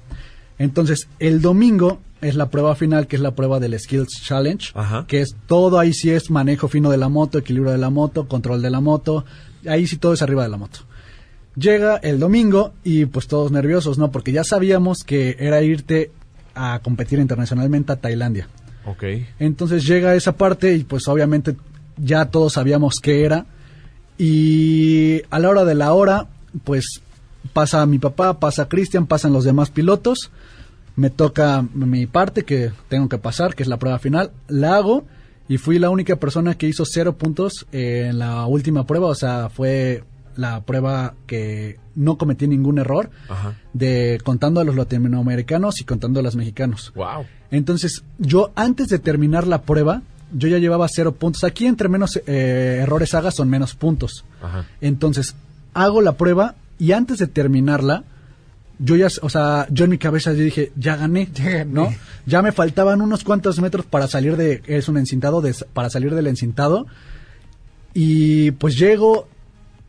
Entonces, 0.59 1.09
el 1.19 1.41
domingo 1.41 2.01
es 2.21 2.37
la 2.37 2.49
prueba 2.49 2.75
final, 2.75 3.07
que 3.07 3.17
es 3.17 3.23
la 3.23 3.35
prueba 3.35 3.61
del 3.61 3.79
Skills 3.79 4.23
Challenge, 4.23 4.71
Ajá. 4.75 5.05
que 5.07 5.21
es 5.21 5.37
todo 5.47 5.79
ahí 5.79 5.93
sí 5.93 6.11
es 6.11 6.31
manejo 6.31 6.69
fino 6.69 6.91
de 6.91 6.97
la 6.97 7.09
moto, 7.09 7.39
equilibrio 7.39 7.73
de 7.73 7.79
la 7.79 7.91
moto, 7.91 8.29
control 8.29 8.63
de 8.63 8.71
la 8.71 8.81
moto, 8.81 9.25
ahí 9.69 9.87
sí 9.87 9.97
todo 9.99 10.15
es 10.15 10.23
arriba 10.23 10.43
de 10.43 10.49
la 10.49 10.57
moto. 10.57 10.81
Llega 11.57 11.97
el 11.97 12.19
domingo 12.19 12.73
y 12.83 13.07
pues 13.07 13.29
todos 13.29 13.53
nerviosos, 13.53 13.99
¿no? 13.99 14.11
Porque 14.11 14.33
ya 14.33 14.45
sabíamos 14.45 15.05
que 15.05 15.37
era 15.39 15.63
irte 15.63 16.11
a 16.55 16.81
competir 16.83 17.19
internacionalmente 17.19 17.93
a 17.93 17.97
Tailandia. 17.97 18.49
Ok. 18.87 19.05
Entonces 19.39 19.87
llega 19.87 20.15
esa 20.15 20.37
parte 20.37 20.75
y 20.75 20.85
pues 20.85 21.07
obviamente 21.09 21.57
ya 21.97 22.27
todos 22.27 22.55
sabíamos 22.55 23.01
qué 23.01 23.25
era. 23.25 23.47
Y 24.19 25.23
a 25.31 25.39
la 25.39 25.49
hora 25.51 25.65
de 25.65 25.75
la 25.75 25.93
hora, 25.93 26.27
pues 26.65 27.01
pasa 27.53 27.85
mi 27.87 27.99
papá, 27.99 28.39
pasa 28.39 28.69
Cristian, 28.69 29.07
pasan 29.07 29.33
los 29.33 29.45
demás 29.45 29.71
pilotos. 29.71 30.31
Me 30.97 31.11
toca 31.11 31.65
mi 31.75 32.07
parte 32.07 32.45
que 32.45 32.71
tengo 32.89 33.09
que 33.09 33.19
pasar, 33.19 33.55
que 33.55 33.63
es 33.63 33.69
la 33.69 33.79
prueba 33.79 33.99
final. 33.99 34.31
La 34.49 34.77
hago 34.77 35.05
y 35.49 35.59
fui 35.59 35.79
la 35.79 35.91
única 35.91 36.17
persona 36.17 36.55
que 36.55 36.69
hizo 36.69 36.85
cero 36.85 37.17
puntos 37.17 37.67
en 37.73 38.19
la 38.19 38.47
última 38.47 38.87
prueba. 38.87 39.09
O 39.09 39.15
sea, 39.15 39.51
fue 39.51 40.05
la 40.37 40.61
prueba 40.63 41.15
que 41.27 41.79
no 41.95 42.19
cometí 42.19 42.47
ningún 42.49 42.79
error 42.79 43.11
Ajá. 43.29 43.55
de 43.73 44.21
contando 44.25 44.61
a 44.61 44.65
los 44.65 44.75
latinoamericanos 44.77 45.81
y 45.81 45.85
contando 45.85 46.21
a 46.21 46.23
los 46.23 46.35
mexicanos. 46.37 46.93
Wow. 46.95 47.25
Entonces, 47.51 48.03
yo 48.19 48.51
antes 48.57 48.89
de 48.89 48.99
terminar 48.99 49.47
la 49.47 49.63
prueba, 49.63 50.03
yo 50.33 50.49
ya 50.49 50.59
llevaba 50.59 50.87
cero 50.93 51.13
puntos. 51.15 51.45
Aquí 51.45 51.67
entre 51.67 51.89
menos 51.89 52.21
eh, 52.27 52.81
errores 52.83 53.15
hagas 53.15 53.35
son 53.37 53.49
menos 53.49 53.75
puntos. 53.75 54.25
Ajá. 54.43 54.67
Entonces, 54.81 55.35
hago 55.73 56.01
la 56.03 56.13
prueba 56.17 56.57
y 56.79 56.91
antes 56.93 57.19
de 57.19 57.29
terminarla, 57.29 58.03
yo 58.81 58.97
ya, 58.97 59.07
o 59.23 59.31
sea, 59.31 59.69
yo 59.71 59.85
en 59.85 59.91
mi 59.93 59.99
cabeza 59.99 60.33
yo 60.33 60.43
dije, 60.43 60.73
ya 60.77 60.97
gané, 60.97 61.29
Ya 61.35 61.51
gané. 61.51 61.65
¿no? 61.67 61.95
Ya 62.27 62.43
me 62.43 62.51
faltaban 62.51 63.01
unos 63.01 63.23
cuantos 63.23 63.61
metros 63.61 63.87
para 63.87 64.09
salir 64.09 64.37
de, 64.37 64.63
es 64.67 64.89
un 64.89 64.99
encintado, 64.99 65.41
de- 65.41 65.55
para 65.73 65.91
salir 65.91 66.13
del 66.13 66.27
encintado. 66.27 66.87
Y 67.93 68.51
pues 68.53 68.77
llego, 68.77 69.29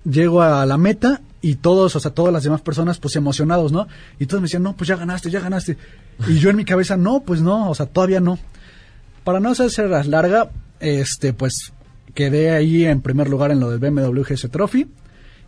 llego 0.05 0.41
a 0.41 0.65
la 0.65 0.77
meta 0.77 1.21
y 1.41 1.55
todos, 1.55 1.95
o 1.95 1.99
sea, 1.99 2.11
todas 2.11 2.33
las 2.33 2.43
demás 2.43 2.61
personas 2.61 2.97
pues 2.99 3.15
emocionados, 3.15 3.71
¿no? 3.71 3.87
Y 4.19 4.25
todos 4.25 4.41
me 4.41 4.45
decían, 4.45 4.63
no, 4.63 4.75
pues 4.75 4.87
ya 4.87 4.95
ganaste, 4.95 5.29
ya 5.29 5.39
ganaste. 5.39 5.77
Y 6.27 6.39
yo 6.39 6.49
en 6.49 6.55
mi 6.55 6.65
cabeza, 6.65 6.97
no, 6.97 7.21
pues 7.21 7.41
no, 7.41 7.69
o 7.69 7.75
sea, 7.75 7.85
todavía 7.85 8.19
no. 8.19 8.39
Para 9.23 9.39
no 9.39 9.49
hacerse 9.49 9.87
las 9.87 10.07
larga, 10.07 10.49
este, 10.79 11.33
pues 11.33 11.73
quedé 12.13 12.51
ahí 12.51 12.85
en 12.85 13.01
primer 13.01 13.29
lugar 13.29 13.51
en 13.51 13.59
lo 13.59 13.69
del 13.69 13.79
BMW 13.79 14.21
GS 14.21 14.49
Trophy 14.49 14.87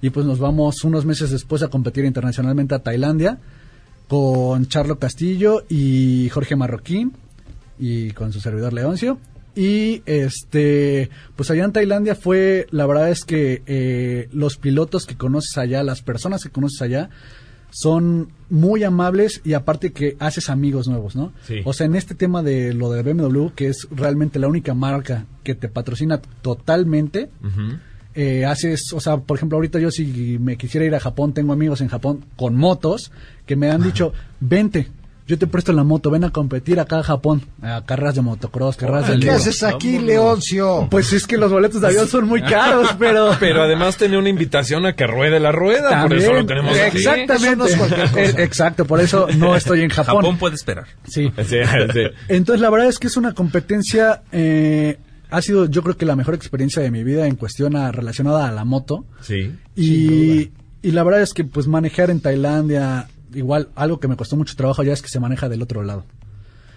y 0.01 0.09
pues 0.09 0.25
nos 0.25 0.39
vamos 0.39 0.83
unos 0.83 1.05
meses 1.05 1.31
después 1.31 1.63
a 1.63 1.69
competir 1.69 2.05
internacionalmente 2.05 2.75
a 2.75 2.79
Tailandia 2.79 3.39
con 4.07 4.67
Charlo 4.67 4.99
Castillo 4.99 5.63
y 5.69 6.29
Jorge 6.29 6.55
Marroquín 6.55 7.13
y 7.79 8.11
con 8.11 8.31
su 8.31 8.39
servidor 8.39 8.73
Leoncio. 8.73 9.17
Y 9.57 10.03
este, 10.05 11.09
pues 11.35 11.49
allá 11.49 11.65
en 11.65 11.71
Tailandia 11.71 12.13
fue, 12.13 12.67
la 12.69 12.85
verdad 12.85 13.09
es 13.09 13.25
que 13.25 13.63
eh, 13.65 14.29
los 14.31 14.57
pilotos 14.57 15.07
que 15.07 15.15
conoces 15.17 15.57
allá, 15.57 15.81
las 15.81 16.03
personas 16.03 16.43
que 16.43 16.51
conoces 16.51 16.79
allá, 16.83 17.09
son 17.71 18.29
muy 18.51 18.83
amables 18.83 19.41
y 19.43 19.53
aparte 19.53 19.91
que 19.93 20.15
haces 20.19 20.51
amigos 20.51 20.87
nuevos, 20.87 21.15
¿no? 21.15 21.33
Sí. 21.47 21.61
O 21.65 21.73
sea, 21.73 21.87
en 21.87 21.95
este 21.95 22.13
tema 22.13 22.43
de 22.43 22.75
lo 22.75 22.91
de 22.91 23.01
BMW, 23.01 23.47
que 23.55 23.67
es 23.69 23.87
realmente 23.89 24.37
la 24.37 24.47
única 24.47 24.75
marca 24.75 25.25
que 25.43 25.55
te 25.55 25.69
patrocina 25.69 26.21
totalmente, 26.43 27.31
Ujú. 27.43 27.77
eh, 28.13 28.45
haces, 28.45 28.93
o 28.93 28.99
sea, 28.99 29.17
por 29.17 29.37
ejemplo, 29.37 29.57
ahorita 29.57 29.79
yo 29.79 29.89
si 29.89 30.37
me 30.39 30.55
quisiera 30.55 30.85
ir 30.85 30.93
a 30.93 30.99
Japón, 30.99 31.33
tengo 31.33 31.51
amigos 31.51 31.81
en 31.81 31.87
Japón 31.87 32.25
con 32.35 32.55
motos 32.55 33.11
que 33.47 33.55
me 33.55 33.71
han 33.71 33.81
dicho, 33.81 34.13
vente, 34.39 34.87
yo 35.27 35.37
te 35.37 35.45
presto 35.45 35.73
la 35.73 35.83
moto, 35.83 36.09
ven 36.09 36.23
a 36.23 36.29
competir 36.31 36.79
acá 36.79 36.99
a 36.99 37.03
Japón, 37.03 37.41
a 37.61 37.83
carreras 37.85 38.15
de 38.15 38.21
motocross, 38.21 38.77
carreras 38.77 39.03
de 39.07 39.07
¿Qué 39.09 39.13
enduro". 39.15 39.33
haces 39.35 39.61
aquí. 39.63 39.99
Leoncio? 39.99 40.87
Pues 40.89 41.11
es 41.13 41.27
que 41.27 41.37
los 41.37 41.51
boletos 41.51 41.81
de 41.81 41.87
avión 41.87 42.07
son 42.07 42.27
muy 42.27 42.41
caros, 42.43 42.89
pero... 42.97 43.31
Pero 43.39 43.63
además 43.63 43.97
tenía 43.97 44.17
una 44.19 44.29
invitación 44.29 44.85
a 44.85 44.93
que 44.93 45.05
ruede 45.05 45.39
la 45.39 45.51
rueda, 45.51 46.01
por 46.03 46.13
eso 46.17 46.33
lo 46.33 46.45
tenemos 46.45 46.77
aquí. 46.79 46.97
Exactamente. 46.97 47.47
Eso 47.47 47.55
no 47.57 47.65
es 47.65 47.75
cualquier 47.75 48.07
cosa. 48.09 48.21
Eh, 48.41 48.43
Exacto, 48.43 48.85
por 48.85 48.99
eso 49.01 49.27
no 49.37 49.55
estoy 49.55 49.81
en 49.81 49.89
Japón. 49.89 50.15
Japón 50.21 50.37
puede 50.37 50.55
esperar. 50.55 50.85
Sí. 51.07 51.31
Sí, 51.45 51.57
sí. 51.93 51.99
Entonces, 52.29 52.61
la 52.61 52.69
verdad 52.69 52.87
es 52.87 52.97
que 52.99 53.07
es 53.07 53.17
una 53.17 53.33
competencia. 53.33 54.21
eh, 54.31 54.97
ha 55.29 55.41
sido, 55.41 55.65
yo 55.65 55.83
creo 55.83 55.97
que 55.97 56.05
la 56.05 56.15
mejor 56.15 56.35
experiencia 56.35 56.81
de 56.81 56.89
mi 56.89 57.03
vida 57.03 57.27
en 57.27 57.35
cuestión 57.35 57.75
a- 57.75 57.91
relacionada 57.91 58.47
a 58.47 58.51
la 58.53 58.63
moto. 58.63 59.03
Sí. 59.21 59.53
Y, 59.75 60.51
y 60.81 60.91
la 60.91 61.03
verdad 61.03 61.21
es 61.21 61.33
que, 61.33 61.43
pues, 61.43 61.67
manejar 61.67 62.09
en 62.11 62.21
Tailandia, 62.21 63.07
igual, 63.33 63.69
algo 63.75 63.99
que 63.99 64.07
me 64.07 64.15
costó 64.15 64.35
mucho 64.35 64.55
trabajo 64.55 64.83
ya 64.83 64.93
es 64.93 65.01
que 65.01 65.09
se 65.09 65.19
maneja 65.19 65.49
del 65.49 65.61
otro 65.61 65.83
lado. 65.83 66.05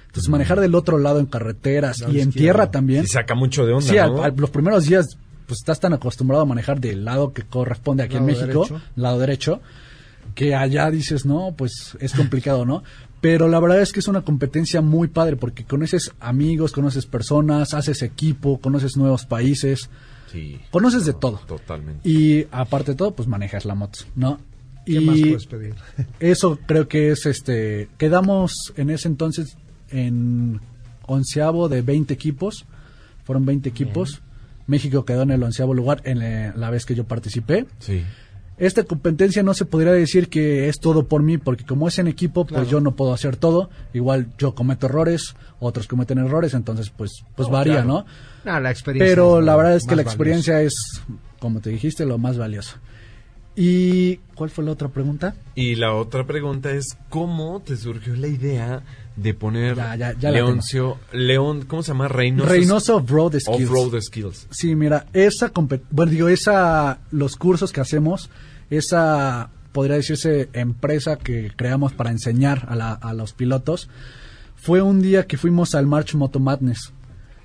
Entonces, 0.06 0.28
manejar 0.28 0.58
del 0.60 0.74
otro 0.74 0.98
lado 0.98 1.20
en 1.20 1.26
carreteras 1.26 2.02
y 2.10 2.20
en 2.20 2.32
tierra 2.32 2.70
también. 2.70 3.04
Sí 3.06 3.12
saca 3.12 3.34
mucho 3.36 3.64
de 3.64 3.72
onda, 3.74 3.86
Sí, 3.88 3.96
al- 3.98 4.14
¿no? 4.16 4.22
al- 4.24 4.34
los 4.36 4.50
primeros 4.50 4.84
días, 4.86 5.16
pues 5.46 5.60
estás 5.60 5.78
tan 5.78 5.92
acostumbrado 5.92 6.42
a 6.42 6.46
manejar 6.46 6.80
del 6.80 7.04
lado 7.04 7.32
que 7.32 7.42
corresponde 7.42 8.02
aquí 8.02 8.16
en 8.16 8.24
México, 8.24 8.64
derecho. 8.66 8.80
lado 8.96 9.18
derecho, 9.20 9.60
que 10.34 10.54
allá 10.56 10.90
dices, 10.90 11.26
no, 11.26 11.54
pues 11.56 11.96
es 12.00 12.12
complicado, 12.14 12.64
¿no? 12.66 12.82
Pero 13.20 13.48
la 13.48 13.60
verdad 13.60 13.80
es 13.82 13.92
que 13.92 14.00
es 14.00 14.08
una 14.08 14.22
competencia 14.22 14.80
muy 14.80 15.08
padre 15.08 15.36
porque 15.36 15.64
conoces 15.64 16.10
amigos, 16.20 16.72
conoces 16.72 17.06
personas, 17.06 17.74
haces 17.74 18.02
equipo, 18.02 18.60
conoces 18.60 18.96
nuevos 18.96 19.26
países, 19.26 19.90
Sí. 20.32 20.58
conoces 20.70 21.04
de 21.04 21.12
todo. 21.12 21.38
Totalmente. 21.46 22.08
Y 22.08 22.46
aparte 22.50 22.92
de 22.92 22.96
todo, 22.96 23.12
pues 23.14 23.28
manejas 23.28 23.64
la 23.64 23.74
moto, 23.74 24.00
¿no? 24.16 24.40
¿Qué 24.84 24.92
y 24.92 25.00
más 25.00 25.20
puedes 25.20 25.46
pedir? 25.46 25.74
eso 26.20 26.58
creo 26.66 26.88
que 26.88 27.10
es 27.10 27.26
este. 27.26 27.88
Quedamos 27.98 28.72
en 28.76 28.90
ese 28.90 29.08
entonces 29.08 29.56
en 29.90 30.60
onceavo 31.06 31.68
de 31.68 31.82
20 31.82 32.12
equipos. 32.12 32.66
Fueron 33.24 33.44
20 33.44 33.68
equipos. 33.68 34.22
México 34.66 35.04
quedó 35.04 35.22
en 35.22 35.32
el 35.32 35.42
onceavo 35.42 35.74
lugar 35.74 36.00
en 36.04 36.58
la 36.58 36.70
vez 36.70 36.86
que 36.86 36.94
yo 36.94 37.04
participé. 37.04 37.66
Sí. 37.80 38.04
Esta 38.60 38.84
competencia 38.84 39.42
no 39.42 39.54
se 39.54 39.64
podría 39.64 39.92
decir 39.92 40.28
que 40.28 40.68
es 40.68 40.80
todo 40.80 41.08
por 41.08 41.22
mí, 41.22 41.38
porque 41.38 41.64
como 41.64 41.88
es 41.88 41.98
en 41.98 42.08
equipo, 42.08 42.46
pues 42.46 42.68
yo 42.68 42.78
no 42.80 42.94
puedo 42.94 43.14
hacer 43.14 43.36
todo. 43.36 43.70
Igual 43.94 44.28
yo 44.36 44.54
cometo 44.54 44.84
errores, 44.84 45.34
otros 45.60 45.88
cometen 45.88 46.18
errores, 46.18 46.52
entonces 46.52 46.90
pues, 46.90 47.24
pues 47.34 47.48
No, 47.48 47.54
varía, 47.54 47.82
claro. 47.82 47.88
¿no? 47.88 48.06
No, 48.44 48.60
la 48.60 48.70
experiencia. 48.70 49.10
Pero 49.10 49.40
la 49.40 49.56
verdad 49.56 49.76
es 49.76 49.84
que 49.84 49.96
la 49.96 50.02
valioso. 50.02 50.10
experiencia 50.10 50.60
es, 50.60 50.74
como 51.38 51.60
te 51.60 51.70
dijiste, 51.70 52.04
lo 52.04 52.18
más 52.18 52.36
valioso. 52.36 52.76
¿Y 53.56 54.16
cuál 54.34 54.48
fue 54.50 54.64
la 54.64 54.70
otra 54.72 54.88
pregunta? 54.88 55.34
Y 55.54 55.74
la 55.74 55.94
otra 55.94 56.26
pregunta 56.26 56.70
es, 56.70 56.96
¿cómo 57.08 57.60
te 57.60 57.76
surgió 57.76 58.14
la 58.16 58.28
idea 58.28 58.82
de 59.16 59.34
poner 59.34 59.76
Ya, 59.76 59.96
ya, 59.96 60.12
ya 60.18 60.30
la 60.30 60.38
Leoncio, 60.38 60.96
León, 61.12 61.64
¿cómo 61.66 61.82
se 61.82 61.88
llama? 61.92 62.08
Reynoso. 62.08 62.48
Reynoso 62.48 62.96
Off-Road 62.96 63.38
Skills. 63.40 64.04
Skills. 64.06 64.46
Sí, 64.50 64.74
mira, 64.76 65.06
esa 65.12 65.50
bueno, 65.90 66.10
digo, 66.12 66.28
esa 66.28 67.00
los 67.10 67.36
cursos 67.36 67.72
que 67.72 67.80
hacemos, 67.80 68.30
esa 68.70 69.50
podría 69.72 69.96
decirse 69.96 70.48
empresa 70.52 71.16
que 71.16 71.52
creamos 71.54 71.92
para 71.92 72.10
enseñar 72.10 72.66
a, 72.68 72.76
la- 72.76 72.92
a 72.94 73.12
los 73.14 73.32
pilotos, 73.32 73.88
fue 74.56 74.80
un 74.80 75.02
día 75.02 75.26
que 75.26 75.36
fuimos 75.36 75.74
al 75.74 75.86
March 75.86 76.14
Moto 76.14 76.38
Madness. 76.40 76.92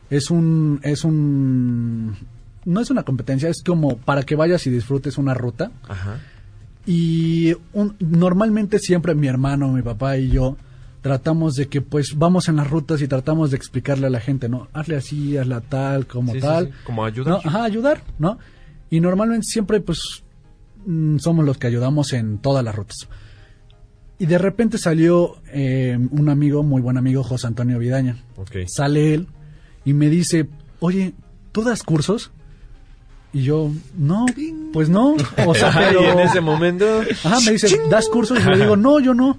Es 0.09 0.29
un 0.29 0.79
es 0.83 1.03
un 1.03 2.15
no 2.65 2.81
es 2.81 2.89
una 2.89 3.03
competencia, 3.03 3.47
es 3.49 3.61
como 3.63 3.97
para 3.97 4.23
que 4.23 4.35
vayas 4.35 4.65
y 4.67 4.69
disfrutes 4.71 5.17
una 5.17 5.33
ruta. 5.33 5.71
Ajá. 5.87 6.19
Y 6.85 7.53
un- 7.73 7.95
normalmente 7.99 8.79
siempre 8.79 9.15
mi 9.15 9.27
hermano, 9.27 9.69
mi 9.71 9.81
papá 9.81 10.17
y 10.17 10.29
yo 10.29 10.57
tratamos 11.01 11.53
de 11.55 11.67
que 11.67 11.81
pues 11.81 12.13
vamos 12.17 12.47
en 12.49 12.55
las 12.55 12.69
rutas 12.69 13.01
y 13.01 13.07
tratamos 13.07 13.51
de 13.51 13.57
explicarle 13.57 14.07
a 14.07 14.09
la 14.09 14.19
gente, 14.19 14.49
¿no? 14.49 14.67
Hazle 14.73 14.95
así, 14.95 15.37
hazla 15.37 15.61
tal, 15.61 16.07
como 16.07 16.33
Sí, 16.33 16.39
tal. 16.39 16.67
sí, 16.67 16.71
como 16.83 17.05
ayudar. 17.05 17.33
¿no? 17.43 17.49
Ajá, 17.49 17.63
ayudar, 17.63 18.01
¿no? 18.19 18.37
Y 18.89 18.99
normalmente 18.99 19.45
siempre 19.47 19.79
pues 19.81 20.23
mm, 20.85 21.17
somos 21.17 21.45
los 21.45 21.57
que 21.57 21.67
ayudamos 21.67 22.13
en 22.13 22.37
todas 22.39 22.63
las 22.63 22.75
rutas. 22.75 23.07
Y 24.17 24.27
de 24.27 24.37
repente 24.37 24.77
salió 24.77 25.35
eh, 25.51 25.97
un 26.11 26.29
amigo, 26.29 26.63
muy 26.63 26.81
buen 26.81 26.97
amigo, 26.97 27.23
José 27.23 27.47
Antonio 27.47 27.77
Vidaña. 27.79 28.17
Ok. 28.37 28.57
Sale 28.67 29.13
él 29.13 29.27
y 29.83 29.93
me 29.93 30.09
dice, 30.09 30.47
oye, 30.79 31.13
¿tú 31.51 31.63
das 31.63 31.83
cursos? 31.83 32.31
Y 33.35 33.43
yo, 33.43 33.69
no, 33.97 34.25
pues 34.71 34.87
no. 34.87 35.17
O 35.45 35.53
sea, 35.53 35.69
pero... 35.75 36.01
y 36.01 36.05
en 36.05 36.19
ese 36.19 36.39
momento... 36.39 37.01
Ajá, 37.21 37.41
me 37.41 37.51
dice, 37.51 37.67
¿das 37.89 38.07
cursos? 38.07 38.39
Y 38.39 38.49
le 38.49 38.59
digo, 38.59 38.77
no, 38.77 38.97
yo 39.01 39.13
no. 39.13 39.37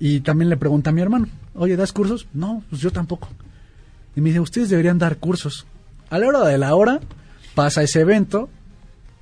Y 0.00 0.18
también 0.18 0.48
le 0.50 0.56
pregunta 0.56 0.90
a 0.90 0.92
mi 0.92 1.00
hermano, 1.00 1.28
oye, 1.54 1.76
¿das 1.76 1.92
cursos? 1.92 2.26
No, 2.34 2.64
pues 2.68 2.82
yo 2.82 2.90
tampoco. 2.90 3.28
Y 4.16 4.20
me 4.20 4.30
dice, 4.30 4.40
ustedes 4.40 4.68
deberían 4.68 4.98
dar 4.98 5.18
cursos. 5.18 5.64
A 6.10 6.18
la 6.18 6.26
hora 6.26 6.44
de 6.44 6.58
la 6.58 6.74
hora 6.74 6.98
pasa 7.54 7.84
ese 7.84 8.00
evento 8.00 8.48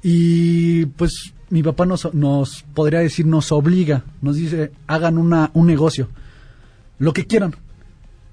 y 0.02 0.86
pues 0.86 1.34
mi 1.50 1.62
papá 1.62 1.84
nos, 1.84 2.14
nos 2.14 2.62
podría 2.72 3.00
decir, 3.00 3.26
nos 3.26 3.52
obliga, 3.52 4.04
nos 4.22 4.36
dice, 4.36 4.72
hagan 4.86 5.18
una, 5.18 5.50
un 5.52 5.66
negocio, 5.66 6.08
lo 6.98 7.12
que 7.12 7.26
quieran. 7.26 7.54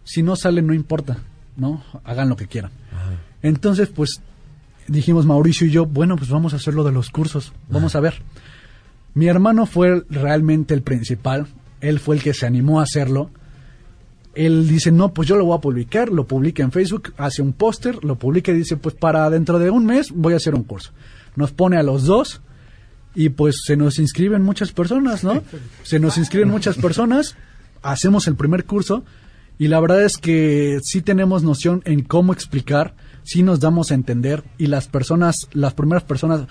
Si 0.06 0.24
no 0.24 0.38
sale, 0.38 0.62
no 0.62 0.74
importa, 0.74 1.18
¿no? 1.58 1.84
Hagan 2.06 2.30
lo 2.30 2.38
que 2.38 2.48
quieran. 2.48 2.72
Entonces, 3.42 3.90
pues 3.90 4.22
dijimos 4.90 5.26
Mauricio 5.26 5.68
y 5.68 5.72
yo, 5.72 5.86
bueno, 5.86 6.16
pues 6.16 6.30
vamos 6.30 6.54
a 6.54 6.58
hacer 6.58 6.74
lo 6.74 6.84
de 6.84 6.92
los 6.92 7.10
cursos, 7.10 7.54
vamos 7.70 7.96
a 7.96 8.00
ver. 8.00 8.22
Mi 9.14 9.28
hermano 9.28 9.66
fue 9.66 10.04
realmente 10.10 10.74
el 10.74 10.82
principal, 10.82 11.48
él 11.82 12.00
fue 12.00 12.16
el 12.16 12.24
que 12.24 12.34
se 12.34 12.46
animó 12.46 12.80
a 12.80 12.84
hacerlo. 12.84 13.30
Él 14.36 14.68
dice, 14.68 14.92
no, 14.92 15.14
pues 15.14 15.28
yo 15.28 15.36
lo 15.36 15.46
voy 15.46 15.58
a 15.58 15.62
publicar, 15.62 16.10
lo 16.10 16.28
publica 16.28 16.64
en 16.64 16.72
Facebook, 16.72 17.14
hace 17.18 17.42
un 17.42 17.54
póster, 17.54 18.04
lo 18.04 18.18
publica 18.18 18.52
y 18.52 18.56
dice, 18.56 18.78
pues 18.78 18.96
para 18.96 19.30
dentro 19.30 19.60
de 19.60 19.70
un 19.70 19.86
mes 19.86 20.12
voy 20.12 20.34
a 20.34 20.38
hacer 20.38 20.56
un 20.56 20.64
curso. 20.64 20.92
Nos 21.36 21.52
pone 21.52 21.78
a 21.78 21.84
los 21.84 22.06
dos 22.06 22.42
y 23.16 23.30
pues 23.30 23.64
se 23.66 23.76
nos 23.76 24.00
inscriben 24.00 24.44
muchas 24.44 24.72
personas, 24.72 25.24
¿no? 25.24 25.44
Se 25.84 26.00
nos 26.00 26.18
inscriben 26.18 26.50
muchas 26.50 26.78
personas, 26.78 27.36
hacemos 27.82 28.28
el 28.28 28.36
primer 28.36 28.66
curso 28.66 29.04
y 29.58 29.68
la 29.68 29.80
verdad 29.80 30.04
es 30.04 30.18
que 30.18 30.80
sí 30.84 31.02
tenemos 31.02 31.44
noción 31.44 31.82
en 31.86 32.04
cómo 32.04 32.32
explicar, 32.32 32.96
sí 33.30 33.44
nos 33.44 33.60
damos 33.60 33.92
a 33.92 33.94
entender 33.94 34.44
y 34.58 34.66
las 34.66 34.88
personas, 34.88 35.48
las 35.54 35.76
primeras 35.76 36.04
personas, 36.04 36.48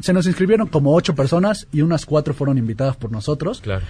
se 0.00 0.12
nos 0.12 0.26
inscribieron 0.26 0.66
como 0.66 0.92
ocho 0.92 1.14
personas 1.14 1.68
y 1.70 1.82
unas 1.82 2.04
cuatro 2.04 2.34
fueron 2.34 2.58
invitadas 2.58 2.96
por 2.96 3.12
nosotros. 3.12 3.60
Claro. 3.60 3.84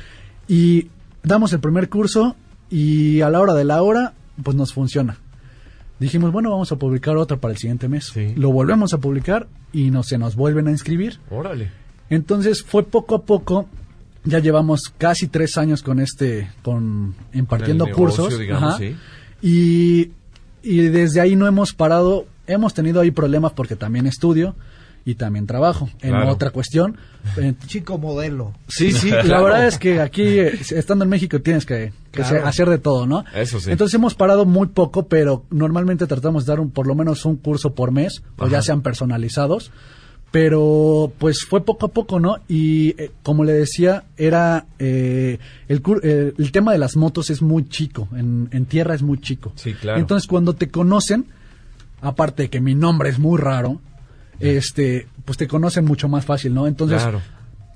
Y 0.46 0.88
damos 1.22 1.54
el 1.54 1.60
primer 1.60 1.88
curso 1.88 2.36
y 2.68 3.22
a 3.22 3.30
la 3.30 3.40
hora 3.40 3.54
de 3.54 3.64
la 3.64 3.82
hora, 3.82 4.12
pues 4.42 4.54
nos 4.54 4.74
funciona. 4.74 5.16
Dijimos, 5.98 6.30
bueno, 6.30 6.50
vamos 6.50 6.70
a 6.72 6.76
publicar 6.76 7.16
otra 7.16 7.38
para 7.38 7.52
el 7.52 7.58
siguiente 7.58 7.88
mes. 7.88 8.10
Sí. 8.12 8.34
Lo 8.36 8.52
volvemos 8.52 8.92
a 8.92 8.98
publicar 8.98 9.48
y 9.72 9.90
no, 9.90 10.02
se 10.02 10.18
nos 10.18 10.36
vuelven 10.36 10.68
a 10.68 10.72
inscribir. 10.72 11.20
Órale. 11.30 11.70
Entonces 12.10 12.62
fue 12.62 12.82
poco 12.82 13.14
a 13.14 13.22
poco, 13.22 13.66
ya 14.24 14.40
llevamos 14.40 14.92
casi 14.98 15.28
tres 15.28 15.56
años 15.56 15.82
con 15.82 16.00
este, 16.00 16.50
con 16.62 17.14
impartiendo 17.32 17.84
Con 17.84 17.92
el 17.92 17.96
negocio, 17.96 18.24
cursos. 18.24 18.40
digamos, 18.40 18.74
ajá. 18.74 18.78
sí. 18.78 18.94
y, 19.40 20.12
y 20.64 20.78
desde 20.88 21.20
ahí 21.20 21.36
no 21.36 21.46
hemos 21.46 21.72
parado, 21.74 22.26
hemos 22.46 22.74
tenido 22.74 23.00
ahí 23.00 23.10
problemas 23.10 23.52
porque 23.52 23.76
también 23.76 24.06
estudio 24.06 24.54
y 25.06 25.16
también 25.16 25.46
trabajo 25.46 25.90
en 26.00 26.10
Claro. 26.12 26.30
otra 26.30 26.50
cuestión. 26.50 26.96
Eh, 27.36 27.52
Chico 27.66 27.98
modelo. 27.98 28.54
Sí, 28.68 28.90
sí, 28.92 29.10
la 29.24 29.42
verdad 29.42 29.66
es 29.66 29.78
que 29.78 30.00
aquí, 30.00 30.22
eh, 30.22 30.58
estando 30.70 31.04
en 31.04 31.10
México, 31.10 31.38
tienes 31.40 31.66
que, 31.66 31.92
que 32.10 32.22
Claro. 32.22 32.40
se- 32.40 32.42
hacer 32.48 32.70
de 32.70 32.78
todo, 32.78 33.06
¿no? 33.06 33.22
Eso 33.34 33.60
sí. 33.60 33.70
Entonces 33.70 33.94
hemos 33.94 34.14
parado 34.14 34.46
muy 34.46 34.68
poco, 34.68 35.06
pero 35.06 35.44
normalmente 35.50 36.06
tratamos 36.06 36.46
de 36.46 36.52
dar 36.52 36.60
un, 36.60 36.70
por 36.70 36.86
lo 36.86 36.94
menos 36.94 37.24
un 37.26 37.36
curso 37.36 37.74
por 37.74 37.90
mes, 37.92 38.22
o 38.38 38.48
ya 38.48 38.62
sean 38.62 38.80
personalizados. 38.80 39.70
Pero 40.34 41.12
pues 41.16 41.44
fue 41.48 41.64
poco 41.64 41.86
a 41.86 41.88
poco, 41.90 42.18
¿no? 42.18 42.38
Y 42.48 43.00
eh, 43.00 43.12
como 43.22 43.44
le 43.44 43.52
decía, 43.52 44.02
era 44.16 44.66
eh, 44.80 45.38
el, 45.68 45.80
eh, 46.02 46.32
el 46.36 46.50
tema 46.50 46.72
de 46.72 46.78
las 46.78 46.96
motos 46.96 47.30
es 47.30 47.40
muy 47.40 47.68
chico, 47.68 48.08
en, 48.16 48.48
en 48.50 48.66
tierra 48.66 48.96
es 48.96 49.02
muy 49.02 49.20
chico. 49.20 49.52
Sí, 49.54 49.74
claro. 49.74 50.00
Entonces 50.00 50.26
cuando 50.26 50.54
te 50.54 50.70
conocen, 50.70 51.26
aparte 52.00 52.42
de 52.42 52.50
que 52.50 52.60
mi 52.60 52.74
nombre 52.74 53.10
es 53.10 53.20
muy 53.20 53.40
raro, 53.40 53.80
este, 54.40 55.06
pues 55.24 55.38
te 55.38 55.46
conocen 55.46 55.84
mucho 55.84 56.08
más 56.08 56.24
fácil, 56.24 56.52
¿no? 56.52 56.66
Entonces 56.66 57.00
Claro. 57.00 57.22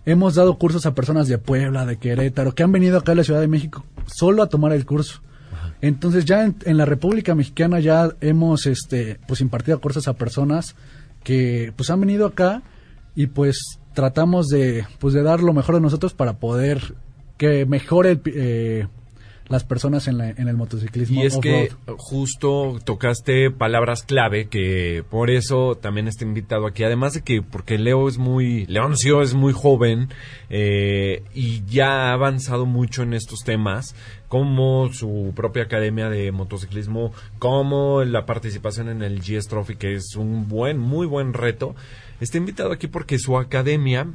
Hemos 0.04 0.34
dado 0.34 0.58
cursos 0.58 0.84
a 0.84 0.96
personas 0.96 1.28
de 1.28 1.38
Puebla, 1.38 1.86
de 1.86 1.98
Querétaro, 1.98 2.56
que 2.56 2.64
han 2.64 2.72
venido 2.72 2.98
acá 2.98 3.12
a 3.12 3.14
la 3.14 3.22
Ciudad 3.22 3.40
de 3.40 3.46
México 3.46 3.84
solo 4.06 4.42
a 4.42 4.48
tomar 4.48 4.72
el 4.72 4.84
curso. 4.84 5.20
Entonces 5.80 6.24
ya 6.24 6.44
en, 6.44 6.56
en 6.64 6.76
la 6.76 6.86
República 6.86 7.36
Mexicana 7.36 7.78
ya 7.78 8.10
hemos 8.20 8.66
este 8.66 9.20
pues 9.28 9.40
impartido 9.42 9.80
cursos 9.80 10.08
a 10.08 10.14
personas 10.14 10.74
que 11.22 11.72
pues 11.76 11.90
han 11.90 12.00
venido 12.00 12.26
acá 12.26 12.62
y 13.14 13.26
pues 13.26 13.78
tratamos 13.94 14.46
de, 14.46 14.86
pues, 15.00 15.12
de 15.14 15.22
dar 15.22 15.40
lo 15.40 15.52
mejor 15.52 15.74
de 15.74 15.80
nosotros 15.80 16.14
para 16.14 16.38
poder 16.38 16.94
que 17.36 17.66
mejore 17.66 18.12
el, 18.12 18.22
eh, 18.26 18.86
las 19.48 19.64
personas 19.64 20.08
en, 20.08 20.18
la- 20.18 20.30
en 20.30 20.46
el 20.48 20.56
motociclismo. 20.56 21.22
Y 21.22 21.26
es 21.26 21.38
que 21.38 21.70
justo 21.96 22.78
tocaste 22.84 23.50
palabras 23.50 24.02
clave 24.02 24.48
que 24.48 25.04
por 25.10 25.30
eso 25.30 25.74
también 25.74 26.06
está 26.08 26.24
invitado 26.24 26.66
aquí. 26.66 26.84
Además 26.84 27.14
de 27.14 27.22
que 27.22 27.42
porque 27.42 27.78
Leo 27.78 28.08
es 28.08 28.18
muy, 28.18 28.66
Leoncio 28.66 29.22
es 29.22 29.34
muy 29.34 29.52
joven 29.52 30.08
eh, 30.50 31.22
y 31.34 31.62
ya 31.66 32.10
ha 32.10 32.12
avanzado 32.12 32.66
mucho 32.66 33.02
en 33.02 33.14
estos 33.14 33.40
temas, 33.44 33.94
como 34.28 34.92
su 34.92 35.32
propia 35.34 35.62
academia 35.64 36.10
de 36.10 36.30
motociclismo, 36.32 37.12
como 37.38 38.04
la 38.04 38.26
participación 38.26 38.88
en 38.88 39.02
el 39.02 39.20
GS 39.20 39.48
Trophy, 39.48 39.76
que 39.76 39.94
es 39.94 40.14
un 40.16 40.48
buen, 40.48 40.78
muy 40.78 41.06
buen 41.06 41.32
reto. 41.32 41.74
Está 42.20 42.36
invitado 42.36 42.72
aquí 42.72 42.86
porque 42.88 43.18
su 43.18 43.38
academia 43.38 44.06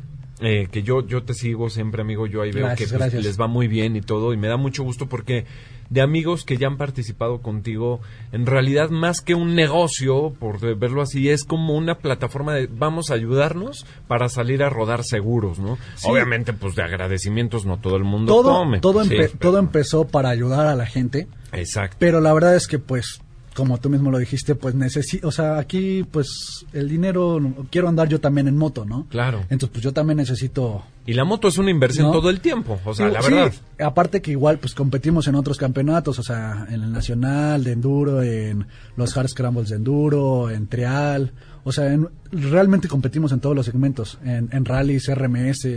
eh, 0.43 0.67
que 0.71 0.83
yo 0.83 1.05
yo 1.07 1.23
te 1.23 1.33
sigo 1.33 1.69
siempre 1.69 2.01
amigo. 2.01 2.27
Yo 2.27 2.41
ahí 2.41 2.51
veo 2.51 2.65
Gracias, 2.65 2.91
que 2.91 2.97
pues, 2.97 3.13
les 3.13 3.39
va 3.39 3.47
muy 3.47 3.67
bien 3.67 3.95
y 3.95 4.01
todo 4.01 4.33
y 4.33 4.37
me 4.37 4.47
da 4.47 4.57
mucho 4.57 4.83
gusto 4.83 5.07
porque 5.07 5.45
de 5.89 6.01
amigos 6.01 6.43
que 6.43 6.57
ya 6.57 6.67
han 6.67 6.77
participado 6.77 7.41
contigo 7.41 7.99
en 8.31 8.45
realidad 8.45 8.89
más 8.89 9.21
que 9.21 9.35
un 9.35 9.53
negocio 9.53 10.33
por 10.39 10.59
verlo 10.77 11.01
así 11.01 11.29
es 11.29 11.43
como 11.43 11.75
una 11.75 11.99
plataforma 11.99 12.53
de 12.53 12.67
vamos 12.67 13.11
a 13.11 13.15
ayudarnos 13.15 13.85
para 14.07 14.27
salir 14.29 14.63
a 14.63 14.69
rodar 14.69 15.03
seguros 15.03 15.59
no 15.59 15.77
obviamente 16.05 16.53
pues 16.53 16.75
de 16.75 16.83
agradecimientos 16.83 17.65
no 17.65 17.77
todo 17.79 17.97
el 17.97 18.05
mundo 18.05 18.33
todo, 18.33 18.53
come. 18.59 18.79
todo, 18.79 19.03
Sí, 19.03 19.09
empe- 19.11 19.27
pero- 19.27 19.39
todo 19.39 19.59
empezó 19.59 20.07
para 20.07 20.29
ayudar 20.29 20.65
a 20.67 20.75
la 20.75 20.85
gente, 20.85 21.27
exacto. 21.51 21.97
Pero 21.99 22.21
la 22.21 22.33
verdad 22.33 22.55
es 22.55 22.67
que 22.67 22.79
pues 22.79 23.21
como 23.56 23.78
tú 23.80 23.89
mismo 23.89 24.10
lo 24.12 24.18
dijiste, 24.18 24.56
pues 24.56 24.74
necesito, 24.76 25.28
o 25.28 25.32
sea, 25.32 25.58
aquí 25.58 26.04
pues 26.10 26.66
el 26.74 26.89
dinero, 26.89 27.39
quiero 27.70 27.88
andar 27.88 28.08
yo 28.10 28.20
también 28.20 28.47
en 28.47 28.58
moto, 28.58 28.86
¿no? 28.86 29.06
Claro. 29.10 29.41
Entonces 29.49 29.70
pues 29.70 29.84
yo 29.84 29.93
también 29.93 30.18
necesito... 30.18 30.84
y 31.06 31.14
la 31.14 31.24
moto 31.24 31.47
es 31.47 31.58
una 31.58 31.70
inversión 31.70 32.08
¿No? 32.08 32.14
todo 32.14 32.30
el 32.30 32.39
tiempo 32.39 32.80
o 32.86 32.93
sea 32.93 33.08
Sí, 33.08 33.14
la 33.14 33.22
sí, 33.22 33.32
verdad 33.34 33.54
aparte 33.80 34.22
que 34.22 34.32
igual 34.32 34.60
pues 34.60 34.74
competimos 34.74 35.28
en 35.28 35.36
otros 35.36 35.58
campeonatos, 35.58 36.18
o 36.20 36.24
sea, 36.24 36.66
en 36.70 36.82
el 36.84 36.91
nacional 36.91 37.64
de 37.64 37.72
enduro, 37.74 38.22
en 38.24 38.66
los 38.95 39.16
hard 39.18 39.28
scrambles 39.28 39.70
de 39.70 39.76
enduro, 39.76 40.49
en 40.49 40.68
trial, 40.68 41.32
o 41.64 41.72
sea, 41.72 41.91
en- 41.93 42.10
realmente 42.32 42.88
competimos 42.88 43.32
en 43.32 43.39
todos 43.39 43.56
los 43.56 43.66
segmentos, 43.66 44.18
en, 44.24 44.49
en 44.51 44.66
rallies, 44.66 45.08
RMS, 45.14 45.68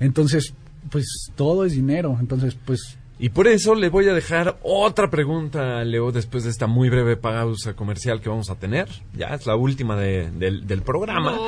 entonces 0.00 0.54
pues 0.90 1.30
todo 1.34 1.64
es 1.64 1.72
dinero, 1.72 2.16
entonces 2.20 2.56
pues 2.64 2.98
Y 3.18 3.28
por 3.28 3.46
eso 3.46 3.74
le 3.76 3.88
voy 3.90 4.08
a 4.08 4.12
dejar 4.14 4.58
otra 4.62 5.08
pregunta 5.08 5.78
a 5.78 5.84
Leo 5.84 6.10
después 6.10 6.44
de 6.44 6.50
esta 6.50 6.66
muy 6.66 6.90
breve 6.90 7.16
pausa 7.16 7.74
comercial 7.74 8.20
que 8.20 8.28
vamos 8.28 8.50
a 8.50 8.56
tener. 8.56 8.88
Ya 9.14 9.28
es 9.28 9.46
la 9.46 9.54
última 9.56 9.96
de- 9.96 10.30
del, 10.32 10.66
del 10.66 10.82
programa. 10.82 11.38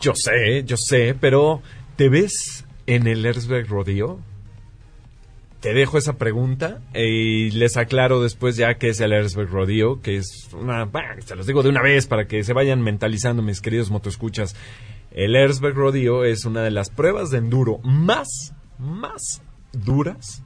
Yo 0.00 0.14
sé, 0.14 0.64
yo 0.64 0.76
sé, 0.78 1.14
pero 1.20 1.60
¿te 1.96 2.08
ves 2.08 2.64
en 2.86 3.06
el 3.06 3.26
Erzberg 3.26 3.68
Rodeo? 3.68 4.18
Te 5.60 5.74
dejo 5.74 5.98
esa 5.98 6.14
pregunta 6.14 6.80
y 6.94 7.50
les 7.50 7.76
aclaro 7.76 8.22
después 8.22 8.56
ya 8.56 8.74
que 8.78 8.88
es 8.88 9.00
el 9.00 9.12
Erzberg 9.12 9.50
Rodeo, 9.50 10.00
que 10.00 10.16
es 10.16 10.48
una... 10.52 10.84
bah, 10.86 11.16
se 11.24 11.34
los 11.36 11.46
digo 11.46 11.62
de 11.62 11.68
una 11.70 11.82
vez 11.82 12.06
para 12.06 12.26
que 12.26 12.42
se 12.44 12.52
vayan 12.52 12.80
mentalizando 12.82 13.42
mis 13.42 13.60
queridos 13.60 13.90
motoescuchas. 13.90 14.54
El 15.10 15.36
Erzberg 15.36 15.74
Rodeo 15.74 16.24
es 16.24 16.44
una 16.46 16.62
de 16.62 16.70
las 16.70 16.88
pruebas 16.90 17.30
de 17.30 17.38
enduro 17.38 17.78
más, 17.82 18.54
más 18.78 19.42
duras 19.72 20.42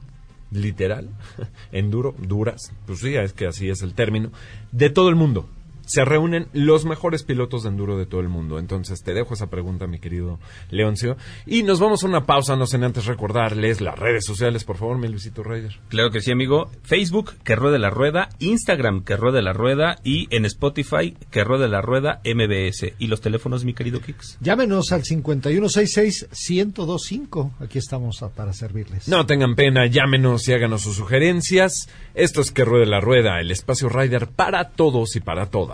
literal, 0.51 1.09
enduro, 1.71 2.15
duras, 2.19 2.71
pues 2.85 2.99
sí, 2.99 3.15
es 3.15 3.33
que 3.33 3.47
así 3.47 3.69
es 3.69 3.81
el 3.81 3.93
término, 3.93 4.31
de 4.71 4.89
todo 4.89 5.09
el 5.09 5.15
mundo. 5.15 5.49
Se 5.85 6.05
reúnen 6.05 6.47
los 6.53 6.85
mejores 6.85 7.23
pilotos 7.23 7.63
de 7.63 7.69
enduro 7.69 7.97
de 7.97 8.05
todo 8.05 8.21
el 8.21 8.29
mundo. 8.29 8.59
Entonces 8.59 9.03
te 9.03 9.13
dejo 9.13 9.33
esa 9.33 9.47
pregunta, 9.47 9.87
mi 9.87 9.99
querido 9.99 10.39
Leoncio. 10.69 11.17
Y 11.45 11.63
nos 11.63 11.79
vamos 11.79 12.03
a 12.03 12.07
una 12.07 12.25
pausa, 12.25 12.55
no 12.55 12.65
sin 12.65 12.83
antes 12.83 13.05
recordarles 13.05 13.81
las 13.81 13.97
redes 13.97 14.25
sociales, 14.25 14.63
por 14.63 14.77
favor, 14.77 14.97
mi 14.97 15.07
Luisito 15.07 15.43
Ryder. 15.43 15.79
Claro 15.89 16.11
que 16.11 16.21
sí, 16.21 16.31
amigo. 16.31 16.69
Facebook, 16.83 17.33
que 17.43 17.55
ruede 17.55 17.79
la 17.79 17.89
rueda. 17.89 18.29
Instagram, 18.39 19.03
que 19.03 19.17
ruede 19.17 19.41
la 19.41 19.53
rueda. 19.53 19.97
Y 20.03 20.27
en 20.35 20.45
Spotify, 20.45 21.15
que 21.29 21.43
ruede 21.43 21.67
la 21.67 21.81
rueda 21.81 22.21
MBS. 22.23 22.93
¿Y 22.99 23.07
los 23.07 23.21
teléfonos, 23.21 23.65
mi 23.65 23.73
querido 23.73 24.01
Kix? 24.01 24.37
Llámenos 24.41 24.91
al 24.91 25.03
5166-1025. 25.03 27.51
Aquí 27.59 27.77
estamos 27.77 28.21
a- 28.23 28.29
para 28.29 28.53
servirles. 28.53 29.07
No 29.07 29.25
tengan 29.25 29.55
pena, 29.55 29.85
llámenos 29.87 30.47
y 30.47 30.53
háganos 30.53 30.81
sus 30.83 30.95
sugerencias. 30.95 31.89
Esto 32.13 32.41
es 32.41 32.51
Que 32.51 32.65
Ruede 32.65 32.85
la 32.85 32.99
Rueda, 32.99 33.39
el 33.39 33.51
espacio 33.51 33.89
Rider 33.89 34.27
para 34.27 34.69
todos 34.69 35.15
y 35.15 35.19
para 35.19 35.47
todas. 35.47 35.70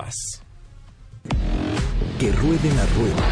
Que 2.19 2.31
ruede 2.31 2.69
la 2.75 2.85
rueda. 2.95 3.23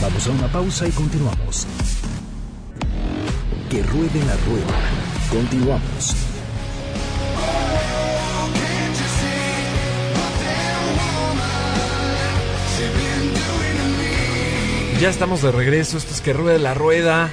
Vamos 0.00 0.26
a 0.26 0.30
una 0.30 0.48
pausa 0.48 0.86
y 0.86 0.90
continuamos. 0.90 1.66
Que 3.70 3.82
ruede 3.82 4.24
la 4.24 4.36
rueda. 4.46 4.74
Continuamos. 5.30 6.16
Ya 15.00 15.10
estamos 15.10 15.42
de 15.42 15.52
regreso, 15.52 15.98
esto 15.98 16.14
es 16.14 16.20
Que 16.20 16.32
Ruede 16.32 16.58
la 16.58 16.72
Rueda. 16.72 17.30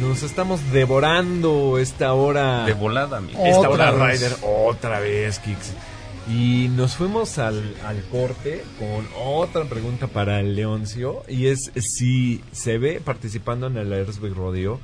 Nos 0.00 0.22
estamos 0.22 0.72
devorando 0.72 1.78
esta 1.78 2.14
hora. 2.14 2.64
De 2.64 2.72
volada, 2.72 3.18
amigo. 3.18 3.44
Esta 3.44 3.68
Otra 3.68 3.92
hora 3.92 4.06
vez. 4.06 4.20
Rider, 4.20 4.36
otra 4.42 5.00
vez, 5.00 5.38
Kix. 5.40 5.72
Y 6.28 6.68
nos 6.68 6.96
fuimos 6.96 7.38
al, 7.38 7.74
al 7.84 8.02
corte 8.04 8.64
con 8.78 9.06
otra 9.14 9.64
pregunta 9.64 10.06
para 10.06 10.42
Leoncio. 10.42 11.22
Y 11.28 11.48
es 11.48 11.70
si 11.76 12.40
se 12.50 12.78
ve 12.78 13.00
participando 13.04 13.66
en 13.66 13.76
el 13.76 13.92
Airsback 13.92 14.34
Rodeo. 14.34 14.80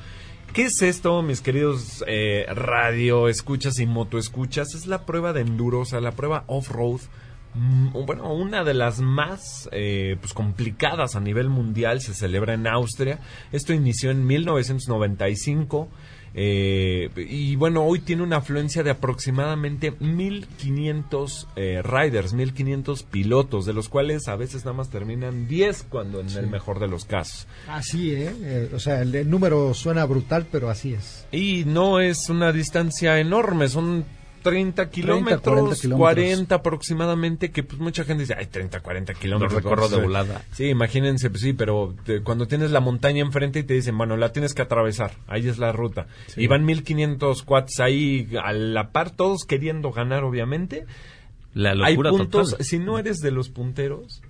¿Qué 0.52 0.64
es 0.64 0.82
esto, 0.82 1.22
mis 1.22 1.40
queridos 1.40 2.04
eh, 2.08 2.44
radio 2.48 3.28
escuchas 3.28 3.78
y 3.78 3.86
moto 3.86 4.18
escuchas? 4.18 4.74
Es 4.74 4.86
la 4.86 5.06
prueba 5.06 5.32
de 5.32 5.42
enduro, 5.42 5.80
o 5.80 5.84
sea, 5.84 6.00
la 6.00 6.10
prueba 6.12 6.44
off-road. 6.48 7.00
mm, 7.54 8.04
Bueno, 8.04 8.34
una 8.34 8.64
de 8.64 8.74
las 8.74 9.00
más 9.00 9.68
eh, 9.72 10.16
pues, 10.20 10.34
complicadas 10.34 11.14
a 11.16 11.20
nivel 11.20 11.48
mundial 11.48 12.00
se 12.00 12.14
celebra 12.14 12.54
en 12.54 12.66
Austria. 12.66 13.20
Esto 13.52 13.72
inició 13.72 14.10
en 14.10 14.26
1995. 14.26 15.88
Eh, 16.34 17.10
y 17.16 17.56
bueno, 17.56 17.84
hoy 17.84 18.00
tiene 18.00 18.22
una 18.22 18.36
afluencia 18.36 18.82
de 18.82 18.90
aproximadamente 18.90 19.92
1500 19.98 21.48
eh, 21.56 21.82
riders, 21.82 22.32
1500 22.32 23.02
pilotos, 23.04 23.66
de 23.66 23.72
los 23.72 23.88
cuales 23.88 24.28
a 24.28 24.36
veces 24.36 24.64
nada 24.64 24.76
más 24.76 24.90
terminan 24.90 25.48
10 25.48 25.86
cuando 25.88 26.20
en 26.20 26.30
el 26.30 26.46
mejor 26.46 26.78
de 26.78 26.88
los 26.88 27.04
casos. 27.04 27.46
Así, 27.68 28.12
¿eh? 28.12 28.32
Eh, 28.42 28.70
O 28.74 28.78
sea, 28.78 29.02
el, 29.02 29.14
el 29.14 29.28
número 29.30 29.74
suena 29.74 30.04
brutal, 30.04 30.46
pero 30.50 30.70
así 30.70 30.94
es. 30.94 31.26
Y 31.32 31.64
no 31.66 32.00
es 32.00 32.28
una 32.28 32.52
distancia 32.52 33.18
enorme, 33.18 33.68
son 33.68 34.04
30 34.42 34.90
kilómetros, 34.90 35.40
40, 35.42 35.80
40 35.80 35.80
kilómetros. 35.80 36.58
aproximadamente, 36.58 37.50
que 37.50 37.62
pues 37.62 37.80
mucha 37.80 38.04
gente 38.04 38.22
dice, 38.22 38.34
ay, 38.36 38.46
30, 38.46 38.80
40 38.80 39.14
kilómetros. 39.14 39.52
Lo 39.52 39.58
recorro 39.58 39.82
de 39.88 39.94
¿cómo 39.96 40.00
se-?" 40.00 40.06
volada. 40.06 40.42
Sí, 40.52 40.64
imagínense, 40.66 41.30
pues 41.30 41.42
sí, 41.42 41.52
pero 41.52 41.94
te- 42.04 42.22
cuando 42.22 42.46
tienes 42.46 42.70
la 42.70 42.80
montaña 42.80 43.20
enfrente 43.22 43.58
y 43.60 43.62
te 43.64 43.74
dicen, 43.74 43.96
bueno, 43.98 44.16
la 44.16 44.32
tienes 44.32 44.54
que 44.54 44.62
atravesar, 44.62 45.12
ahí 45.28 45.46
es 45.48 45.58
la 45.58 45.72
ruta. 45.72 46.06
Y 46.36 46.46
van 46.46 46.64
1500 46.64 47.42
quads 47.42 47.80
ahí 47.80 48.28
a 48.42 48.52
la 48.52 48.90
par, 48.92 49.10
todos 49.10 49.44
queriendo 49.44 49.92
ganar, 49.92 50.24
obviamente. 50.24 50.86
La 51.54 51.70
Hay 51.72 51.94
locura 51.94 52.10
puntos, 52.10 52.50
total. 52.50 52.64
si 52.64 52.78
no 52.78 52.98
eres 52.98 53.18
de 53.18 53.32
los 53.32 53.48
punteros, 53.48 54.22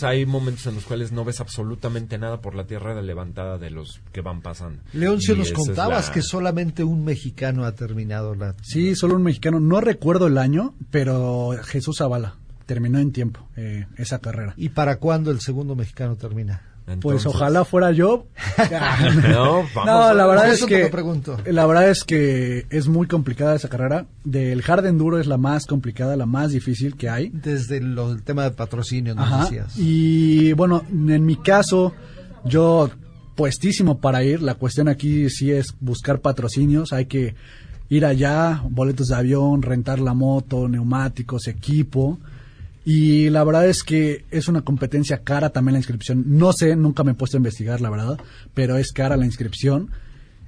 sea, 0.00 0.10
hay 0.10 0.26
momentos 0.26 0.66
en 0.66 0.74
los 0.74 0.84
cuales 0.84 1.12
no 1.12 1.24
ves 1.24 1.40
absolutamente 1.40 2.18
nada 2.18 2.40
por 2.40 2.54
la 2.54 2.64
tierra 2.66 2.94
de 2.94 3.02
levantada 3.02 3.58
de 3.58 3.70
los 3.70 4.00
que 4.12 4.20
van 4.20 4.40
pasando. 4.42 4.82
Leoncio, 4.92 5.36
nos 5.36 5.52
contabas 5.52 6.08
la- 6.08 6.14
que 6.14 6.22
solamente 6.22 6.82
un 6.84 7.04
mexicano 7.04 7.64
ha 7.64 7.72
terminado 7.72 8.34
la... 8.34 8.54
Sí, 8.62 8.94
solo 8.96 9.16
un 9.16 9.22
mexicano. 9.22 9.60
No 9.60 9.80
recuerdo 9.80 10.26
el 10.26 10.38
año, 10.38 10.74
pero 10.90 11.52
Jesús 11.64 11.96
Zavala 11.98 12.36
terminó 12.66 12.98
en 12.98 13.10
tiempo 13.12 13.46
eh, 13.56 13.86
esa 13.96 14.20
carrera. 14.20 14.54
¿Y 14.56 14.68
para 14.70 14.96
cuándo 14.96 15.30
el 15.30 15.40
segundo 15.40 15.74
mexicano 15.74 16.16
termina? 16.16 16.62
Pues 17.00 17.26
ojalá 17.26 17.64
fuera 17.64 17.92
yo. 17.92 18.26
No, 19.30 19.62
vamos 19.74 19.86
no, 19.86 20.14
la 20.14 20.26
verdad 20.26 20.52
es 20.52 20.64
que 20.64 20.86
pregunto. 20.86 21.36
la 21.46 21.66
verdad 21.66 21.88
es 21.90 22.04
que 22.04 22.66
es 22.70 22.88
muy 22.88 23.06
complicada 23.06 23.54
esa 23.54 23.68
carrera. 23.68 24.06
Del 24.24 24.62
hard 24.66 24.86
enduro 24.86 25.18
es 25.18 25.26
la 25.26 25.36
más 25.36 25.66
complicada, 25.66 26.16
la 26.16 26.26
más 26.26 26.50
difícil 26.52 26.96
que 26.96 27.08
hay. 27.08 27.28
Desde 27.30 27.80
lo- 27.80 28.12
el 28.12 28.22
tema 28.22 28.44
de 28.44 28.50
patrocinio, 28.52 29.14
Ajá. 29.16 29.44
decías. 29.44 29.74
Y 29.76 30.52
bueno, 30.54 30.82
en 30.90 31.24
mi 31.24 31.36
caso, 31.36 31.92
yo 32.44 32.90
puestísimo 33.36 34.00
para 34.00 34.22
ir. 34.24 34.42
La 34.42 34.54
cuestión 34.54 34.88
aquí 34.88 35.30
sí 35.30 35.50
es 35.52 35.74
buscar 35.80 36.20
patrocinios. 36.20 36.92
Hay 36.92 37.06
que 37.06 37.34
ir 37.88 38.04
allá, 38.04 38.62
boletos 38.68 39.08
de 39.08 39.16
avión, 39.16 39.62
rentar 39.62 39.98
la 40.00 40.14
moto, 40.14 40.68
neumáticos, 40.68 41.46
equipo. 41.48 42.18
Y 42.84 43.28
la 43.30 43.44
verdad 43.44 43.68
es 43.68 43.82
que 43.82 44.24
es 44.30 44.48
una 44.48 44.62
competencia 44.62 45.22
cara 45.22 45.50
también 45.50 45.74
la 45.74 45.80
inscripción. 45.80 46.24
No 46.26 46.52
sé, 46.52 46.76
nunca 46.76 47.04
me 47.04 47.12
he 47.12 47.14
puesto 47.14 47.36
a 47.36 47.40
investigar, 47.40 47.80
la 47.80 47.90
verdad, 47.90 48.18
pero 48.54 48.76
es 48.78 48.92
cara 48.92 49.16
la 49.16 49.26
inscripción. 49.26 49.90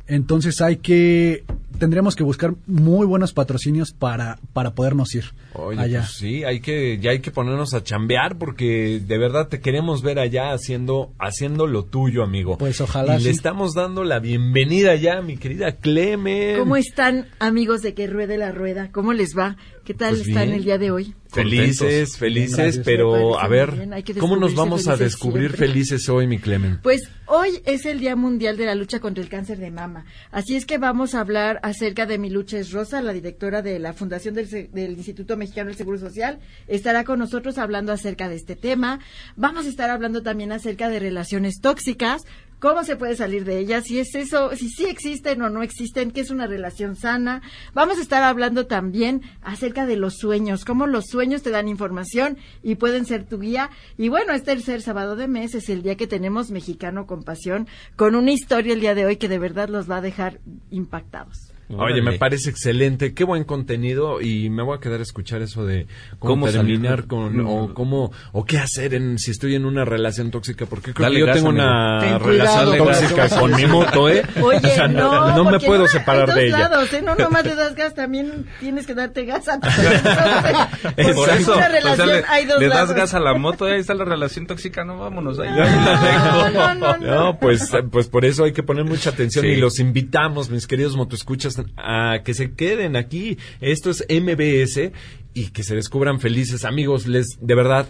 Entonces 0.06 0.60
hay 0.60 0.76
que 0.76 1.44
tendríamos 1.78 2.14
que 2.14 2.22
buscar 2.22 2.54
muy 2.66 3.06
buenos 3.06 3.32
patrocinios 3.32 3.92
para, 3.92 4.38
para 4.52 4.72
podernos 4.74 5.14
ir 5.14 5.24
Oye, 5.54 5.80
allá. 5.80 6.00
pues 6.00 6.12
sí, 6.12 6.44
hay 6.44 6.60
que, 6.60 6.98
ya 6.98 7.10
hay 7.10 7.20
que 7.20 7.30
ponernos 7.30 7.74
a 7.74 7.82
chambear 7.82 8.38
porque 8.38 9.00
de 9.04 9.18
verdad 9.18 9.48
te 9.48 9.60
queremos 9.60 10.02
ver 10.02 10.18
allá 10.18 10.52
haciendo, 10.52 11.12
haciendo 11.18 11.66
lo 11.66 11.84
tuyo, 11.84 12.22
amigo. 12.22 12.58
Pues 12.58 12.80
ojalá 12.80 13.16
Y 13.16 13.18
sí. 13.18 13.24
le 13.24 13.30
estamos 13.30 13.74
dando 13.74 14.04
la 14.04 14.20
bienvenida 14.20 14.94
ya, 14.94 15.22
mi 15.22 15.36
querida 15.36 15.72
Clemen. 15.72 16.58
¿Cómo 16.58 16.76
están, 16.76 17.26
amigos 17.38 17.82
de 17.82 17.94
Que 17.94 18.06
Ruede 18.06 18.38
la 18.38 18.52
Rueda? 18.52 18.90
¿Cómo 18.92 19.12
les 19.12 19.36
va? 19.36 19.56
¿Qué 19.84 19.94
tal 19.94 20.14
Pues 20.14 20.28
están 20.28 20.44
bien. 20.44 20.58
el 20.58 20.64
día 20.64 20.78
de 20.78 20.92
hoy? 20.92 21.14
Felices, 21.28 22.16
felices, 22.16 22.80
pero 22.84 23.40
a 23.40 23.48
ver, 23.48 23.72
bien, 23.72 23.92
¿cómo 24.20 24.36
nos 24.36 24.54
vamos 24.54 24.86
a 24.86 24.96
descubrir 24.96 25.48
siempre. 25.50 25.66
felices 25.68 26.08
hoy, 26.08 26.28
mi 26.28 26.38
Clemen? 26.38 26.78
Pues 26.82 27.02
hoy 27.26 27.60
es 27.64 27.84
el 27.86 27.98
Día 27.98 28.14
Mundial 28.14 28.56
de 28.56 28.66
la 28.66 28.76
Lucha 28.76 29.00
contra 29.00 29.24
el 29.24 29.28
Cáncer 29.28 29.58
de 29.58 29.72
Mama. 29.72 30.04
Así 30.30 30.54
es 30.54 30.66
que 30.66 30.78
vamos 30.78 31.14
a 31.16 31.20
hablar 31.20 31.58
acerca 31.64 32.06
de 32.06 32.18
Mi 32.18 32.30
Lucha 32.30 32.58
es 32.58 32.70
Rosa, 32.70 33.02
la 33.02 33.12
directora 33.12 33.60
de 33.60 33.80
la 33.80 33.92
Fundación 33.92 34.34
del, 34.34 34.46
Se- 34.46 34.68
del 34.72 34.92
Instituto 34.92 35.36
Mexicano 35.36 35.68
del 35.68 35.76
Seguro 35.76 35.98
Social. 35.98 36.38
Estará 36.68 37.02
con 37.02 37.18
nosotros 37.18 37.58
hablando 37.58 37.90
acerca 37.92 38.28
de 38.28 38.36
este 38.36 38.54
tema. 38.54 39.00
Vamos 39.34 39.66
a 39.66 39.68
estar 39.68 39.90
hablando 39.90 40.22
también 40.22 40.52
acerca 40.52 40.90
de 40.90 41.00
relaciones 41.00 41.60
tóxicas. 41.60 42.22
¿Cómo 42.62 42.84
se 42.84 42.94
puede 42.94 43.16
salir 43.16 43.44
de 43.44 43.58
ellas? 43.58 43.86
Si 43.86 43.98
es 43.98 44.14
eso, 44.14 44.54
si 44.54 44.68
sí 44.68 44.84
existen 44.84 45.42
o 45.42 45.50
no 45.50 45.64
existen, 45.64 46.12
qué 46.12 46.20
es 46.20 46.30
una 46.30 46.46
relación 46.46 46.94
sana. 46.94 47.42
Vamos 47.74 47.98
a 47.98 48.02
estar 48.02 48.22
hablando 48.22 48.68
también 48.68 49.22
acerca 49.42 49.84
de 49.84 49.96
los 49.96 50.18
sueños, 50.18 50.64
cómo 50.64 50.86
los 50.86 51.06
sueños 51.06 51.42
te 51.42 51.50
dan 51.50 51.66
información 51.66 52.38
y 52.62 52.76
pueden 52.76 53.04
ser 53.04 53.24
tu 53.24 53.40
guía. 53.40 53.70
Y 53.98 54.10
bueno, 54.10 54.32
este 54.32 54.52
tercer 54.52 54.80
sábado 54.80 55.16
de 55.16 55.26
mes 55.26 55.56
es 55.56 55.68
el 55.70 55.82
día 55.82 55.96
que 55.96 56.06
tenemos 56.06 56.52
Mexicano 56.52 57.04
con 57.04 57.24
Pasión, 57.24 57.66
con 57.96 58.14
una 58.14 58.30
historia 58.30 58.74
el 58.74 58.80
día 58.80 58.94
de 58.94 59.06
hoy 59.06 59.16
que 59.16 59.28
de 59.28 59.40
verdad 59.40 59.68
los 59.68 59.90
va 59.90 59.96
a 59.96 60.00
dejar 60.00 60.38
impactados. 60.70 61.51
Oye, 61.78 62.02
me 62.02 62.18
parece 62.18 62.50
excelente, 62.50 63.14
qué 63.14 63.24
buen 63.24 63.44
contenido 63.44 64.20
y 64.20 64.50
me 64.50 64.62
voy 64.62 64.76
a 64.76 64.80
quedar 64.80 65.00
a 65.00 65.02
escuchar 65.02 65.42
eso 65.42 65.64
de 65.64 65.86
cómo, 66.18 66.32
¿Cómo 66.46 66.48
terminar 66.50 66.96
salir? 66.96 67.06
con 67.08 67.36
No. 67.36 67.50
o 67.50 67.74
cómo 67.74 68.12
o 68.32 68.44
qué 68.44 68.58
hacer 68.58 68.94
en 68.94 69.18
si 69.18 69.30
estoy 69.30 69.54
en 69.54 69.64
una 69.64 69.84
relación 69.84 70.30
tóxica 70.30 70.66
porque 70.66 70.92
creo 70.92 71.04
Dale 71.04 71.14
que 71.16 71.20
yo 71.20 71.26
gas, 71.26 71.36
tengo 71.36 71.48
amigo. 71.50 71.64
una 71.64 72.00
Ten 72.00 72.20
relación 72.20 72.64
cuidado 72.66 72.84
tóxica 72.84 73.28
con 73.40 73.54
mi 73.56 73.66
moto, 73.66 74.08
¿eh? 74.08 74.22
Oye, 74.42 74.58
O 74.58 74.68
sea, 74.68 74.88
no, 74.88 75.36
no 75.36 75.50
me 75.50 75.58
puedo 75.60 75.82
no, 75.82 75.88
separar 75.88 76.30
hay 76.30 76.36
de 76.36 76.46
ella. 76.48 76.58
lados, 76.68 76.92
¿eh? 76.92 77.02
No 77.02 77.14
nomás 77.14 77.44
le 77.44 77.54
das 77.54 77.74
gas, 77.74 77.94
también 77.94 78.46
tienes 78.60 78.86
que 78.86 78.94
darte 78.94 79.24
gas 79.24 79.48
a. 79.48 79.54
Entonces, 79.54 81.14
Por 81.16 81.28
eso, 81.30 81.54
una 81.56 81.92
o 81.92 81.96
sea, 81.96 82.06
le, 82.06 82.24
hay 82.28 82.46
dos 82.46 82.60
le 82.60 82.68
das 82.68 82.76
lados. 82.78 82.94
gas 82.94 83.14
a 83.14 83.20
la 83.20 83.34
moto, 83.34 83.64
ahí 83.64 83.80
está 83.80 83.94
la 83.94 84.04
relación 84.04 84.46
tóxica, 84.46 84.84
no 84.84 84.98
vámonos 84.98 85.38
ahí. 85.38 85.50
No, 85.50 86.50
no, 86.50 86.74
no, 86.74 86.96
no. 86.98 87.22
No, 87.22 87.38
pues, 87.38 87.70
pues 87.90 88.08
por 88.08 88.24
eso 88.24 88.44
hay 88.44 88.52
que 88.52 88.62
poner 88.62 88.84
mucha 88.84 89.10
atención 89.10 89.44
Sí. 89.44 89.52
y 89.52 89.56
los 89.56 89.78
invitamos, 89.78 90.50
mis 90.50 90.66
queridos 90.66 90.96
motoescuchas, 90.96 91.56
a 91.76 92.20
que 92.24 92.34
se 92.34 92.52
queden 92.52 92.96
aquí. 92.96 93.38
Esto 93.60 93.90
es 93.90 94.04
MBS 94.08 94.92
y 95.34 95.46
que 95.50 95.62
se 95.62 95.74
descubran 95.74 96.20
felices. 96.20 96.64
Amigos, 96.64 97.06
les, 97.06 97.38
de 97.40 97.54
verdad, 97.54 97.88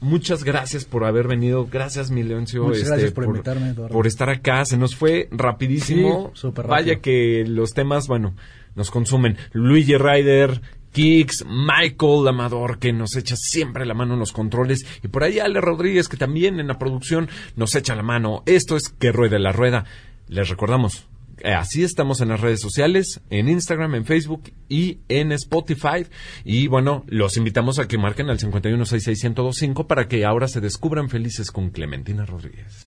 muchas 0.00 0.44
gracias 0.44 0.84
por 0.84 1.04
haber 1.04 1.26
venido. 1.28 1.66
Gracias, 1.70 2.10
mi 2.10 2.22
Leoncio. 2.22 2.62
este, 2.64 2.74
Muchas 2.78 2.88
gracias 2.88 3.12
por 3.12 3.24
invitarme, 3.24 3.68
Eduardo. 3.70 3.92
por 3.94 4.06
estar 4.06 4.30
acá. 4.30 4.64
Se 4.64 4.76
nos 4.76 4.94
fue 4.96 5.28
rapidísimo. 5.30 6.30
Sí, 6.34 6.40
súper 6.40 6.66
rápido. 6.66 6.70
Vaya 6.92 7.00
que 7.00 7.44
los 7.46 7.72
temas, 7.72 8.06
bueno, 8.06 8.34
nos 8.74 8.90
consumen. 8.90 9.36
Luigi 9.52 9.96
Ryder, 9.96 10.60
Kicks, 10.92 11.44
Michael 11.48 12.28
Amador, 12.28 12.78
que 12.78 12.92
nos 12.92 13.16
echa 13.16 13.34
siempre 13.36 13.84
la 13.84 13.94
mano 13.94 14.14
en 14.14 14.20
los 14.20 14.30
controles, 14.32 14.86
y 15.02 15.08
por 15.08 15.24
ahí 15.24 15.40
Ale 15.40 15.60
Rodríguez, 15.60 16.08
que 16.08 16.16
también 16.16 16.60
en 16.60 16.68
la 16.68 16.78
producción 16.78 17.28
nos 17.56 17.74
echa 17.74 17.96
la 17.96 18.04
mano. 18.04 18.44
Esto 18.46 18.76
es 18.76 18.90
Que 18.90 19.10
Ruede 19.10 19.40
la 19.40 19.50
Rueda. 19.50 19.84
Les 20.28 20.48
recordamos, 20.48 21.08
así 21.44 21.82
estamos 21.82 22.20
en 22.20 22.28
las 22.28 22.40
redes 22.40 22.60
sociales, 22.60 23.20
en 23.30 23.48
Instagram, 23.48 23.94
en 23.94 24.04
Facebook 24.04 24.52
y 24.68 24.98
en 25.08 25.32
Spotify. 25.32 26.06
Y 26.44 26.66
bueno, 26.66 27.04
los 27.08 27.36
invitamos 27.36 27.78
a 27.78 27.88
que 27.88 27.98
marquen 27.98 28.30
al 28.30 28.38
5166125 28.38 29.86
para 29.86 30.08
que 30.08 30.24
ahora 30.24 30.48
se 30.48 30.60
descubran 30.60 31.08
felices 31.08 31.50
con 31.50 31.70
Clementina 31.70 32.24
Rodríguez. 32.24 32.82